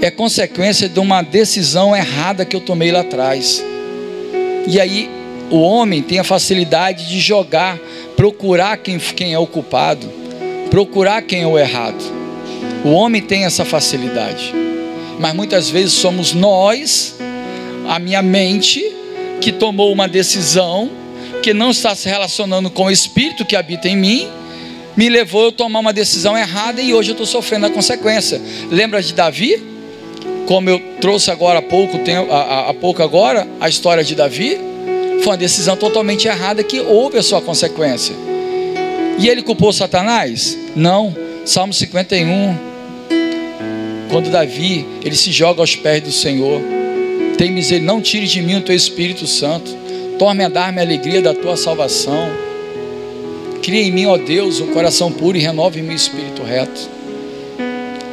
é 0.02 0.10
consequência 0.10 0.86
de 0.86 1.00
uma 1.00 1.22
decisão 1.22 1.96
errada 1.96 2.44
que 2.44 2.54
eu 2.54 2.60
tomei 2.60 2.92
lá 2.92 3.00
atrás. 3.00 3.64
E 4.68 4.78
aí 4.78 5.08
o 5.50 5.58
homem 5.58 6.02
tem 6.02 6.18
a 6.18 6.24
facilidade 6.24 7.08
de 7.08 7.18
jogar, 7.18 7.78
procurar 8.14 8.76
quem, 8.76 8.98
quem 8.98 9.32
é 9.32 9.38
o 9.38 9.46
culpado, 9.46 10.06
procurar 10.68 11.22
quem 11.22 11.44
é 11.44 11.46
o 11.46 11.58
errado. 11.58 12.04
O 12.84 12.90
homem 12.90 13.22
tem 13.22 13.46
essa 13.46 13.64
facilidade. 13.64 14.52
Mas 15.18 15.34
muitas 15.34 15.70
vezes 15.70 15.94
somos 15.94 16.34
nós, 16.34 17.16
a 17.88 17.98
minha 17.98 18.20
mente, 18.20 18.84
que 19.40 19.50
tomou 19.50 19.90
uma 19.90 20.06
decisão 20.06 20.90
que 21.42 21.54
não 21.54 21.70
está 21.70 21.94
se 21.94 22.06
relacionando 22.06 22.68
com 22.68 22.84
o 22.84 22.90
Espírito 22.90 23.46
que 23.46 23.56
habita 23.56 23.88
em 23.88 23.96
mim 23.96 24.28
me 24.96 25.08
levou 25.08 25.48
a 25.48 25.52
tomar 25.52 25.80
uma 25.80 25.92
decisão 25.92 26.36
errada 26.36 26.80
e 26.80 26.94
hoje 26.94 27.10
eu 27.10 27.12
estou 27.12 27.26
sofrendo 27.26 27.66
a 27.66 27.70
consequência. 27.70 28.40
Lembra 28.70 29.02
de 29.02 29.12
Davi? 29.12 29.62
Como 30.46 30.70
eu 30.70 30.80
trouxe 31.00 31.30
agora 31.30 31.58
há 31.58 31.62
pouco 31.62 31.98
tempo, 31.98 32.32
há, 32.32 32.70
há 32.70 32.74
pouco 32.74 33.02
agora, 33.02 33.46
a 33.60 33.68
história 33.68 34.02
de 34.02 34.14
Davi, 34.14 34.58
foi 35.22 35.32
uma 35.32 35.36
decisão 35.36 35.76
totalmente 35.76 36.28
errada 36.28 36.62
que 36.62 36.80
houve 36.80 37.18
a 37.18 37.22
sua 37.22 37.42
consequência. 37.42 38.14
E 39.18 39.28
ele 39.28 39.42
culpou 39.42 39.72
Satanás? 39.72 40.56
Não. 40.74 41.14
Salmo 41.44 41.72
51, 41.72 42.56
quando 44.10 44.30
Davi, 44.30 44.84
ele 45.04 45.14
se 45.14 45.30
joga 45.30 45.60
aos 45.60 45.76
pés 45.76 46.02
do 46.02 46.10
Senhor. 46.10 46.60
Tem 47.38 47.52
misericórdia, 47.52 47.86
não 47.86 48.00
tire 48.00 48.26
de 48.26 48.42
mim 48.42 48.56
o 48.56 48.62
teu 48.62 48.74
Espírito 48.74 49.26
Santo. 49.26 49.70
Torne 50.18 50.44
a 50.44 50.48
dar-me 50.48 50.80
a 50.80 50.82
alegria 50.82 51.22
da 51.22 51.34
tua 51.34 51.56
salvação. 51.56 52.45
Cria 53.66 53.82
em 53.82 53.90
mim, 53.90 54.06
ó 54.06 54.16
Deus, 54.16 54.60
um 54.60 54.68
coração 54.68 55.10
puro 55.10 55.36
e 55.36 55.40
renove 55.40 55.80
em 55.80 55.82
mim 55.82 55.94
o 55.94 55.96
espírito 55.96 56.40
reto. 56.44 56.88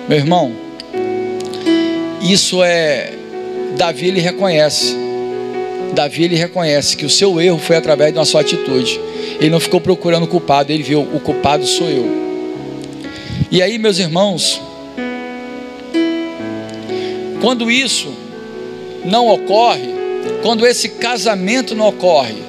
Meu 0.10 0.18
irmão, 0.18 0.52
isso 2.20 2.64
é. 2.64 3.14
Davi 3.78 4.08
ele 4.08 4.20
reconhece. 4.20 4.98
Davi 5.94 6.24
ele 6.24 6.36
reconhece 6.36 6.98
que 6.98 7.06
o 7.06 7.10
seu 7.10 7.40
erro 7.40 7.60
foi 7.60 7.76
através 7.76 8.12
de 8.12 8.18
uma 8.18 8.26
sua 8.26 8.42
atitude. 8.42 9.00
Ele 9.40 9.52
não 9.52 9.60
ficou 9.60 9.80
procurando 9.80 10.24
o 10.24 10.28
culpado, 10.28 10.72
ele 10.72 10.82
viu 10.82 11.02
o 11.02 11.20
culpado 11.20 11.68
sou 11.68 11.88
eu. 11.88 12.10
E 13.52 13.62
aí, 13.62 13.78
meus 13.78 14.00
irmãos, 14.00 14.60
quando 17.42 17.70
isso 17.70 18.12
não 19.06 19.28
ocorre, 19.28 19.94
quando 20.42 20.66
esse 20.66 20.90
casamento 20.90 21.76
não 21.76 21.90
ocorre 21.90 22.42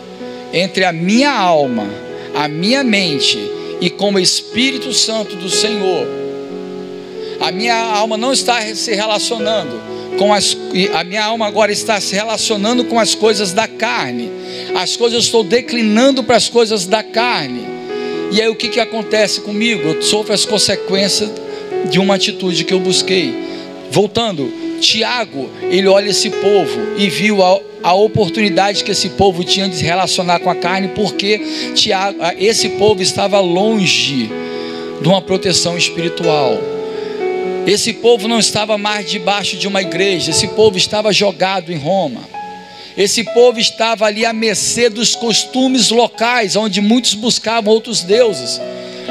entre 0.55 0.87
a 0.87 0.93
minha 0.93 1.31
alma, 1.31 2.04
a 2.35 2.49
minha 2.49 2.83
mente 2.83 3.39
e 3.81 3.91
com 3.91 4.13
o 4.13 4.19
Espírito 4.19 4.93
Santo 4.93 5.37
do 5.37 5.49
Senhor, 5.49 6.07
a 7.41 7.51
minha 7.51 7.77
alma 7.77 8.17
não 8.17 8.33
está 8.33 8.61
se 8.75 8.95
relacionando 8.95 9.95
com 10.19 10.33
as 10.33 10.57
a 10.95 11.05
minha 11.05 11.25
alma 11.25 11.47
agora 11.47 11.73
está 11.73 12.01
se 12.01 12.15
relacionando 12.15 12.85
com 12.85 12.99
as 12.99 13.15
coisas 13.15 13.53
da 13.53 13.67
carne. 13.67 14.31
As 14.75 14.97
coisas 14.97 15.15
eu 15.15 15.21
estou 15.21 15.45
declinando 15.45 16.23
para 16.23 16.37
as 16.37 16.49
coisas 16.49 16.87
da 16.87 17.03
carne. 17.03 17.67
E 18.33 18.41
aí 18.41 18.49
o 18.49 18.55
que, 18.55 18.69
que 18.69 18.81
acontece 18.81 19.41
comigo? 19.41 19.83
Eu 19.83 20.03
sofro 20.03 20.33
as 20.33 20.45
consequências 20.45 21.31
de 21.91 21.99
uma 21.99 22.15
atitude 22.15 22.65
que 22.65 22.73
eu 22.73 22.81
busquei. 22.81 23.35
Voltando, 23.91 24.53
Tiago, 24.81 25.49
ele 25.71 25.87
olha 25.87 26.11
esse 26.11 26.31
povo 26.31 26.81
e 26.97 27.09
viu 27.09 27.43
a, 27.43 27.61
a 27.85 27.93
oportunidade 27.93 28.83
que 28.83 28.93
esse 28.93 29.11
povo 29.11 29.45
tinha 29.45 29.69
de 29.69 29.77
se 29.77 29.85
relacionar 29.85 30.41
com 30.41 30.49
a 30.49 30.55
carne, 30.55 30.89
porque 30.89 31.39
esse 32.39 32.71
povo 32.71 33.03
estava 33.03 33.39
longe 33.41 34.31
de 35.03 35.07
uma 35.07 35.21
proteção 35.21 35.77
espiritual. 35.77 36.59
Esse 37.67 37.93
povo 37.93 38.27
não 38.27 38.39
estava 38.39 38.79
mais 38.79 39.11
debaixo 39.11 39.59
de 39.59 39.69
uma 39.69 39.83
igreja, 39.83 40.31
esse 40.31 40.49
povo 40.49 40.79
estava 40.79 41.13
jogado 41.13 41.71
em 41.71 41.77
Roma. 41.77 42.23
Esse 42.97 43.23
povo 43.23 43.61
estava 43.61 44.07
ali 44.07 44.25
à 44.25 44.33
mercê 44.33 44.89
dos 44.89 45.15
costumes 45.15 45.91
locais, 45.91 46.57
onde 46.57 46.81
muitos 46.81 47.13
buscavam 47.13 47.75
outros 47.75 48.03
deuses. 48.03 48.59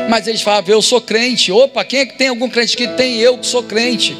Mas 0.09 0.25
eles 0.25 0.41
falavam: 0.41 0.73
Eu 0.73 0.81
sou 0.81 0.99
crente. 0.99 1.51
Opa, 1.51 1.83
quem 1.85 1.99
é 1.99 2.05
que 2.07 2.17
tem 2.17 2.29
algum 2.29 2.49
crente 2.49 2.75
que 2.75 2.87
tem? 2.87 3.19
Eu 3.19 3.37
que 3.37 3.45
sou 3.45 3.61
crente 3.61 4.17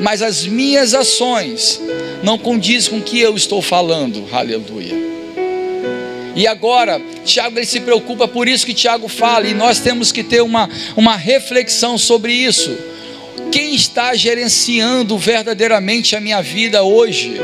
mas 0.00 0.22
as 0.22 0.46
minhas 0.46 0.94
ações 0.94 1.80
não 2.22 2.38
condizem 2.38 2.90
com 2.90 2.98
o 2.98 3.02
que 3.02 3.20
eu 3.20 3.36
estou 3.36 3.62
falando. 3.62 4.24
Aleluia. 4.32 4.94
E 6.36 6.46
agora, 6.48 7.00
Tiago 7.24 7.58
ele 7.58 7.66
se 7.66 7.80
preocupa, 7.80 8.26
por 8.26 8.48
isso 8.48 8.66
que 8.66 8.74
Tiago 8.74 9.06
fala, 9.06 9.46
e 9.46 9.54
nós 9.54 9.78
temos 9.78 10.10
que 10.10 10.24
ter 10.24 10.42
uma, 10.42 10.68
uma 10.96 11.16
reflexão 11.16 11.96
sobre 11.96 12.32
isso. 12.32 12.76
Quem 13.52 13.74
está 13.74 14.14
gerenciando 14.16 15.16
verdadeiramente 15.16 16.16
a 16.16 16.20
minha 16.20 16.42
vida 16.42 16.82
hoje? 16.82 17.40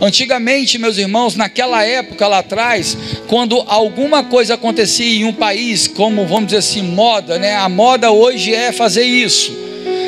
Antigamente, 0.00 0.78
meus 0.78 0.96
irmãos, 0.96 1.34
naquela 1.34 1.82
época 1.84 2.26
lá 2.26 2.38
atrás, 2.38 2.96
quando 3.26 3.62
alguma 3.66 4.24
coisa 4.24 4.54
acontecia 4.54 5.20
em 5.20 5.24
um 5.24 5.32
país, 5.32 5.86
como 5.86 6.26
vamos 6.26 6.46
dizer 6.46 6.58
assim, 6.58 6.82
moda, 6.82 7.38
né? 7.38 7.56
A 7.56 7.68
moda 7.68 8.10
hoje 8.10 8.54
é 8.54 8.72
fazer 8.72 9.04
isso 9.04 9.65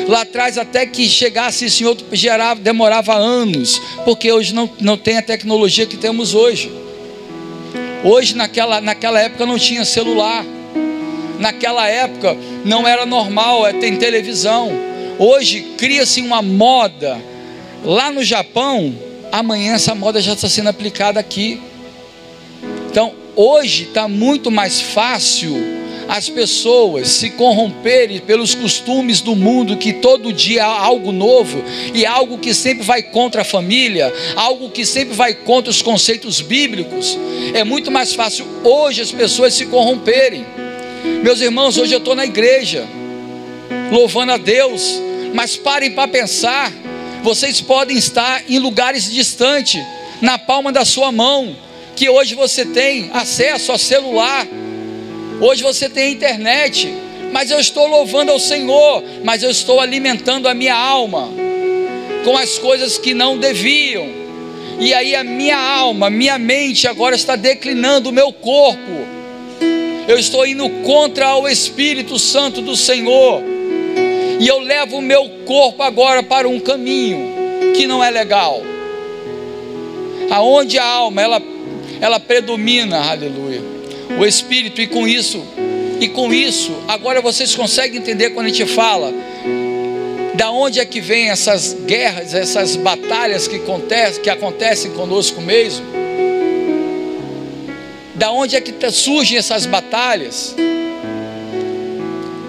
Lá 0.09 0.21
atrás, 0.21 0.57
até 0.57 0.87
que 0.87 1.07
chegasse 1.07 1.65
esse 1.65 1.85
outro, 1.85 2.03
gerava, 2.13 2.59
demorava 2.59 3.13
anos, 3.15 3.79
porque 4.03 4.31
hoje 4.31 4.55
não, 4.55 4.67
não 4.81 4.97
tem 4.97 5.19
a 5.19 5.21
tecnologia 5.21 5.85
que 5.85 5.97
temos 5.97 6.33
hoje. 6.33 6.71
Hoje, 8.03 8.35
naquela, 8.35 8.81
naquela 8.81 9.21
época, 9.21 9.45
não 9.45 9.59
tinha 9.59 9.85
celular. 9.85 10.43
Naquela 11.37 11.87
época, 11.87 12.35
não 12.65 12.87
era 12.87 13.05
normal, 13.05 13.67
é, 13.67 13.73
tem 13.73 13.97
televisão. 13.97 14.71
Hoje, 15.19 15.75
cria-se 15.77 16.21
uma 16.21 16.41
moda. 16.41 17.21
Lá 17.85 18.09
no 18.09 18.23
Japão, 18.23 18.97
amanhã 19.31 19.75
essa 19.75 19.93
moda 19.93 20.19
já 20.19 20.33
está 20.33 20.49
sendo 20.49 20.69
aplicada 20.69 21.19
aqui. 21.19 21.61
Então, 22.89 23.13
hoje 23.35 23.83
está 23.83 24.07
muito 24.07 24.49
mais 24.49 24.81
fácil 24.81 25.78
as 26.09 26.27
pessoas 26.27 27.07
se 27.07 27.29
corromperem 27.29 28.19
pelos 28.19 28.55
costumes 28.55 29.21
do 29.21 29.35
mundo, 29.35 29.77
que 29.77 29.93
todo 29.93 30.33
dia 30.33 30.65
há 30.65 30.83
algo 30.83 31.11
novo 31.11 31.63
e 31.93 32.03
algo 32.03 32.39
que 32.39 32.51
sempre 32.51 32.83
vai 32.83 33.03
contra 33.03 33.43
a 33.43 33.45
família, 33.45 34.11
algo 34.35 34.71
que 34.71 34.83
sempre 34.87 35.13
vai 35.13 35.35
contra 35.35 35.69
os 35.69 35.83
conceitos 35.83 36.41
bíblicos, 36.41 37.15
é 37.53 37.63
muito 37.63 37.91
mais 37.91 38.15
fácil 38.15 38.47
hoje 38.63 39.01
as 39.01 39.11
pessoas 39.11 39.53
se 39.53 39.67
corromperem. 39.67 40.43
Meus 41.21 41.41
irmãos, 41.41 41.77
hoje 41.77 41.93
eu 41.93 41.99
estou 41.99 42.15
na 42.15 42.25
igreja, 42.25 42.87
louvando 43.91 44.31
a 44.31 44.37
Deus, 44.37 44.99
mas 45.35 45.55
parem 45.57 45.91
para 45.91 46.07
pensar, 46.07 46.73
vocês 47.21 47.61
podem 47.61 47.95
estar 47.95 48.43
em 48.49 48.57
lugares 48.57 49.11
distantes, 49.11 49.79
na 50.19 50.39
palma 50.39 50.71
da 50.71 50.83
sua 50.83 51.11
mão, 51.11 51.55
que 51.95 52.09
hoje 52.09 52.33
você 52.33 52.65
tem 52.65 53.11
acesso 53.13 53.71
a 53.71 53.77
celular 53.77 54.47
Hoje 55.41 55.63
você 55.63 55.87
tem 55.87 56.11
internet, 56.11 56.93
mas 57.31 57.49
eu 57.49 57.59
estou 57.59 57.87
louvando 57.87 58.31
ao 58.31 58.39
Senhor, 58.39 59.01
mas 59.23 59.41
eu 59.41 59.49
estou 59.49 59.79
alimentando 59.79 60.49
a 60.49 60.53
minha 60.53 60.75
alma 60.75 61.29
com 62.25 62.37
as 62.37 62.57
coisas 62.57 62.97
que 62.97 63.13
não 63.13 63.37
deviam. 63.37 64.05
E 64.79 64.93
aí 64.93 65.15
a 65.15 65.23
minha 65.23 65.57
alma, 65.57 66.09
minha 66.09 66.37
mente 66.37 66.87
agora 66.87 67.15
está 67.15 67.37
declinando 67.37 68.09
o 68.09 68.13
meu 68.13 68.33
corpo. 68.33 69.07
Eu 70.07 70.17
estou 70.19 70.45
indo 70.45 70.67
contra 70.83 71.35
o 71.37 71.47
Espírito 71.47 72.19
Santo 72.19 72.61
do 72.61 72.75
Senhor. 72.75 73.41
E 74.39 74.47
eu 74.47 74.59
levo 74.59 74.97
o 74.97 75.01
meu 75.01 75.29
corpo 75.45 75.83
agora 75.83 76.21
para 76.21 76.49
um 76.49 76.59
caminho 76.59 77.73
que 77.75 77.87
não 77.87 78.03
é 78.03 78.09
legal. 78.09 78.61
Aonde 80.29 80.77
a 80.77 80.85
alma 80.85 81.21
ela 81.21 81.41
ela 82.01 82.19
predomina, 82.19 83.11
aleluia 83.11 83.78
o 84.17 84.25
Espírito, 84.25 84.81
e 84.81 84.87
com 84.87 85.07
isso, 85.07 85.43
e 85.99 86.07
com 86.07 86.33
isso, 86.33 86.73
agora 86.87 87.21
vocês 87.21 87.55
conseguem 87.55 87.99
entender 87.99 88.31
quando 88.31 88.47
a 88.47 88.49
gente 88.49 88.65
fala 88.65 89.13
da 90.39 90.51
onde 90.51 90.79
é 90.79 90.85
que 90.85 91.01
vem 91.01 91.29
essas 91.29 91.73
guerras, 91.85 92.33
essas 92.33 92.77
batalhas 92.77 93.45
que 93.45 93.57
acontecem, 93.57 94.23
que 94.23 94.29
acontecem 94.29 94.91
conosco 94.91 95.41
mesmo? 95.41 95.85
Da 98.15 98.31
onde 98.31 98.55
é 98.55 98.61
que 98.61 98.73
surgem 98.89 99.37
essas 99.37 99.65
batalhas? 99.65 100.55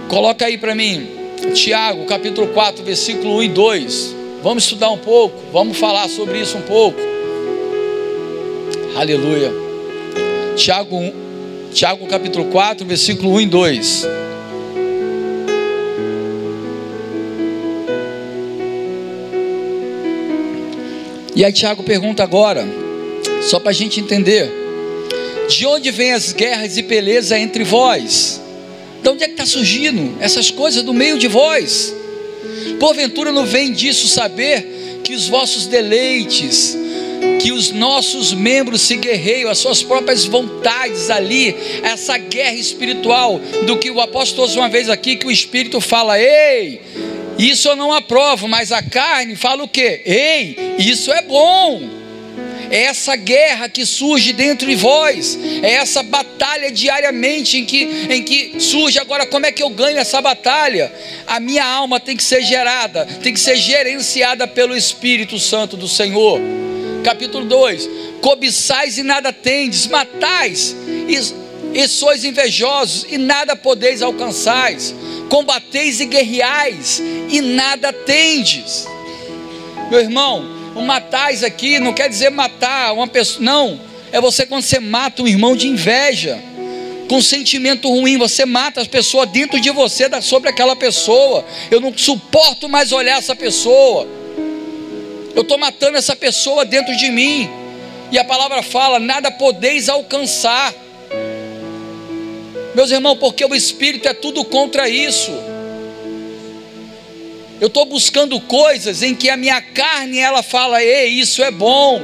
Coloca 0.09 0.46
aí 0.46 0.57
para 0.57 0.75
mim, 0.75 1.09
Tiago, 1.53 2.05
capítulo 2.07 2.46
4, 2.49 2.85
versículo 2.85 3.38
1 3.38 3.42
e 3.42 3.49
2. 3.49 4.16
Vamos 4.42 4.62
estudar 4.64 4.90
um 4.90 4.99
pouco, 4.99 5.37
vamos 5.53 5.77
falar 5.77 6.09
sobre 6.09 6.40
isso 6.40 6.57
um 6.57 6.62
pouco. 6.62 7.01
Aleluia. 8.96 9.53
Tiago 10.57 10.96
1, 10.96 11.12
Tiago 11.72 12.04
capítulo 12.09 12.46
4, 12.46 12.85
versículo 12.85 13.33
1 13.35 13.40
e 13.42 13.46
2. 13.46 14.06
E 21.37 21.44
aí 21.44 21.52
Tiago 21.52 21.85
pergunta 21.85 22.24
agora, 22.24 22.66
só 23.42 23.61
para 23.61 23.70
a 23.70 23.74
gente 23.74 24.00
entender, 24.00 24.50
de 25.48 25.64
onde 25.64 25.90
vêm 25.90 26.12
as 26.12 26.33
guerras 26.33 26.76
e 26.76 26.83
beleza 26.83 27.38
entre 27.38 27.62
vós? 27.62 28.40
De 29.02 29.09
onde 29.09 29.22
é 29.22 29.26
que 29.26 29.35
está 29.35 29.46
surgindo 29.46 30.16
essas 30.20 30.50
coisas 30.50 30.83
do 30.83 30.92
meio 30.92 31.18
de 31.18 31.28
vós? 31.28 31.94
Porventura 32.78 33.30
não 33.30 33.46
vem 33.46 33.72
disso 33.72 34.09
saber 34.09 35.00
que 35.04 35.14
os 35.14 35.28
vossos 35.28 35.66
deleites 35.66 36.76
que 37.40 37.52
os 37.52 37.70
nossos 37.70 38.33
membros 38.33 38.83
se 38.83 38.96
guerreiam, 38.96 39.50
as 39.50 39.59
suas 39.59 39.83
próprias 39.83 40.24
vontades 40.24 41.11
ali, 41.11 41.56
essa 41.83 42.18
guerra 42.18 42.54
espiritual, 42.54 43.38
do 43.66 43.78
que 43.78 43.90
o 43.90 44.00
apóstolo 44.00 44.50
uma 44.54 44.68
vez 44.68 44.88
aqui, 44.88 45.16
que 45.16 45.26
o 45.26 45.30
Espírito 45.30 45.80
fala, 45.80 46.18
ei, 46.18 46.80
isso 47.38 47.68
eu 47.68 47.76
não 47.76 47.92
aprovo, 47.92 48.46
mas 48.46 48.70
a 48.72 48.83
carne 48.83 49.35
fala 49.37 49.64
o 49.64 49.68
que? 49.68 50.02
Ei, 50.04 50.76
isso 50.78 51.11
é 51.12 51.22
bom. 51.22 52.00
É 52.70 52.83
essa 52.83 53.16
guerra 53.16 53.68
que 53.68 53.85
surge 53.85 54.33
dentro 54.33 54.68
de 54.68 54.76
vós, 54.76 55.37
é 55.61 55.72
essa 55.72 56.04
batalha 56.04 56.70
diariamente 56.70 57.59
em 57.59 57.64
que, 57.64 58.06
em 58.09 58.22
que 58.22 58.61
surge 58.61 58.96
agora 58.96 59.26
como 59.26 59.44
é 59.44 59.50
que 59.50 59.62
eu 59.62 59.70
ganho 59.70 59.98
essa 59.98 60.20
batalha? 60.20 60.92
A 61.26 61.40
minha 61.40 61.64
alma 61.64 61.98
tem 61.98 62.16
que 62.16 62.22
ser 62.22 62.42
gerada, 62.42 63.06
tem 63.20 63.35
que 63.35 63.40
ser 63.40 63.56
gerenciada 63.56 64.46
pelo 64.46 64.76
Espírito 64.76 65.37
Santo 65.37 65.76
do 65.76 65.88
Senhor 65.88 66.40
capítulo 67.01 67.45
2: 67.45 67.89
Cobiçais 68.21 68.99
e 68.99 69.03
nada 69.03 69.33
tendes, 69.33 69.87
matais 69.87 70.75
e, 71.09 71.81
e 71.81 71.89
sois 71.89 72.25
invejosos 72.25 73.07
e 73.09 73.19
nada 73.19 73.57
podeis 73.57 74.03
alcançais, 74.03 74.95
combateis 75.29 76.01
e 76.01 76.07
guerreais 76.07 77.01
e 77.29 77.41
nada 77.41 77.93
tendes. 77.93 78.87
Meu 79.91 80.01
irmão, 80.01 80.45
o 80.75 80.83
matais 80.83 81.43
aqui 81.43 81.79
não 81.79 81.93
quer 81.93 82.09
dizer 82.09 82.31
matar 82.31 82.93
uma 82.93 83.09
pessoa, 83.09 83.45
não, 83.45 83.81
é 84.13 84.21
você 84.21 84.47
quando 84.47 84.63
você 84.63 84.79
mata 84.79 85.23
um 85.23 85.27
irmão 85.27 85.57
de 85.57 85.67
inveja 85.67 86.41
com 87.11 87.21
sentimento 87.21 87.89
ruim, 87.89 88.17
você 88.17 88.47
mata 88.47 88.81
as 88.81 88.87
pessoas 88.87 89.29
dentro 89.31 89.61
de 89.61 89.69
você 89.71 90.09
sobre 90.23 90.49
aquela 90.49 90.77
pessoa. 90.77 91.45
Eu 91.69 91.81
não 91.81 91.93
suporto 91.97 92.69
mais 92.69 92.93
olhar 92.93 93.19
essa 93.19 93.35
pessoa. 93.35 94.07
Eu 95.35 95.43
estou 95.43 95.59
matando 95.59 95.97
essa 95.97 96.16
pessoa 96.16 96.64
dentro 96.64 96.97
de 96.97 97.11
mim. 97.11 97.49
E 98.11 98.19
a 98.19 98.25
palavra 98.25 98.62
fala: 98.62 98.99
nada 98.99 99.31
podeis 99.31 99.88
alcançar. 99.88 100.75
Meus 102.75 102.90
irmãos, 102.90 103.16
porque 103.16 103.45
o 103.45 103.55
Espírito 103.55 104.09
é 104.09 104.14
tudo 104.14 104.45
contra 104.45 104.88
isso. 104.88 105.33
Eu 107.61 107.66
estou 107.66 107.85
buscando 107.85 108.40
coisas 108.40 109.03
em 109.03 109.14
que 109.14 109.29
a 109.29 109.37
minha 109.37 109.61
carne 109.61 110.19
ela 110.19 110.43
fala, 110.43 110.83
ei, 110.83 111.09
isso 111.09 111.43
é 111.43 111.51
bom. 111.51 112.01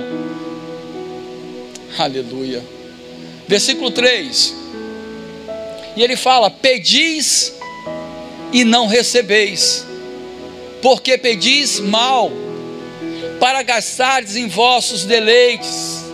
Aleluia. 1.98 2.62
Versículo 3.48 3.90
3. 3.90 4.54
E 5.96 6.02
ele 6.02 6.14
fala: 6.14 6.50
Pedis 6.50 7.54
e 8.52 8.64
não 8.64 8.86
recebeis, 8.86 9.86
porque 10.82 11.16
pedis 11.16 11.80
mal, 11.80 12.30
para 13.40 13.62
gastardes 13.62 14.36
em 14.36 14.48
vossos 14.48 15.04
deleites. 15.04 16.04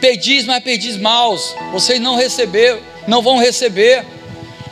Pedis, 0.00 0.44
mas 0.44 0.62
pedis 0.62 0.96
maus, 0.96 1.54
vocês 1.72 2.00
não 2.00 2.14
receberam, 2.14 2.78
não 3.06 3.22
vão 3.22 3.38
receber, 3.38 4.04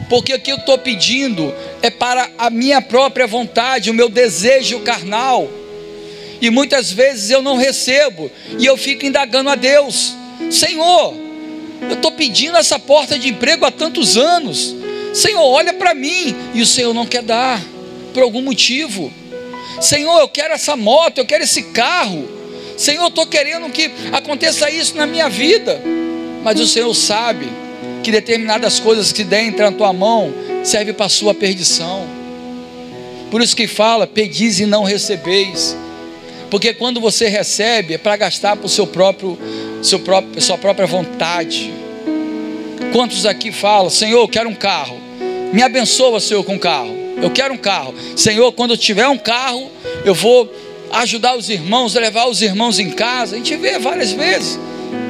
porque 0.08 0.34
o 0.34 0.40
que 0.40 0.52
eu 0.52 0.56
estou 0.56 0.76
pedindo 0.76 1.54
é 1.80 1.88
para 1.88 2.30
a 2.36 2.50
minha 2.50 2.82
própria 2.82 3.26
vontade, 3.26 3.90
o 3.90 3.94
meu 3.94 4.08
desejo 4.08 4.80
carnal 4.80 5.48
e 6.42 6.50
muitas 6.50 6.90
vezes 6.90 7.30
eu 7.30 7.40
não 7.40 7.56
recebo, 7.56 8.28
e 8.58 8.66
eu 8.66 8.76
fico 8.76 9.06
indagando 9.06 9.48
a 9.48 9.54
Deus: 9.54 10.16
Senhor, 10.50 11.14
eu 11.88 11.94
estou 11.94 12.10
pedindo 12.10 12.56
essa 12.58 12.80
porta 12.80 13.16
de 13.16 13.28
emprego 13.28 13.64
há 13.64 13.70
tantos 13.70 14.16
anos, 14.16 14.74
Senhor, 15.14 15.40
olha 15.40 15.72
para 15.72 15.94
mim, 15.94 16.34
e 16.52 16.60
o 16.60 16.66
Senhor 16.66 16.92
não 16.92 17.06
quer 17.06 17.22
dar, 17.22 17.62
por 18.12 18.24
algum 18.24 18.42
motivo. 18.42 19.12
Senhor, 19.80 20.20
eu 20.20 20.28
quero 20.28 20.54
essa 20.54 20.76
moto, 20.76 21.18
eu 21.18 21.26
quero 21.26 21.44
esse 21.44 21.62
carro. 21.64 22.28
Senhor, 22.76 23.02
eu 23.02 23.08
estou 23.08 23.26
querendo 23.26 23.70
que 23.70 23.90
aconteça 24.12 24.70
isso 24.70 24.96
na 24.96 25.06
minha 25.06 25.28
vida. 25.28 25.80
Mas 26.42 26.58
o 26.58 26.66
Senhor 26.66 26.92
sabe 26.94 27.48
que 28.02 28.10
determinadas 28.10 28.80
coisas 28.80 29.12
que 29.12 29.22
der 29.22 29.52
na 29.52 29.72
tua 29.72 29.92
mão 29.92 30.32
serve 30.64 30.92
para 30.92 31.06
a 31.06 31.08
sua 31.08 31.34
perdição. 31.34 32.06
Por 33.30 33.40
isso 33.40 33.56
que 33.56 33.66
fala: 33.66 34.06
pedis 34.06 34.60
e 34.60 34.66
não 34.66 34.82
recebeis. 34.82 35.76
Porque 36.50 36.74
quando 36.74 37.00
você 37.00 37.28
recebe 37.28 37.94
é 37.94 37.98
para 37.98 38.16
gastar 38.16 38.56
para 38.56 38.66
o 38.66 38.68
seu 38.68 38.86
próprio, 38.86 39.38
seu 39.82 40.00
próprio, 40.00 40.42
sua 40.42 40.58
própria 40.58 40.86
vontade. 40.86 41.72
Quantos 42.92 43.24
aqui 43.24 43.50
falam, 43.50 43.88
Senhor, 43.88 44.20
eu 44.20 44.28
quero 44.28 44.50
um 44.50 44.54
carro. 44.54 45.00
Me 45.52 45.62
abençoa, 45.62 46.20
Senhor, 46.20 46.44
com 46.44 46.54
um 46.54 46.58
carro. 46.58 47.01
Eu 47.20 47.30
quero 47.30 47.54
um 47.54 47.58
carro. 47.58 47.94
Senhor, 48.16 48.52
quando 48.52 48.72
eu 48.72 48.76
tiver 48.76 49.08
um 49.08 49.18
carro, 49.18 49.70
eu 50.04 50.14
vou 50.14 50.52
ajudar 50.92 51.36
os 51.36 51.48
irmãos, 51.48 51.94
levar 51.94 52.26
os 52.28 52.42
irmãos 52.42 52.78
em 52.78 52.90
casa. 52.90 53.36
A 53.36 53.38
gente 53.38 53.56
vê 53.56 53.78
várias 53.78 54.12
vezes. 54.12 54.58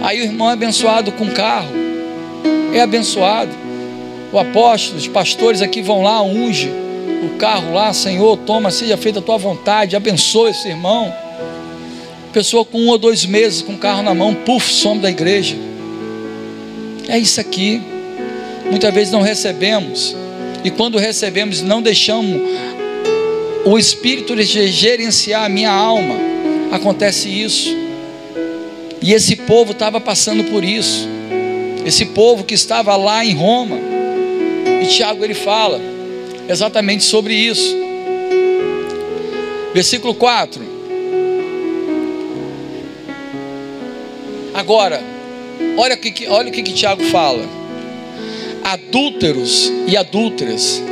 Aí 0.02 0.20
o 0.20 0.24
irmão 0.24 0.50
é 0.50 0.52
abençoado 0.52 1.12
com 1.12 1.30
carro. 1.30 1.72
É 2.72 2.80
abençoado. 2.80 3.50
O 4.32 4.38
apóstolo, 4.38 4.98
os 4.98 5.06
pastores 5.06 5.60
aqui 5.60 5.82
vão 5.82 6.02
lá, 6.02 6.22
unge 6.22 6.82
o 7.22 7.36
carro 7.36 7.72
lá, 7.72 7.92
Senhor, 7.92 8.36
toma, 8.38 8.70
seja 8.70 8.96
feita 8.96 9.20
a 9.20 9.22
tua 9.22 9.38
vontade, 9.38 9.94
abençoa 9.94 10.50
esse 10.50 10.68
irmão. 10.68 11.14
Pessoa 12.32 12.64
com 12.64 12.78
um 12.78 12.88
ou 12.88 12.98
dois 12.98 13.24
meses 13.24 13.62
com 13.62 13.74
o 13.74 13.78
carro 13.78 14.02
na 14.02 14.12
mão, 14.12 14.34
puf, 14.34 14.72
some 14.72 15.00
da 15.00 15.08
igreja. 15.08 15.54
É 17.08 17.18
isso 17.18 17.40
aqui. 17.40 17.80
Muitas 18.68 18.92
vezes 18.92 19.12
não 19.12 19.20
recebemos. 19.20 20.16
E 20.64 20.70
quando 20.70 20.98
recebemos, 20.98 21.60
não 21.60 21.82
deixamos 21.82 22.40
o 23.64 23.78
Espírito 23.78 24.40
gerenciar 24.42 25.44
a 25.44 25.48
minha 25.48 25.70
alma. 25.70 26.14
Acontece 26.70 27.28
isso. 27.28 27.76
E 29.00 29.12
esse 29.12 29.36
povo 29.36 29.72
estava 29.72 30.00
passando 30.00 30.44
por 30.44 30.64
isso. 30.64 31.08
Esse 31.84 32.06
povo 32.06 32.44
que 32.44 32.54
estava 32.54 32.96
lá 32.96 33.24
em 33.24 33.34
Roma. 33.34 33.76
E 34.82 34.86
Tiago 34.86 35.24
ele 35.24 35.34
fala 35.34 35.80
exatamente 36.48 37.04
sobre 37.04 37.34
isso. 37.34 37.76
Versículo 39.74 40.14
4. 40.14 40.72
Agora, 44.54 45.02
olha, 45.76 45.96
que, 45.96 46.26
olha 46.28 46.48
o 46.50 46.52
que, 46.52 46.62
que 46.62 46.72
Tiago 46.72 47.02
fala: 47.04 47.42
adúlteros 48.64 49.72
e 49.86 49.96
adúlteras, 49.96 50.82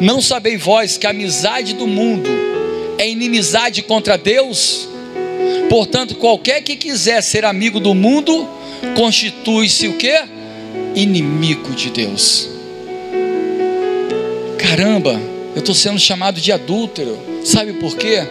não 0.00 0.20
sabeis 0.20 0.62
vós 0.62 0.96
que 0.96 1.06
a 1.06 1.10
amizade 1.10 1.74
do 1.74 1.86
mundo 1.86 2.28
é 2.98 3.08
inimizade 3.08 3.82
contra 3.82 4.16
Deus? 4.16 4.88
Portanto, 5.68 6.16
qualquer 6.16 6.62
que 6.62 6.76
quiser 6.76 7.22
ser 7.22 7.44
amigo 7.44 7.80
do 7.80 7.94
mundo, 7.94 8.48
constitui-se 8.96 9.88
o 9.88 9.94
que? 9.94 10.14
Inimigo 10.94 11.70
de 11.74 11.90
Deus. 11.90 12.48
Caramba, 14.58 15.20
eu 15.54 15.60
estou 15.60 15.74
sendo 15.74 15.98
chamado 15.98 16.40
de 16.40 16.50
adúltero, 16.50 17.18
sabe 17.44 17.74
por 17.74 17.96
quê? 17.96 18.26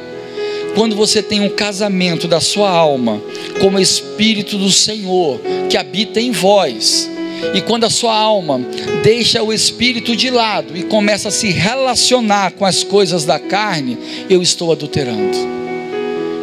Quando 0.75 0.95
você 0.95 1.21
tem 1.21 1.39
um 1.39 1.49
casamento 1.49 2.27
da 2.27 2.41
sua 2.41 2.69
alma 2.69 3.21
com 3.61 3.69
o 3.69 3.79
Espírito 3.79 4.57
do 4.57 4.71
Senhor 4.71 5.39
que 5.69 5.77
habita 5.77 6.19
em 6.19 6.31
vós, 6.31 7.09
e 7.53 7.61
quando 7.61 7.85
a 7.85 7.89
sua 7.89 8.15
alma 8.15 8.59
deixa 9.03 9.41
o 9.43 9.51
espírito 9.51 10.15
de 10.15 10.29
lado 10.29 10.75
e 10.77 10.83
começa 10.83 11.29
a 11.29 11.31
se 11.31 11.49
relacionar 11.51 12.51
com 12.51 12.65
as 12.65 12.83
coisas 12.83 13.25
da 13.25 13.39
carne, 13.39 13.97
eu 14.29 14.41
estou 14.41 14.71
adulterando. 14.71 15.37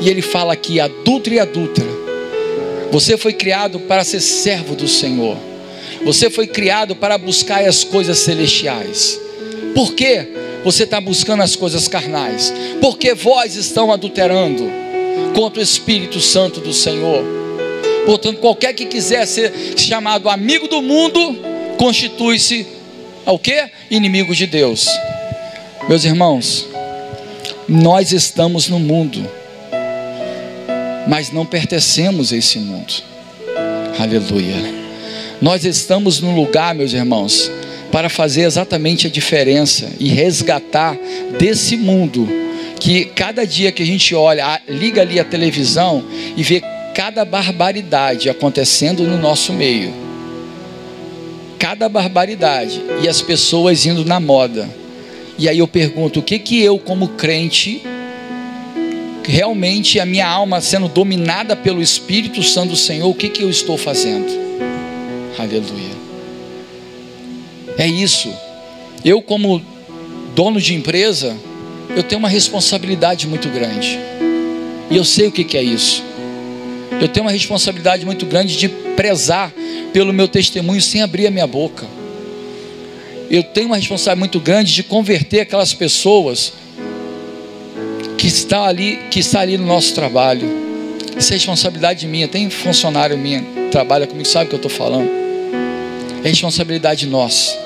E 0.01 0.09
ele 0.09 0.23
fala 0.23 0.53
aqui, 0.53 0.81
adulto 0.81 1.31
e 1.31 1.39
adúltera. 1.39 1.89
Você 2.91 3.17
foi 3.17 3.33
criado 3.33 3.79
para 3.81 4.05
ser 4.05 4.21
servo 4.21 4.75
do 4.75 4.89
Senhor. 4.89 5.37
Você 6.05 6.31
foi 6.31 6.47
criado 6.47 6.97
para 6.97 7.19
buscar 7.19 7.63
as 7.65 7.85
coisas 7.85 8.19
celestiais. 8.19 9.21
Por 9.75 9.95
quê? 9.95 10.27
você 10.65 10.85
está 10.85 11.01
buscando 11.01 11.43
as 11.43 11.57
coisas 11.57 11.89
carnais, 11.89 12.53
porque 12.81 13.15
vós 13.15 13.57
estão 13.57 13.93
adulterando 13.93 14.71
contra 15.35 15.61
o 15.61 15.63
Espírito 15.63 16.21
Santo 16.21 16.61
do 16.61 16.73
Senhor. 16.73 17.25
Portanto, 18.07 18.39
qualquer 18.39 18.73
que 18.73 18.87
quiser 18.87 19.27
ser 19.27 19.53
chamado 19.77 20.29
amigo 20.29 20.69
do 20.69 20.83
mundo, 20.83 21.39
constitui-se 21.77 22.67
ao 23.25 23.39
que? 23.39 23.71
Inimigo 23.91 24.35
de 24.35 24.47
Deus. 24.47 24.89
Meus 25.89 26.05
irmãos, 26.05 26.67
nós 27.69 28.13
estamos 28.13 28.69
no 28.69 28.79
mundo, 28.79 29.25
mas 31.07 31.31
não 31.31 31.47
pertencemos 31.47 32.33
a 32.33 32.37
esse 32.37 32.59
mundo. 32.59 32.93
Aleluia. 33.99 34.57
Nós 35.41 35.65
estamos 35.65 36.21
no 36.21 36.35
lugar, 36.35 36.75
meus 36.75 36.93
irmãos, 36.93 37.51
para 37.91 38.09
fazer 38.09 38.43
exatamente 38.43 39.07
a 39.07 39.11
diferença 39.11 39.91
e 39.99 40.09
resgatar 40.09 40.97
desse 41.39 41.77
mundo 41.77 42.29
que 42.79 43.05
cada 43.05 43.47
dia 43.47 43.71
que 43.71 43.83
a 43.83 43.87
gente 43.87 44.15
olha, 44.15 44.61
liga 44.69 45.03
ali 45.03 45.21
a 45.21 45.25
televisão 45.25 46.05
e 46.37 46.43
vê 46.43 46.63
cada 46.95 47.25
barbaridade 47.25 48.29
acontecendo 48.29 49.05
no 49.05 49.19
nosso 49.19 49.53
meio. 49.53 49.93
Cada 51.59 51.89
barbaridade 51.89 52.83
e 53.03 53.09
as 53.09 53.21
pessoas 53.21 53.85
indo 53.87 54.05
na 54.05 54.19
moda. 54.19 54.69
E 55.39 55.49
aí 55.49 55.59
eu 55.59 55.69
pergunto, 55.69 56.21
o 56.21 56.23
que 56.23 56.39
que 56.39 56.63
eu 56.63 56.79
como 56.79 57.09
crente 57.09 57.83
realmente 59.25 60.01
a 60.01 60.07
minha 60.07 60.27
alma 60.27 60.61
sendo 60.61 60.89
dominada 60.89 61.55
pelo 61.55 61.81
Espírito 61.81 62.43
Santo 62.43 62.71
do 62.71 62.77
Senhor, 62.77 63.09
o 63.09 63.15
que 63.15 63.29
que 63.29 63.43
eu 63.43 63.51
estou 63.51 63.77
fazendo? 63.77 64.29
Aleluia. 65.39 66.01
É 67.79 67.87
isso. 67.87 68.33
Eu, 69.05 69.23
como 69.23 69.63
dono 70.35 70.61
de 70.61 70.75
empresa, 70.75 71.37
eu 71.97 72.03
tenho 72.03 72.19
uma 72.19 72.29
responsabilidade 72.29 73.27
muito 73.27 73.49
grande. 73.49 73.99
E 74.91 74.97
eu 74.97 75.05
sei 75.05 75.29
o 75.29 75.33
que, 75.33 75.57
é 75.57 75.63
isso. 75.63 76.03
Eu 77.01 77.09
tenho 77.09 77.25
uma 77.25 77.33
responsabilidade 77.33 78.05
muito 78.05 78.27
grande 78.27 78.57
de 78.57 78.69
prezar 78.69 79.53
pelo 79.93 80.13
meu 80.13 80.29
testemunho 80.29 80.83
sem 80.83 81.03
abrir 81.03 81.27
a 81.27 81.31
minha 81.31 81.47
boca. 81.47 81.87
Eu 83.31 83.43
tenho 83.43 83.69
uma 83.69 83.77
responsabilidade 83.77 84.19
muito 84.19 84.41
grande 84.41 84.75
de 84.75 84.83
converter 84.83 85.41
aquelas 85.41 85.73
pessoas 85.73 86.53
que 88.19 88.27
estão 88.27 88.65
ali, 88.65 88.99
que 89.11 89.21
está 89.21 89.41
ali 89.41 89.57
no 89.57 89.65
nosso 89.65 89.95
trabalho. 89.95 90.47
Isso 91.17 91.33
é 91.33 91.37
responsabilidade 91.37 92.07
minha. 92.07 92.29
Tem 92.29 92.51
funcionário 92.51 93.17
minha 93.17 93.41
que 93.41 93.71
trabalha 93.71 94.07
comigo, 94.07 94.29
sabe 94.29 94.47
o 94.47 94.49
que 94.49 94.55
eu 94.55 94.59
estou 94.59 94.71
falando. 94.71 95.09
É 96.23 96.29
responsabilidade 96.29 97.07
nossa 97.07 97.59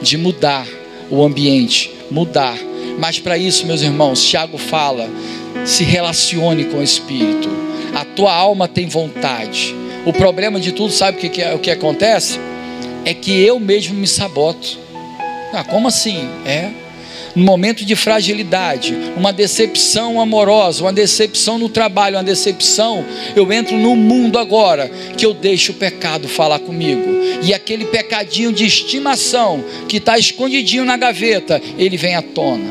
de 0.00 0.16
mudar 0.16 0.66
o 1.10 1.22
ambiente, 1.24 1.90
mudar. 2.10 2.56
Mas 2.98 3.18
para 3.18 3.36
isso, 3.36 3.66
meus 3.66 3.82
irmãos, 3.82 4.22
Tiago 4.22 4.56
fala: 4.56 5.10
se 5.64 5.82
relacione 5.82 6.66
com 6.66 6.78
o 6.78 6.82
Espírito. 6.82 7.69
A 7.94 8.04
tua 8.04 8.32
alma 8.32 8.68
tem 8.68 8.86
vontade. 8.86 9.74
O 10.06 10.12
problema 10.12 10.58
de 10.58 10.72
tudo, 10.72 10.92
sabe 10.92 11.18
o 11.18 11.20
que, 11.20 11.28
que, 11.28 11.42
é, 11.42 11.54
o 11.54 11.58
que 11.58 11.70
acontece? 11.70 12.38
É 13.04 13.12
que 13.12 13.32
eu 13.42 13.58
mesmo 13.60 13.94
me 13.94 14.06
saboto. 14.06 14.78
Ah, 15.52 15.64
como 15.64 15.88
assim? 15.88 16.28
É. 16.46 16.70
um 17.36 17.42
momento 17.42 17.84
de 17.84 17.94
fragilidade, 17.94 18.96
uma 19.16 19.32
decepção 19.32 20.20
amorosa, 20.20 20.82
uma 20.82 20.92
decepção 20.92 21.58
no 21.58 21.68
trabalho, 21.68 22.16
uma 22.16 22.24
decepção, 22.24 23.04
eu 23.36 23.52
entro 23.52 23.76
no 23.78 23.94
mundo 23.94 24.38
agora 24.38 24.90
que 25.16 25.24
eu 25.24 25.32
deixo 25.32 25.72
o 25.72 25.76
pecado 25.76 26.28
falar 26.28 26.58
comigo. 26.58 27.02
E 27.42 27.54
aquele 27.54 27.84
pecadinho 27.84 28.52
de 28.52 28.66
estimação 28.66 29.64
que 29.88 29.98
está 29.98 30.18
escondidinho 30.18 30.84
na 30.84 30.96
gaveta, 30.96 31.60
ele 31.78 31.96
vem 31.96 32.14
à 32.14 32.22
tona. 32.22 32.68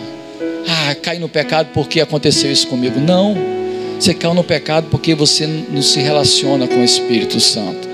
Ah, 0.68 0.96
cai 0.96 1.20
no 1.20 1.30
pecado 1.30 1.70
porque 1.74 2.02
aconteceu 2.02 2.52
isso 2.52 2.68
comigo. 2.68 3.00
Não. 3.00 3.60
Você 4.00 4.14
caiu 4.14 4.34
no 4.34 4.44
pecado 4.44 4.88
porque 4.90 5.14
você 5.14 5.46
não 5.46 5.82
se 5.82 6.00
relaciona 6.00 6.68
com 6.68 6.78
o 6.78 6.84
Espírito 6.84 7.40
Santo. 7.40 7.88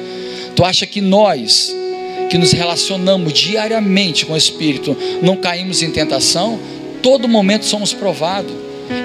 Tu 0.55 0.63
acha 0.63 0.85
que 0.85 1.01
nós 1.01 1.75
que 2.29 2.37
nos 2.37 2.51
relacionamos 2.51 3.33
diariamente 3.33 4.25
com 4.25 4.33
o 4.33 4.37
Espírito, 4.37 4.95
não 5.21 5.35
caímos 5.35 5.81
em 5.81 5.91
tentação, 5.91 6.59
todo 7.01 7.27
momento 7.27 7.65
somos 7.65 7.93
provados, 7.93 8.51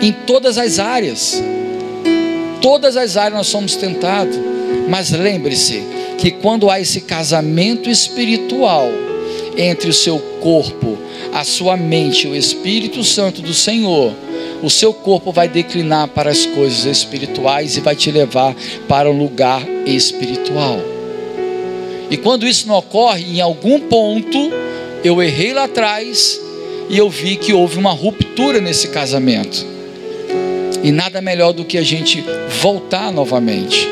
em 0.01 0.13
todas 0.13 0.59
as 0.59 0.79
áreas, 0.79 1.43
todas 2.61 2.97
as 2.97 3.17
áreas 3.17 3.35
nós 3.35 3.47
somos 3.47 3.77
tentados, 3.77 4.39
mas 4.89 5.11
lembre-se 5.11 5.83
que 6.19 6.31
quando 6.31 6.71
há 6.71 6.81
esse 6.81 7.03
casamento 7.03 7.89
espiritual 7.89 8.91
entre 9.57 9.91
o 9.91 9.95
seu 9.95 10.19
corpo, 10.41 10.99
a 11.33 11.45
sua 11.45 11.77
mente, 11.77 12.27
o 12.27 12.35
Espírito 12.35 13.05
Santo 13.05 13.43
do 13.43 13.55
Senhor, 13.55 14.15
o 14.63 14.69
seu 14.71 14.93
corpo 14.93 15.33
vai 15.33 15.49
declinar 15.49 16.09
para 16.09 16.31
as 16.31 16.45
coisas 16.47 16.85
espirituais 16.85 17.77
e 17.77 17.81
vai 17.81 17.97
te 17.97 18.11
levar 18.11 18.55
para 18.89 19.11
um 19.11 19.19
lugar 19.19 19.67
espiritual. 19.87 20.79
E 22.11 22.17
quando 22.17 22.47
isso 22.47 22.67
não 22.67 22.77
ocorre, 22.77 23.25
em 23.37 23.41
algum 23.41 23.81
ponto, 23.81 24.51
eu 25.05 25.23
errei 25.23 25.53
lá 25.53 25.65
atrás 25.65 26.39
e 26.89 26.99
eu 26.99 27.09
vi 27.09 27.37
que 27.37 27.53
houve 27.53 27.79
uma 27.79 27.93
ruptura 27.93 28.61
nesse 28.61 28.89
casamento. 28.89 29.65
E 30.83 30.91
nada 30.91 31.21
melhor 31.21 31.53
do 31.53 31.65
que 31.65 31.79
a 31.79 31.83
gente 31.83 32.25
voltar 32.61 33.13
novamente. 33.13 33.89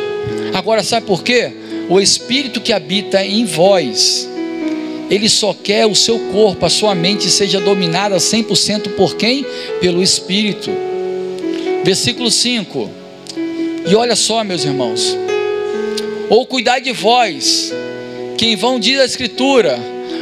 Agora, 0.53 0.83
sabe 0.83 1.07
por 1.07 1.23
quê? 1.23 1.53
O 1.89 2.01
Espírito 2.01 2.61
que 2.61 2.73
habita 2.73 3.25
em 3.25 3.45
vós, 3.45 4.28
ele 5.11 5.29
só 5.29 5.55
quer 5.55 5.87
o 5.87 5.95
seu 5.95 6.19
corpo, 6.31 6.67
a 6.67 6.69
sua 6.69 6.95
mente 6.95 7.31
seja 7.31 7.61
dominada 7.61 8.17
100% 8.17 8.95
por 8.95 9.17
quem? 9.17 9.45
Pelo 9.81 10.03
Espírito. 10.03 10.71
Versículo 11.83 12.31
5. 12.31 12.91
E 13.91 13.95
olha 13.95 14.15
só, 14.15 14.45
meus 14.45 14.65
irmãos. 14.65 15.17
Ou 16.29 16.45
cuidar 16.45 16.79
de 16.81 16.93
vós, 16.93 17.73
que 18.37 18.47
em 18.47 18.57
vão 18.57 18.79
diz 18.79 19.01
a 19.01 19.05
Escritura: 19.05 19.79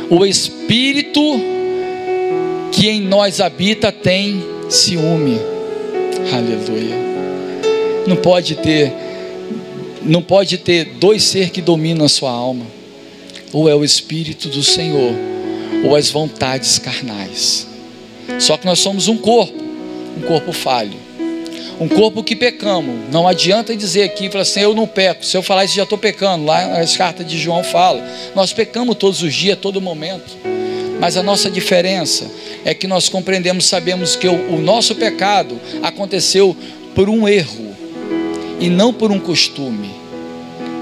o 0.09 0.25
Espírito 0.25 1.21
que 2.71 2.89
em 2.89 3.01
nós 3.01 3.41
habita 3.41 3.91
tem 3.91 4.41
ciúme. 4.69 5.41
Aleluia. 6.33 6.95
Não 8.07 8.17
pode 8.17 8.55
ter, 8.57 8.93
não 10.03 10.23
pode 10.23 10.59
ter 10.59 10.85
dois 11.01 11.25
seres 11.25 11.51
que 11.51 11.61
dominam 11.61 12.07
a 12.07 12.09
sua 12.09 12.31
alma. 12.31 12.76
Ou 13.57 13.69
é 13.69 13.75
o 13.75 13.83
Espírito 13.83 14.49
do 14.51 14.63
Senhor, 14.63 15.15
ou 15.83 15.97
as 15.97 16.11
vontades 16.11 16.79
carnais. 16.79 17.67
Só 18.39 18.57
que 18.59 18.67
nós 18.67 18.79
somos 18.81 19.09
um 19.09 19.17
corpo, 19.17 19.63
um 20.19 20.23
corpo 20.23 20.53
falho 20.53 21.07
um 21.79 21.89
corpo 21.89 22.23
que 22.23 22.35
pecamos. 22.35 23.11
Não 23.13 23.29
adianta 23.29 23.77
dizer 23.77 24.03
aqui, 24.05 24.31
falar 24.31 24.43
assim, 24.43 24.61
eu 24.61 24.75
não 24.75 24.87
peco. 24.87 25.25
Se 25.25 25.37
eu 25.37 25.43
falar 25.43 25.65
isso, 25.65 25.75
já 25.75 25.83
estou 25.83 25.99
pecando. 25.99 26.45
Lá 26.45 26.79
as 26.79 26.97
cartas 26.97 27.27
de 27.27 27.39
João 27.39 27.63
falam. 27.63 28.03
Nós 28.35 28.53
pecamos 28.53 28.97
todos 28.97 29.23
os 29.23 29.35
dias, 29.35 29.59
todo 29.61 29.81
momento. 29.81 30.37
Mas 30.99 31.17
a 31.17 31.23
nossa 31.23 31.51
diferença 31.51 32.31
é 32.65 32.73
que 32.73 32.87
nós 32.87 33.09
compreendemos, 33.09 33.67
sabemos 33.67 34.17
que 34.17 34.27
o, 34.27 34.55
o 34.55 34.61
nosso 34.61 34.95
pecado 34.95 35.61
aconteceu 35.83 36.57
por 36.95 37.11
um 37.11 37.29
erro 37.29 37.77
e 38.59 38.71
não 38.71 38.93
por 38.93 39.13
um 39.13 39.21
costume. 39.21 39.91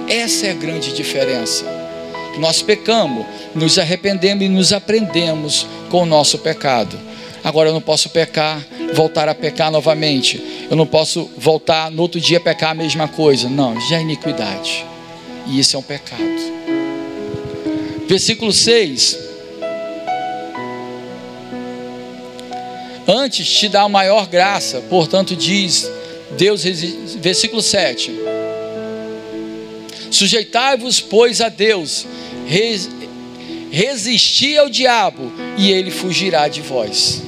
Essa 0.09 0.47
é 0.47 0.51
a 0.53 0.55
grande 0.55 0.93
diferença. 0.93 1.74
Nós 2.39 2.62
pecamos, 2.62 3.26
nos 3.55 3.78
arrependemos 3.78 4.45
e 4.45 4.49
nos 4.49 4.72
aprendemos 4.72 5.66
com 5.91 6.03
o 6.03 6.07
nosso 6.07 6.39
pecado. 6.39 6.99
Agora 7.43 7.68
eu 7.68 7.74
não 7.74 7.80
posso 7.80 8.09
pecar, 8.09 8.64
voltar 8.95 9.28
a 9.28 9.35
pecar 9.35 9.70
novamente 9.70 10.55
eu 10.70 10.76
não 10.76 10.87
posso 10.87 11.30
voltar 11.37 11.91
no 11.91 12.03
outro 12.03 12.20
dia 12.20 12.41
pecar 12.41 12.70
a 12.70 12.74
mesma 12.74 13.07
coisa. 13.07 13.49
Não, 13.49 13.78
já 13.89 13.99
é 13.99 14.01
iniquidade. 14.01 14.85
E 15.47 15.59
isso 15.59 15.76
é 15.76 15.78
um 15.78 15.82
pecado. 15.82 16.20
Versículo 18.09 18.53
6. 18.53 19.18
Antes 23.07 23.47
te 23.49 23.68
dá 23.68 23.82
a 23.82 23.89
maior 23.89 24.26
graça, 24.26 24.80
portanto 24.89 25.37
diz 25.37 25.91
Deus, 26.39 26.64
versículo 27.18 27.61
7. 27.61 28.11
Sujeitai-vos, 30.11 31.01
pois, 31.01 31.43
a 31.43 31.51
Deus, 31.51 32.07
resisti 33.70 34.57
ao 34.57 34.68
diabo, 34.68 35.32
e 35.57 35.70
ele 35.70 35.90
fugirá 35.90 36.49
de 36.49 36.61
vós. 36.61 37.22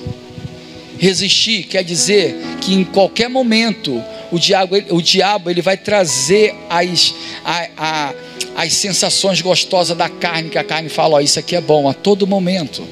Resistir 0.98 1.64
quer 1.64 1.84
dizer 1.84 2.36
que 2.60 2.74
em 2.74 2.84
qualquer 2.84 3.28
momento 3.28 4.02
o 4.32 4.38
diabo, 4.38 4.76
o 4.90 5.02
diabo 5.02 5.50
ele 5.50 5.60
vai 5.60 5.76
trazer 5.76 6.54
as, 6.70 7.14
a, 7.44 7.68
a, 7.76 8.14
as 8.56 8.72
sensações 8.72 9.40
gostosas 9.40 9.96
da 9.96 10.08
carne, 10.08 10.48
que 10.48 10.58
a 10.58 10.64
carne 10.64 10.88
fala, 10.88 11.22
isso 11.22 11.38
aqui 11.38 11.54
é 11.54 11.60
bom, 11.60 11.88
a 11.88 11.94
todo 11.94 12.26
momento. 12.26 12.82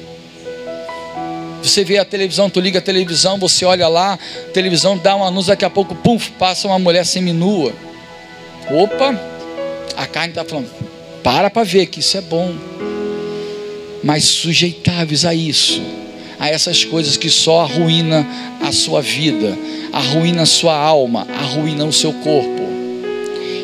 Você 1.63 1.83
vê 1.83 1.97
a 1.97 2.05
televisão, 2.05 2.47
tu 2.47 2.59
liga 2.59 2.77
a 2.77 2.81
televisão, 2.81 3.39
você 3.39 3.65
olha 3.65 3.87
lá, 3.87 4.13
a 4.13 4.51
televisão 4.51 4.95
dá 4.95 5.15
um 5.15 5.23
anúncio, 5.23 5.49
daqui 5.49 5.65
a 5.65 5.69
pouco, 5.69 5.95
pum, 5.95 6.19
passa 6.37 6.67
uma 6.67 6.77
mulher 6.77 7.05
seminua. 7.05 7.73
Opa, 8.69 9.19
a 9.97 10.05
carne 10.05 10.29
está 10.29 10.45
falando, 10.45 10.69
para 11.25 11.49
para 11.49 11.63
ver 11.63 11.87
que 11.87 12.01
isso 12.01 12.15
é 12.15 12.21
bom. 12.21 12.53
Mas 14.03 14.25
sujeitáveis 14.25 15.25
a 15.25 15.33
isso 15.33 15.81
a 16.39 16.49
essas 16.49 16.83
coisas 16.83 17.17
que 17.17 17.29
só 17.29 17.61
arruína 17.61 18.27
a 18.61 18.71
sua 18.71 19.01
vida, 19.01 19.57
arruína 19.91 20.43
a 20.43 20.45
sua 20.45 20.75
alma, 20.75 21.25
arruína 21.39 21.85
o 21.85 21.93
seu 21.93 22.11
corpo. 22.13 22.61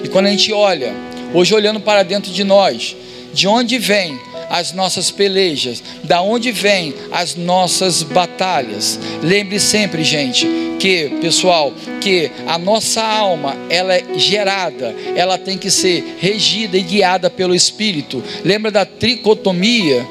E 0.03 0.07
quando 0.07 0.27
a 0.27 0.29
gente 0.29 0.51
olha, 0.53 0.93
hoje 1.33 1.53
olhando 1.53 1.79
para 1.79 2.03
dentro 2.03 2.31
de 2.31 2.43
nós, 2.43 2.95
de 3.33 3.47
onde 3.47 3.77
vem 3.77 4.19
as 4.49 4.73
nossas 4.73 5.09
pelejas, 5.09 5.81
da 6.03 6.21
onde 6.21 6.51
vem 6.51 6.93
as 7.11 7.35
nossas 7.35 8.03
batalhas. 8.03 8.99
Lembre 9.23 9.59
sempre, 9.59 10.03
gente, 10.03 10.47
que, 10.79 11.09
pessoal, 11.21 11.73
que 12.01 12.31
a 12.47 12.57
nossa 12.57 13.01
alma, 13.01 13.55
ela 13.69 13.93
é 13.93 14.03
gerada, 14.17 14.93
ela 15.15 15.37
tem 15.37 15.57
que 15.57 15.71
ser 15.71 16.17
regida 16.19 16.77
e 16.77 16.81
guiada 16.81 17.29
pelo 17.29 17.55
espírito. 17.55 18.23
Lembra 18.43 18.71
da 18.71 18.85
tricotomia? 18.85 20.05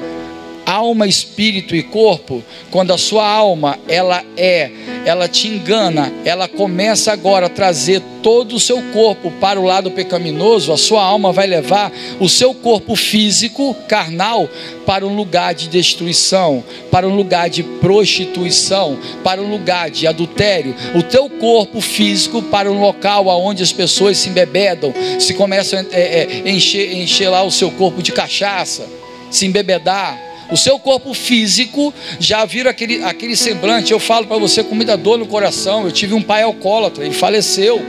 Alma, 0.71 1.05
espírito 1.05 1.75
e 1.75 1.83
corpo, 1.83 2.41
quando 2.71 2.93
a 2.93 2.97
sua 2.97 3.27
alma 3.27 3.77
ela 3.89 4.23
é, 4.37 4.71
ela 5.05 5.27
te 5.27 5.47
engana, 5.47 6.11
ela 6.23 6.47
começa 6.47 7.11
agora 7.11 7.47
a 7.47 7.49
trazer 7.49 8.01
todo 8.23 8.55
o 8.55 8.59
seu 8.59 8.81
corpo 8.93 9.31
para 9.31 9.59
o 9.59 9.63
lado 9.63 9.91
pecaminoso, 9.91 10.71
a 10.71 10.77
sua 10.77 11.03
alma 11.03 11.33
vai 11.33 11.45
levar 11.45 11.91
o 12.19 12.29
seu 12.29 12.53
corpo 12.53 12.95
físico, 12.95 13.75
carnal, 13.87 14.47
para 14.85 15.05
um 15.05 15.13
lugar 15.13 15.53
de 15.53 15.67
destruição, 15.67 16.63
para 16.89 17.07
um 17.07 17.15
lugar 17.15 17.49
de 17.49 17.63
prostituição, 17.63 18.97
para 19.23 19.41
um 19.41 19.49
lugar 19.49 19.89
de 19.89 20.07
adultério. 20.07 20.73
O 20.95 21.03
teu 21.03 21.29
corpo 21.29 21.81
físico 21.81 22.41
para 22.43 22.71
um 22.71 22.79
local 22.79 23.27
onde 23.27 23.61
as 23.61 23.73
pessoas 23.73 24.17
se 24.17 24.29
embebedam, 24.29 24.93
se 25.19 25.33
começam 25.33 25.79
a 25.79 25.83
é, 25.91 26.41
é, 26.45 26.49
encher, 26.49 26.95
encher 26.95 27.29
lá 27.29 27.43
o 27.43 27.51
seu 27.51 27.71
corpo 27.71 28.01
de 28.01 28.11
cachaça, 28.11 28.87
se 29.29 29.45
embebedar 29.45 30.30
o 30.51 30.57
seu 30.57 30.77
corpo 30.77 31.13
físico 31.13 31.93
já 32.19 32.43
vira 32.43 32.69
aquele, 32.69 33.01
aquele 33.03 33.37
semblante. 33.37 33.93
Eu 33.93 33.99
falo 33.99 34.27
para 34.27 34.37
você 34.37 34.61
com 34.63 34.75
muita 34.75 34.97
dor 34.97 35.17
no 35.17 35.25
coração. 35.25 35.85
Eu 35.85 35.91
tive 35.91 36.13
um 36.13 36.21
pai 36.21 36.43
alcoólatra, 36.43 37.05
ele 37.05 37.13
faleceu. 37.13 37.81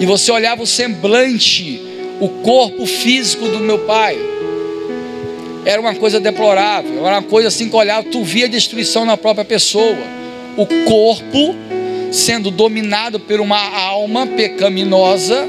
E 0.00 0.06
você 0.06 0.30
olhava 0.30 0.62
o 0.62 0.66
semblante, 0.66 1.82
o 2.20 2.28
corpo 2.28 2.86
físico 2.86 3.48
do 3.48 3.58
meu 3.58 3.80
pai. 3.80 4.16
Era 5.64 5.80
uma 5.80 5.94
coisa 5.94 6.20
deplorável, 6.20 7.04
era 7.06 7.16
uma 7.16 7.22
coisa 7.22 7.48
assim 7.48 7.68
que 7.68 7.74
olhava, 7.74 8.06
tu 8.08 8.22
via 8.22 8.48
destruição 8.48 9.04
na 9.04 9.16
própria 9.16 9.44
pessoa. 9.44 9.96
O 10.56 10.66
corpo 10.84 11.56
sendo 12.12 12.50
dominado 12.50 13.18
por 13.18 13.40
uma 13.40 13.76
alma 13.76 14.26
pecaminosa 14.26 15.48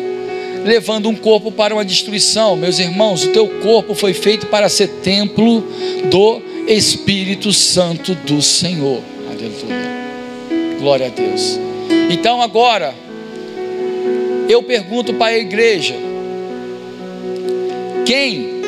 levando 0.66 1.08
um 1.08 1.16
corpo 1.16 1.52
para 1.52 1.74
uma 1.74 1.86
destruição. 1.86 2.58
Meus 2.58 2.80
irmãos, 2.80 3.24
o 3.24 3.32
teu 3.32 3.48
corpo 3.62 3.96
foi 3.96 4.14
feito 4.14 4.48
para 4.48 4.68
ser 4.68 4.88
templo 4.88 5.62
do 6.10 6.42
Espírito 6.68 7.54
Santo 7.54 8.14
do 8.16 8.42
Senhor. 8.42 9.02
Aleluia. 9.30 10.78
Glória 10.80 11.06
a 11.06 11.10
Deus. 11.10 11.58
Então 12.10 12.42
agora, 12.42 12.94
eu 14.50 14.62
pergunto 14.64 15.14
para 15.14 15.36
a 15.36 15.38
igreja: 15.38 15.96
quem 18.06 18.62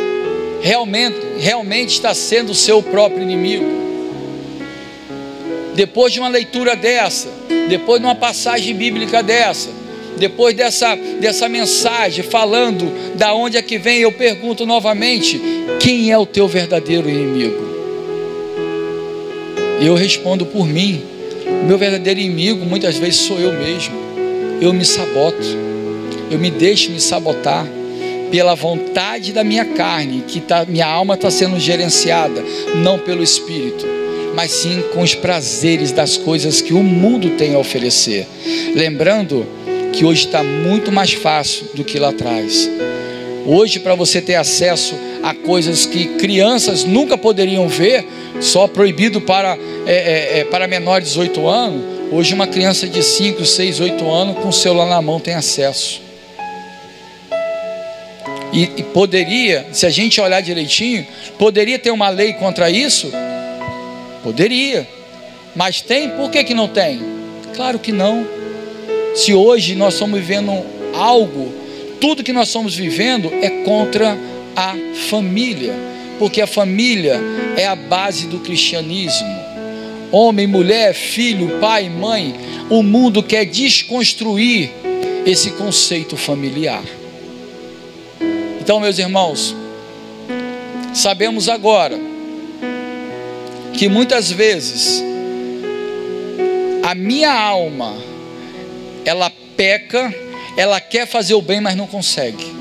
realmente, 0.62 1.18
realmente 1.40 1.90
está 1.90 2.14
sendo 2.14 2.52
o 2.52 2.56
seu 2.56 2.82
próprio 2.82 3.24
inimigo? 3.24 3.88
depois 5.78 6.12
de 6.12 6.20
uma 6.20 6.28
leitura 6.28 6.76
dessa, 6.76 7.30
depois 7.70 8.02
de 8.02 8.08
uma 8.08 8.16
passagem 8.16 8.76
bíblica 8.76 9.22
dessa, 9.22 9.70
depois 10.18 10.56
dessa, 10.56 10.96
dessa 11.20 11.48
mensagem 11.48 12.24
falando 12.24 12.92
da 13.16 13.34
onde 13.34 13.58
é 13.58 13.62
que 13.62 13.78
vem, 13.78 14.00
eu 14.00 14.12
pergunto 14.12 14.66
novamente: 14.66 15.40
quem 15.80 16.12
é 16.12 16.18
o 16.18 16.26
teu 16.26 16.48
verdadeiro 16.48 17.10
inimigo? 17.10 17.68
Eu 19.80 19.96
respondo 19.96 20.46
por 20.46 20.68
mim. 20.68 21.02
Meu 21.66 21.78
verdadeiro 21.78 22.20
inimigo 22.20 22.66
muitas 22.66 22.98
vezes 22.98 23.22
sou 23.22 23.40
eu 23.40 23.54
mesmo. 23.54 23.96
Eu 24.60 24.74
me 24.74 24.84
saboto. 24.84 25.68
Eu 26.30 26.40
me 26.40 26.50
deixo 26.50 26.92
me 26.92 27.00
sabotar 27.00 27.66
pela 28.30 28.56
vontade 28.56 29.32
da 29.32 29.44
minha 29.44 29.64
carne, 29.64 30.24
que 30.28 30.42
tá, 30.42 30.66
minha 30.66 30.86
alma 30.86 31.14
está 31.14 31.32
sendo 31.32 31.60
gerenciada, 31.60 32.44
não 32.76 33.00
pelo 33.00 33.24
Espírito, 33.24 33.86
mas 34.36 34.52
sim 34.52 34.84
com 34.94 35.02
os 35.02 35.16
prazeres 35.16 35.92
das 35.92 36.18
coisas 36.18 36.60
que 36.60 36.74
o 36.74 36.84
mundo 36.84 37.32
tem 37.32 37.56
a 37.56 37.60
oferecer. 37.60 38.28
Lembrando 38.76 39.46
que 39.94 40.06
hoje 40.06 40.26
está 40.26 40.44
muito 40.44 40.92
mais 40.92 41.14
fácil 41.14 41.68
do 41.74 41.84
que 41.84 42.00
lá 42.00 42.10
atrás. 42.10 42.70
Hoje, 43.46 43.80
para 43.80 43.96
você 43.96 44.22
ter 44.22 44.36
acesso 44.36 44.94
a 45.24 45.34
coisas 45.34 45.86
que 45.86 46.18
crianças 46.18 46.84
nunca 46.84 47.18
poderiam 47.18 47.68
ver, 47.68 48.06
só 48.42 48.68
proibido 48.68 49.22
para, 49.22 49.58
é, 49.86 49.94
é, 49.94 50.40
é 50.40 50.44
para 50.44 50.68
menores 50.68 51.08
de 51.08 51.14
18 51.14 51.48
anos, 51.48 51.82
hoje 52.12 52.34
uma 52.34 52.46
criança 52.46 52.88
de 52.88 53.02
5, 53.02 53.46
6, 53.46 53.80
8 53.80 54.12
anos 54.12 54.38
com 54.40 54.50
o 54.50 54.54
celular 54.54 54.88
na 54.88 55.02
mão 55.02 55.20
tem 55.20 55.34
acesso. 55.34 56.02
E, 58.54 58.64
e 58.78 58.84
poderia, 58.84 59.68
se 59.72 59.86
a 59.86 59.90
gente 59.90 60.20
olhar 60.20 60.42
direitinho, 60.42 61.06
poderia 61.38 61.78
ter 61.78 61.92
uma 61.92 62.10
lei 62.10 62.34
contra 62.34 62.70
isso? 62.70 63.12
Poderia. 64.24 64.88
Mas 65.56 65.82
tem? 65.82 66.10
Por 66.12 66.30
que, 66.30 66.44
que 66.44 66.54
não 66.54 66.68
tem? 66.68 67.02
Claro 67.56 67.80
que 67.80 67.92
não. 67.92 68.28
Se 69.18 69.34
hoje 69.34 69.74
nós 69.74 69.96
estamos 69.96 70.20
vivendo 70.20 70.52
algo, 70.94 71.52
tudo 72.00 72.24
que 72.24 72.32
nós 72.32 72.50
estamos 72.50 72.76
vivendo 72.76 73.34
é 73.34 73.50
contra 73.64 74.16
a 74.56 74.76
família, 75.10 75.74
porque 76.20 76.40
a 76.40 76.46
família 76.46 77.20
é 77.58 77.66
a 77.66 77.76
base 77.76 78.28
do 78.28 78.38
cristianismo. 78.42 79.28
Homem, 80.12 80.46
mulher, 80.46 80.94
filho, 80.94 81.58
pai, 81.60 81.90
mãe, 81.90 82.36
o 82.70 82.84
mundo 82.84 83.24
quer 83.24 83.44
desconstruir 83.46 84.70
esse 85.26 85.50
conceito 85.50 86.16
familiar. 86.16 86.84
Então, 88.62 88.80
meus 88.80 89.00
irmãos, 89.00 89.56
sabemos 90.94 91.50
agora 91.50 92.00
que 93.74 93.90
muitas 93.90 94.32
vezes 94.32 95.04
a 96.84 96.94
minha 96.94 97.34
alma 97.34 97.98
peca, 99.58 100.14
ela 100.56 100.80
quer 100.80 101.08
fazer 101.08 101.34
o 101.34 101.42
bem, 101.42 101.60
mas 101.60 101.76
não 101.76 101.88
consegue. 101.88 102.56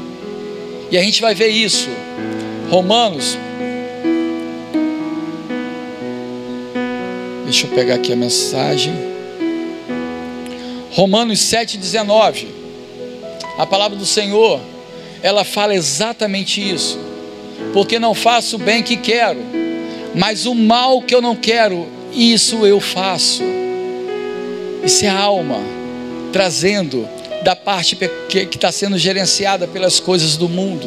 E 0.90 0.96
a 0.96 1.02
gente 1.02 1.20
vai 1.20 1.34
ver 1.34 1.48
isso. 1.48 1.88
Romanos. 2.70 3.38
Deixa 7.44 7.66
eu 7.66 7.70
pegar 7.70 7.96
aqui 7.96 8.12
a 8.12 8.16
mensagem. 8.16 8.94
Romanos 10.92 11.38
7,19. 11.40 12.46
A 13.58 13.66
palavra 13.66 13.96
do 13.96 14.06
Senhor 14.06 14.60
ela 15.22 15.44
fala 15.44 15.74
exatamente 15.74 16.60
isso. 16.60 16.98
Porque 17.72 17.98
não 17.98 18.14
faço 18.14 18.56
o 18.56 18.58
bem 18.58 18.82
que 18.82 18.96
quero, 18.96 19.40
mas 20.14 20.46
o 20.46 20.54
mal 20.54 21.02
que 21.02 21.14
eu 21.14 21.22
não 21.22 21.36
quero, 21.36 21.86
isso 22.12 22.66
eu 22.66 22.80
faço. 22.80 23.42
Isso 24.84 25.04
é 25.04 25.08
a 25.08 25.18
alma 25.18 25.85
trazendo 26.36 27.08
da 27.42 27.56
parte 27.56 27.96
que 28.28 28.40
está 28.40 28.70
sendo 28.70 28.98
gerenciada 28.98 29.66
pelas 29.66 29.98
coisas 29.98 30.36
do 30.36 30.50
mundo. 30.50 30.86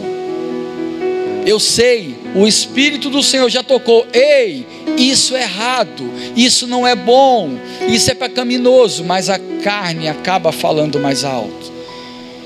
Eu 1.43 1.60
sei, 1.60 2.16
o 2.36 2.45
Espírito 2.45 3.10
do 3.10 3.24
Senhor 3.24 3.50
já 3.50 3.64
tocou. 3.64 4.06
Ei, 4.14 4.64
isso 4.95 5.36
é 5.36 5.41
errado, 5.41 6.08
isso 6.36 6.68
não 6.68 6.86
é 6.86 6.95
bom, 6.95 7.58
isso 7.88 8.12
é 8.12 8.14
pecaminoso, 8.14 9.04
mas 9.04 9.28
a 9.28 9.39
carne 9.64 10.08
acaba 10.08 10.52
falando 10.52 11.00
mais 11.00 11.24
alto. 11.24 11.74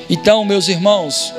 Então, 0.09 0.45
meus 0.45 0.69
irmãos, 0.69 1.33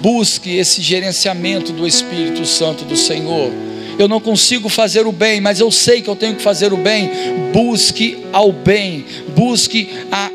Busque 0.00 0.56
esse 0.56 0.82
gerenciamento 0.82 1.72
do 1.72 1.86
Espírito 1.86 2.44
Santo 2.44 2.84
do 2.84 2.96
Senhor. 2.96 3.50
Eu 3.98 4.06
não 4.06 4.20
consigo 4.20 4.68
fazer 4.68 5.06
o 5.06 5.12
bem, 5.12 5.40
mas 5.40 5.58
eu 5.58 5.70
sei 5.70 6.02
que 6.02 6.08
eu 6.08 6.14
tenho 6.14 6.36
que 6.36 6.42
fazer 6.42 6.72
o 6.72 6.76
bem. 6.76 7.10
Busque 7.52 8.18
ao 8.32 8.52
bem, 8.52 9.04
busque 9.34 9.88
a, 10.12 10.30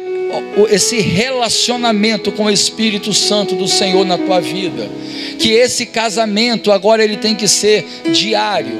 esse 0.70 1.00
relacionamento 1.00 2.32
com 2.32 2.46
o 2.46 2.50
Espírito 2.50 3.14
Santo 3.14 3.56
do 3.56 3.68
Senhor 3.68 4.06
na 4.06 4.18
tua 4.18 4.40
vida. 4.40 4.90
Que 5.38 5.52
esse 5.52 5.86
casamento 5.86 6.72
agora 6.72 7.04
ele 7.04 7.18
tem 7.18 7.36
que 7.36 7.48
ser 7.48 7.86
diário. 8.12 8.74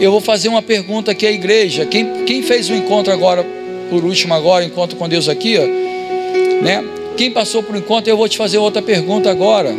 Eu 0.00 0.10
vou 0.10 0.20
fazer 0.20 0.48
uma 0.48 0.62
pergunta 0.62 1.10
aqui 1.10 1.26
à 1.26 1.32
igreja. 1.32 1.84
Quem, 1.84 2.24
quem 2.24 2.42
fez 2.42 2.70
o 2.70 2.74
encontro 2.74 3.12
agora, 3.12 3.44
por 3.90 4.04
último 4.04 4.32
agora, 4.34 4.64
encontro 4.64 4.96
com 4.96 5.08
Deus 5.08 5.28
aqui, 5.28 5.58
ó, 5.58 6.62
né? 6.62 6.84
Quem 7.16 7.30
passou 7.30 7.62
por 7.62 7.76
encontro, 7.76 8.10
eu 8.10 8.16
vou 8.16 8.28
te 8.28 8.38
fazer 8.38 8.56
outra 8.56 8.80
pergunta 8.80 9.30
agora. 9.30 9.74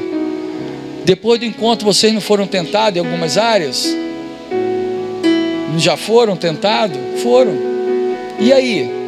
Depois 1.04 1.40
do 1.40 1.46
encontro, 1.46 1.86
vocês 1.86 2.14
não 2.14 2.22
foram 2.22 2.46
tentados 2.46 2.98
em 2.98 3.00
algumas 3.06 3.38
áreas? 3.38 3.88
Já 5.78 5.98
foram 5.98 6.36
tentados? 6.36 6.98
Foram. 7.24 7.58
E 8.40 8.54
aí? 8.54 9.01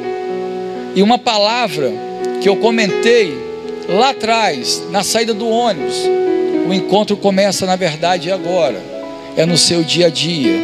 E 0.96 1.02
uma 1.02 1.18
palavra 1.18 1.92
que 2.42 2.48
eu 2.48 2.56
comentei 2.58 3.36
lá 3.90 4.10
atrás, 4.10 4.82
na 4.92 5.04
saída 5.04 5.34
do 5.34 5.48
ônibus. 5.48 5.96
O 6.68 6.74
encontro 6.74 7.18
começa, 7.18 7.66
na 7.66 7.76
verdade, 7.76 8.32
agora. 8.32 8.82
É 9.36 9.46
no 9.46 9.58
seu 9.58 9.84
dia 9.84 10.08
a 10.08 10.10
dia. 10.10 10.56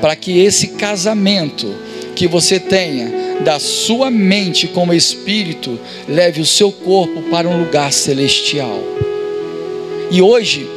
Para 0.00 0.14
que 0.14 0.38
esse 0.38 0.68
casamento 0.68 1.74
que 2.14 2.26
você 2.26 2.60
tenha 2.60 3.40
da 3.42 3.58
sua 3.58 4.10
mente 4.10 4.68
como 4.68 4.94
espírito 4.94 5.78
leve 6.08 6.40
o 6.40 6.46
seu 6.46 6.70
corpo 6.70 7.22
para 7.22 7.48
um 7.48 7.58
lugar 7.58 7.92
celestial. 7.92 8.78
E 10.10 10.22
hoje, 10.22 10.68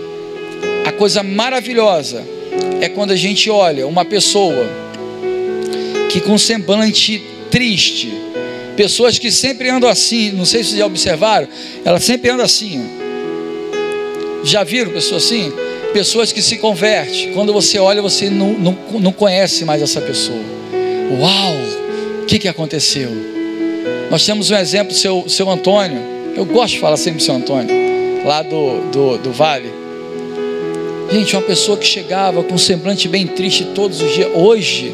a 0.85 0.91
coisa 0.91 1.21
maravilhosa 1.21 2.23
é 2.81 2.89
quando 2.89 3.11
a 3.11 3.15
gente 3.15 3.49
olha 3.49 3.85
uma 3.85 4.05
pessoa 4.05 4.67
que 6.09 6.19
com 6.21 6.37
semblante 6.37 7.21
triste, 7.51 8.11
pessoas 8.75 9.17
que 9.17 9.31
sempre 9.31 9.69
andam 9.69 9.89
assim, 9.89 10.31
não 10.31 10.45
sei 10.45 10.63
se 10.63 10.69
vocês 10.69 10.79
já 10.79 10.85
observaram, 10.85 11.47
ela 11.83 11.99
sempre 11.99 12.29
anda 12.29 12.43
assim. 12.43 12.83
Já 14.43 14.63
viram 14.63 14.91
pessoas 14.91 15.25
assim? 15.25 15.51
Pessoas 15.93 16.31
que 16.31 16.41
se 16.41 16.57
convertem, 16.57 17.33
quando 17.33 17.53
você 17.53 17.79
olha, 17.79 18.01
você 18.01 18.29
não, 18.29 18.53
não, 18.53 18.77
não 18.99 19.11
conhece 19.11 19.63
mais 19.65 19.81
essa 19.81 20.01
pessoa. 20.01 20.39
Uau! 21.19 21.53
O 22.21 22.25
que, 22.25 22.37
que 22.37 22.47
aconteceu? 22.47 23.09
Nós 24.11 24.25
temos 24.25 24.51
um 24.51 24.55
exemplo, 24.55 24.93
seu, 24.93 25.25
seu 25.27 25.49
Antônio. 25.49 25.99
Eu 26.35 26.45
gosto 26.45 26.73
de 26.73 26.79
falar 26.79 26.97
sempre 26.97 27.23
seu 27.23 27.33
Antônio, 27.33 27.69
lá 28.25 28.41
do, 28.41 28.91
do, 28.91 29.17
do 29.17 29.31
Vale. 29.31 29.71
Gente, 31.11 31.35
uma 31.35 31.41
pessoa 31.43 31.77
que 31.77 31.85
chegava 31.85 32.43
com 32.43 32.55
um 32.55 32.57
semblante 32.57 33.07
bem 33.07 33.25
triste 33.27 33.63
todos 33.73 34.01
os 34.01 34.13
dias. 34.13 34.29
Hoje, 34.33 34.93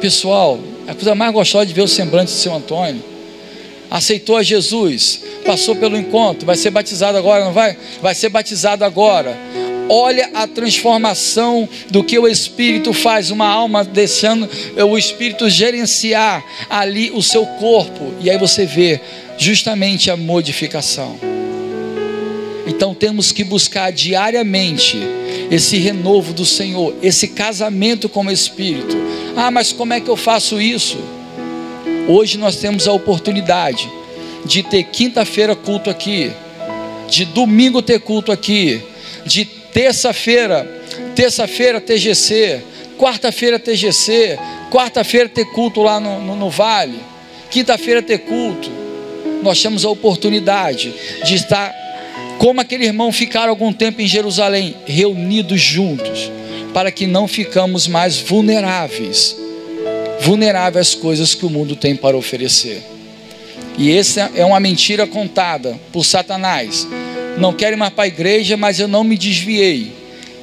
pessoal, 0.00 0.58
a 0.86 0.94
coisa 0.94 1.14
mais 1.14 1.32
gostosa 1.32 1.66
de 1.66 1.74
ver 1.74 1.82
o 1.82 1.88
semblante 1.88 2.32
do 2.32 2.38
seu 2.38 2.54
Antônio. 2.54 3.02
Aceitou 3.90 4.36
a 4.36 4.42
Jesus, 4.42 5.20
passou 5.44 5.76
pelo 5.76 5.96
encontro, 5.96 6.44
vai 6.44 6.56
ser 6.56 6.70
batizado 6.70 7.16
agora, 7.16 7.44
não 7.44 7.52
vai? 7.52 7.76
Vai 8.02 8.14
ser 8.14 8.28
batizado 8.28 8.84
agora 8.84 9.36
Olha 9.88 10.30
a 10.34 10.46
transformação 10.48 11.68
do 11.90 12.02
que 12.02 12.18
o 12.18 12.26
Espírito 12.26 12.92
faz, 12.92 13.30
uma 13.30 13.46
alma 13.46 13.84
deixando 13.84 14.48
o 14.76 14.98
Espírito 14.98 15.48
gerenciar 15.48 16.44
ali 16.68 17.10
o 17.12 17.22
seu 17.22 17.46
corpo, 17.46 18.12
e 18.20 18.28
aí 18.28 18.36
você 18.36 18.66
vê 18.66 19.00
justamente 19.38 20.10
a 20.10 20.16
modificação. 20.16 21.16
Então 22.66 22.92
temos 22.94 23.30
que 23.30 23.44
buscar 23.44 23.92
diariamente 23.92 24.98
esse 25.52 25.76
renovo 25.78 26.32
do 26.32 26.44
Senhor, 26.44 26.92
esse 27.00 27.28
casamento 27.28 28.08
com 28.08 28.26
o 28.26 28.30
Espírito. 28.30 28.96
Ah, 29.36 29.50
mas 29.50 29.70
como 29.70 29.92
é 29.92 30.00
que 30.00 30.08
eu 30.08 30.16
faço 30.16 30.58
isso? 30.58 30.96
Hoje 32.08 32.38
nós 32.38 32.56
temos 32.56 32.88
a 32.88 32.92
oportunidade 32.92 33.86
de 34.46 34.62
ter 34.62 34.84
quinta-feira 34.84 35.54
culto 35.54 35.90
aqui, 35.90 36.32
de 37.06 37.26
domingo 37.26 37.82
ter 37.82 38.00
culto 38.00 38.32
aqui, 38.32 38.80
de 39.26 39.44
terça-feira, 39.44 40.64
terça-feira 41.14 41.82
TGC, 41.82 42.62
quarta-feira 42.96 43.58
TGC, 43.58 44.38
quarta-feira 44.70 45.28
ter 45.28 45.44
culto 45.52 45.82
lá 45.82 46.00
no, 46.00 46.18
no, 46.18 46.34
no 46.34 46.48
Vale, 46.48 46.98
quinta-feira 47.50 48.00
ter 48.00 48.20
culto. 48.20 48.70
Nós 49.42 49.60
temos 49.60 49.84
a 49.84 49.90
oportunidade 49.90 50.94
de 51.24 51.34
estar, 51.34 51.74
como 52.38 52.62
aquele 52.62 52.86
irmão 52.86 53.12
ficar 53.12 53.50
algum 53.50 53.70
tempo 53.70 54.00
em 54.00 54.06
Jerusalém, 54.06 54.74
reunidos 54.86 55.60
juntos, 55.60 56.30
para 56.76 56.92
que 56.92 57.06
não 57.06 57.26
ficamos 57.26 57.88
mais 57.88 58.18
vulneráveis 58.18 59.34
vulnerável 60.20 60.78
às 60.78 60.94
coisas 60.94 61.34
que 61.34 61.46
o 61.46 61.48
mundo 61.48 61.74
tem 61.74 61.96
para 61.96 62.18
oferecer. 62.18 62.82
E 63.78 63.96
essa 63.96 64.30
é 64.34 64.44
uma 64.44 64.60
mentira 64.60 65.06
contada 65.06 65.80
por 65.90 66.04
Satanás. 66.04 66.86
Não 67.38 67.54
quero 67.54 67.76
ir 67.76 67.78
mais 67.78 67.94
para 67.94 68.04
a 68.04 68.08
igreja, 68.08 68.58
mas 68.58 68.78
eu 68.78 68.86
não 68.86 69.02
me 69.02 69.16
desviei. 69.16 69.90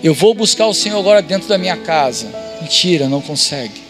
Eu 0.03 0.15
vou 0.15 0.33
buscar 0.33 0.65
o 0.65 0.73
Senhor 0.73 0.97
agora 0.97 1.21
dentro 1.21 1.47
da 1.47 1.59
minha 1.59 1.77
casa. 1.77 2.25
Mentira, 2.59 3.07
não 3.07 3.21
consegue. 3.21 3.83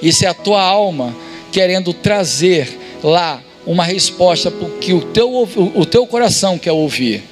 Isso 0.00 0.24
é 0.24 0.28
a 0.28 0.34
tua 0.34 0.62
alma 0.62 1.14
querendo 1.52 1.92
trazer 1.92 2.78
lá 3.02 3.42
uma 3.66 3.84
resposta 3.84 4.50
que 4.80 4.94
o 4.94 5.02
teu, 5.02 5.30
o 5.74 5.84
teu 5.84 6.06
coração 6.06 6.56
quer 6.56 6.72
ouvir. 6.72 7.29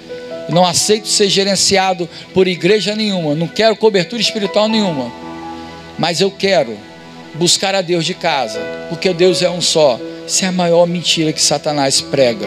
Não 0.48 0.64
aceito 0.64 1.08
ser 1.08 1.28
gerenciado 1.28 2.08
por 2.32 2.48
igreja 2.48 2.94
nenhuma, 2.94 3.34
não 3.34 3.46
quero 3.46 3.76
cobertura 3.76 4.22
espiritual 4.22 4.68
nenhuma, 4.68 5.12
mas 5.98 6.20
eu 6.20 6.30
quero 6.30 6.76
buscar 7.34 7.74
a 7.74 7.82
Deus 7.82 8.04
de 8.04 8.14
casa, 8.14 8.58
porque 8.88 9.12
Deus 9.12 9.42
é 9.42 9.50
um 9.50 9.60
só. 9.60 10.00
Isso 10.26 10.44
é 10.44 10.48
a 10.48 10.52
maior 10.52 10.86
mentira 10.86 11.32
que 11.32 11.40
Satanás 11.40 12.00
prega. 12.00 12.46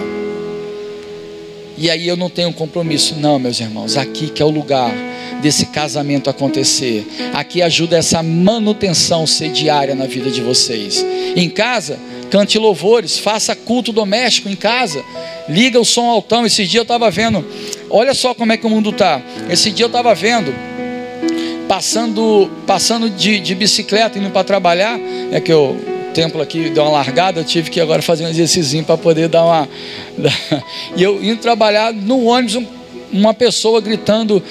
E 1.78 1.90
aí 1.90 2.08
eu 2.08 2.16
não 2.16 2.30
tenho 2.30 2.54
compromisso, 2.54 3.16
não, 3.16 3.40
meus 3.40 3.60
irmãos. 3.60 3.98
Aqui 3.98 4.30
que 4.30 4.42
é 4.42 4.46
o 4.46 4.52
lugar 4.52 4.94
desse 5.42 5.66
casamento 5.66 6.30
acontecer. 6.30 7.08
Aqui 7.34 7.62
ajuda 7.62 7.98
essa 7.98 8.22
manutenção 8.22 9.26
ser 9.26 9.50
diária 9.50 9.96
na 9.96 10.06
vida 10.06 10.30
de 10.30 10.42
vocês. 10.42 11.04
Em 11.36 11.50
casa, 11.50 11.98
cante 12.30 12.60
louvores, 12.60 13.18
faça 13.18 13.56
culto 13.56 13.92
doméstico 13.92 14.48
em 14.48 14.56
casa. 14.56 15.04
Liga 15.50 15.80
o 15.80 15.86
som 15.86 16.08
altão. 16.08 16.46
Esse 16.46 16.68
dia 16.68 16.82
eu 16.82 16.84
estava 16.84 17.10
vendo, 17.10 17.44
olha 17.92 18.14
só 18.14 18.34
como 18.34 18.52
é 18.54 18.58
que 18.58 18.66
o 18.66 18.70
mundo 18.70 18.90
está. 18.90 19.22
Esse 19.50 19.72
dia 19.72 19.86
eu 19.86 19.88
estava 19.88 20.14
vendo 20.16 20.54
passando, 21.72 22.52
passando 22.68 23.10
de, 23.10 23.40
de 23.40 23.56
bicicleta, 23.56 24.20
indo 24.20 24.30
para 24.30 24.44
trabalhar, 24.44 25.00
é 25.32 25.40
que 25.40 25.54
o 25.54 25.78
templo 26.14 26.42
aqui 26.42 26.70
deu 26.70 26.84
uma 26.84 26.92
largada, 26.92 27.40
eu 27.40 27.46
tive 27.46 27.70
que 27.70 27.80
agora 27.80 28.02
fazer 28.02 28.26
um 28.26 28.28
exercício 28.28 28.84
para 28.84 28.98
poder 28.98 29.30
dar 29.30 29.46
uma. 29.46 29.70
e 30.98 31.02
eu 31.02 31.24
indo 31.24 31.40
trabalhar 31.40 31.94
no 31.94 32.26
ônibus, 32.26 32.62
uma 33.10 33.34
pessoa 33.34 33.80
gritando, 33.80 34.44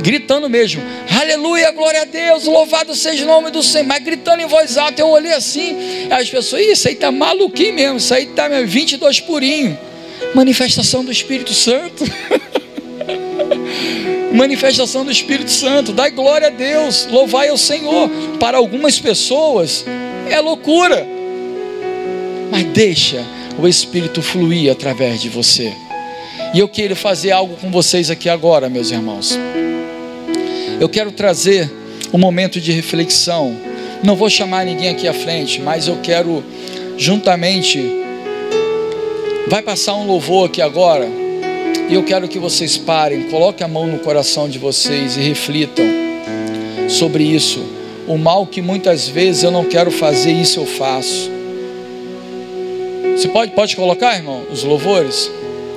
gritando 0.00 0.48
mesmo, 0.48 0.80
aleluia, 1.20 1.72
glória 1.72 2.02
a 2.02 2.04
Deus, 2.04 2.44
louvado 2.44 2.94
seja 2.94 3.24
o 3.24 3.26
nome 3.26 3.50
do 3.50 3.64
Senhor, 3.64 3.86
mas 3.86 4.02
gritando 4.04 4.40
em 4.40 4.46
voz 4.46 4.78
alta, 4.78 5.00
eu 5.00 5.08
olhei 5.08 5.32
assim, 5.32 5.76
as 6.08 6.30
pessoas, 6.30 6.62
isso 6.62 6.86
aí 6.86 6.94
tá 6.94 7.10
maluquinho 7.10 7.74
mesmo, 7.74 7.96
isso 7.96 8.14
aí 8.14 8.26
tá 8.26 8.48
22 8.48 9.18
purinho, 9.18 9.76
manifestação 10.36 11.04
do 11.04 11.10
Espírito 11.10 11.52
Santo. 11.52 12.04
manifestação 14.32 15.04
do 15.04 15.10
Espírito 15.10 15.50
Santo, 15.50 15.92
dai 15.92 16.10
glória 16.10 16.48
a 16.48 16.50
Deus, 16.50 17.06
louvai 17.10 17.48
ao 17.48 17.56
Senhor. 17.56 18.08
Para 18.38 18.58
algumas 18.58 18.98
pessoas 18.98 19.84
é 20.28 20.40
loucura, 20.40 21.06
mas 22.50 22.64
deixa 22.64 23.24
o 23.58 23.66
Espírito 23.66 24.22
fluir 24.22 24.70
através 24.70 25.20
de 25.20 25.28
você. 25.28 25.72
E 26.54 26.58
eu 26.58 26.68
quero 26.68 26.96
fazer 26.96 27.30
algo 27.30 27.56
com 27.56 27.70
vocês 27.70 28.10
aqui 28.10 28.28
agora, 28.28 28.68
meus 28.68 28.90
irmãos. 28.90 29.38
Eu 30.80 30.88
quero 30.88 31.12
trazer 31.12 31.70
um 32.12 32.18
momento 32.18 32.60
de 32.60 32.72
reflexão. 32.72 33.56
Não 34.02 34.16
vou 34.16 34.30
chamar 34.30 34.64
ninguém 34.64 34.88
aqui 34.88 35.06
à 35.06 35.12
frente, 35.12 35.60
mas 35.60 35.86
eu 35.86 35.98
quero 36.02 36.42
juntamente. 36.96 37.80
Vai 39.46 39.62
passar 39.62 39.94
um 39.94 40.06
louvor 40.06 40.46
aqui 40.46 40.62
agora 40.62 41.29
e 41.90 41.94
eu 41.94 42.04
quero 42.04 42.28
que 42.28 42.38
vocês 42.38 42.76
parem, 42.78 43.24
coloquem 43.24 43.64
a 43.64 43.68
mão 43.68 43.84
no 43.84 43.98
coração 43.98 44.48
de 44.48 44.60
vocês 44.60 45.16
e 45.16 45.20
reflitam 45.20 45.84
sobre 46.88 47.24
isso. 47.24 47.66
O 48.06 48.16
mal 48.16 48.46
que 48.46 48.62
muitas 48.62 49.08
vezes 49.08 49.42
eu 49.42 49.50
não 49.50 49.64
quero 49.64 49.90
fazer, 49.90 50.30
isso 50.30 50.60
eu 50.60 50.66
faço. 50.66 51.28
Você 53.16 53.28
pode, 53.28 53.50
pode 53.52 53.74
colocar, 53.74 54.14
irmão, 54.14 54.46
os 54.52 54.62
louvores? 54.62 55.28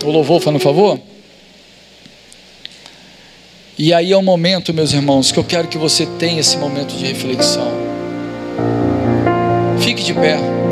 O 0.03 0.11
louvor, 0.11 0.39
fazendo 0.39 0.59
favor? 0.59 0.99
E 3.76 3.91
aí 3.91 4.11
é 4.11 4.18
o 4.18 4.22
momento, 4.22 4.72
meus 4.72 4.93
irmãos, 4.93 5.32
que 5.32 5.39
eu 5.39 5.43
quero 5.43 5.68
que 5.68 5.80
você 5.80 6.05
tenha 6.05 6.39
esse 6.39 6.57
momento 6.57 6.95
de 6.95 7.05
reflexão. 7.07 7.72
Fique 9.80 10.03
de 10.03 10.14
pé. 10.14 10.53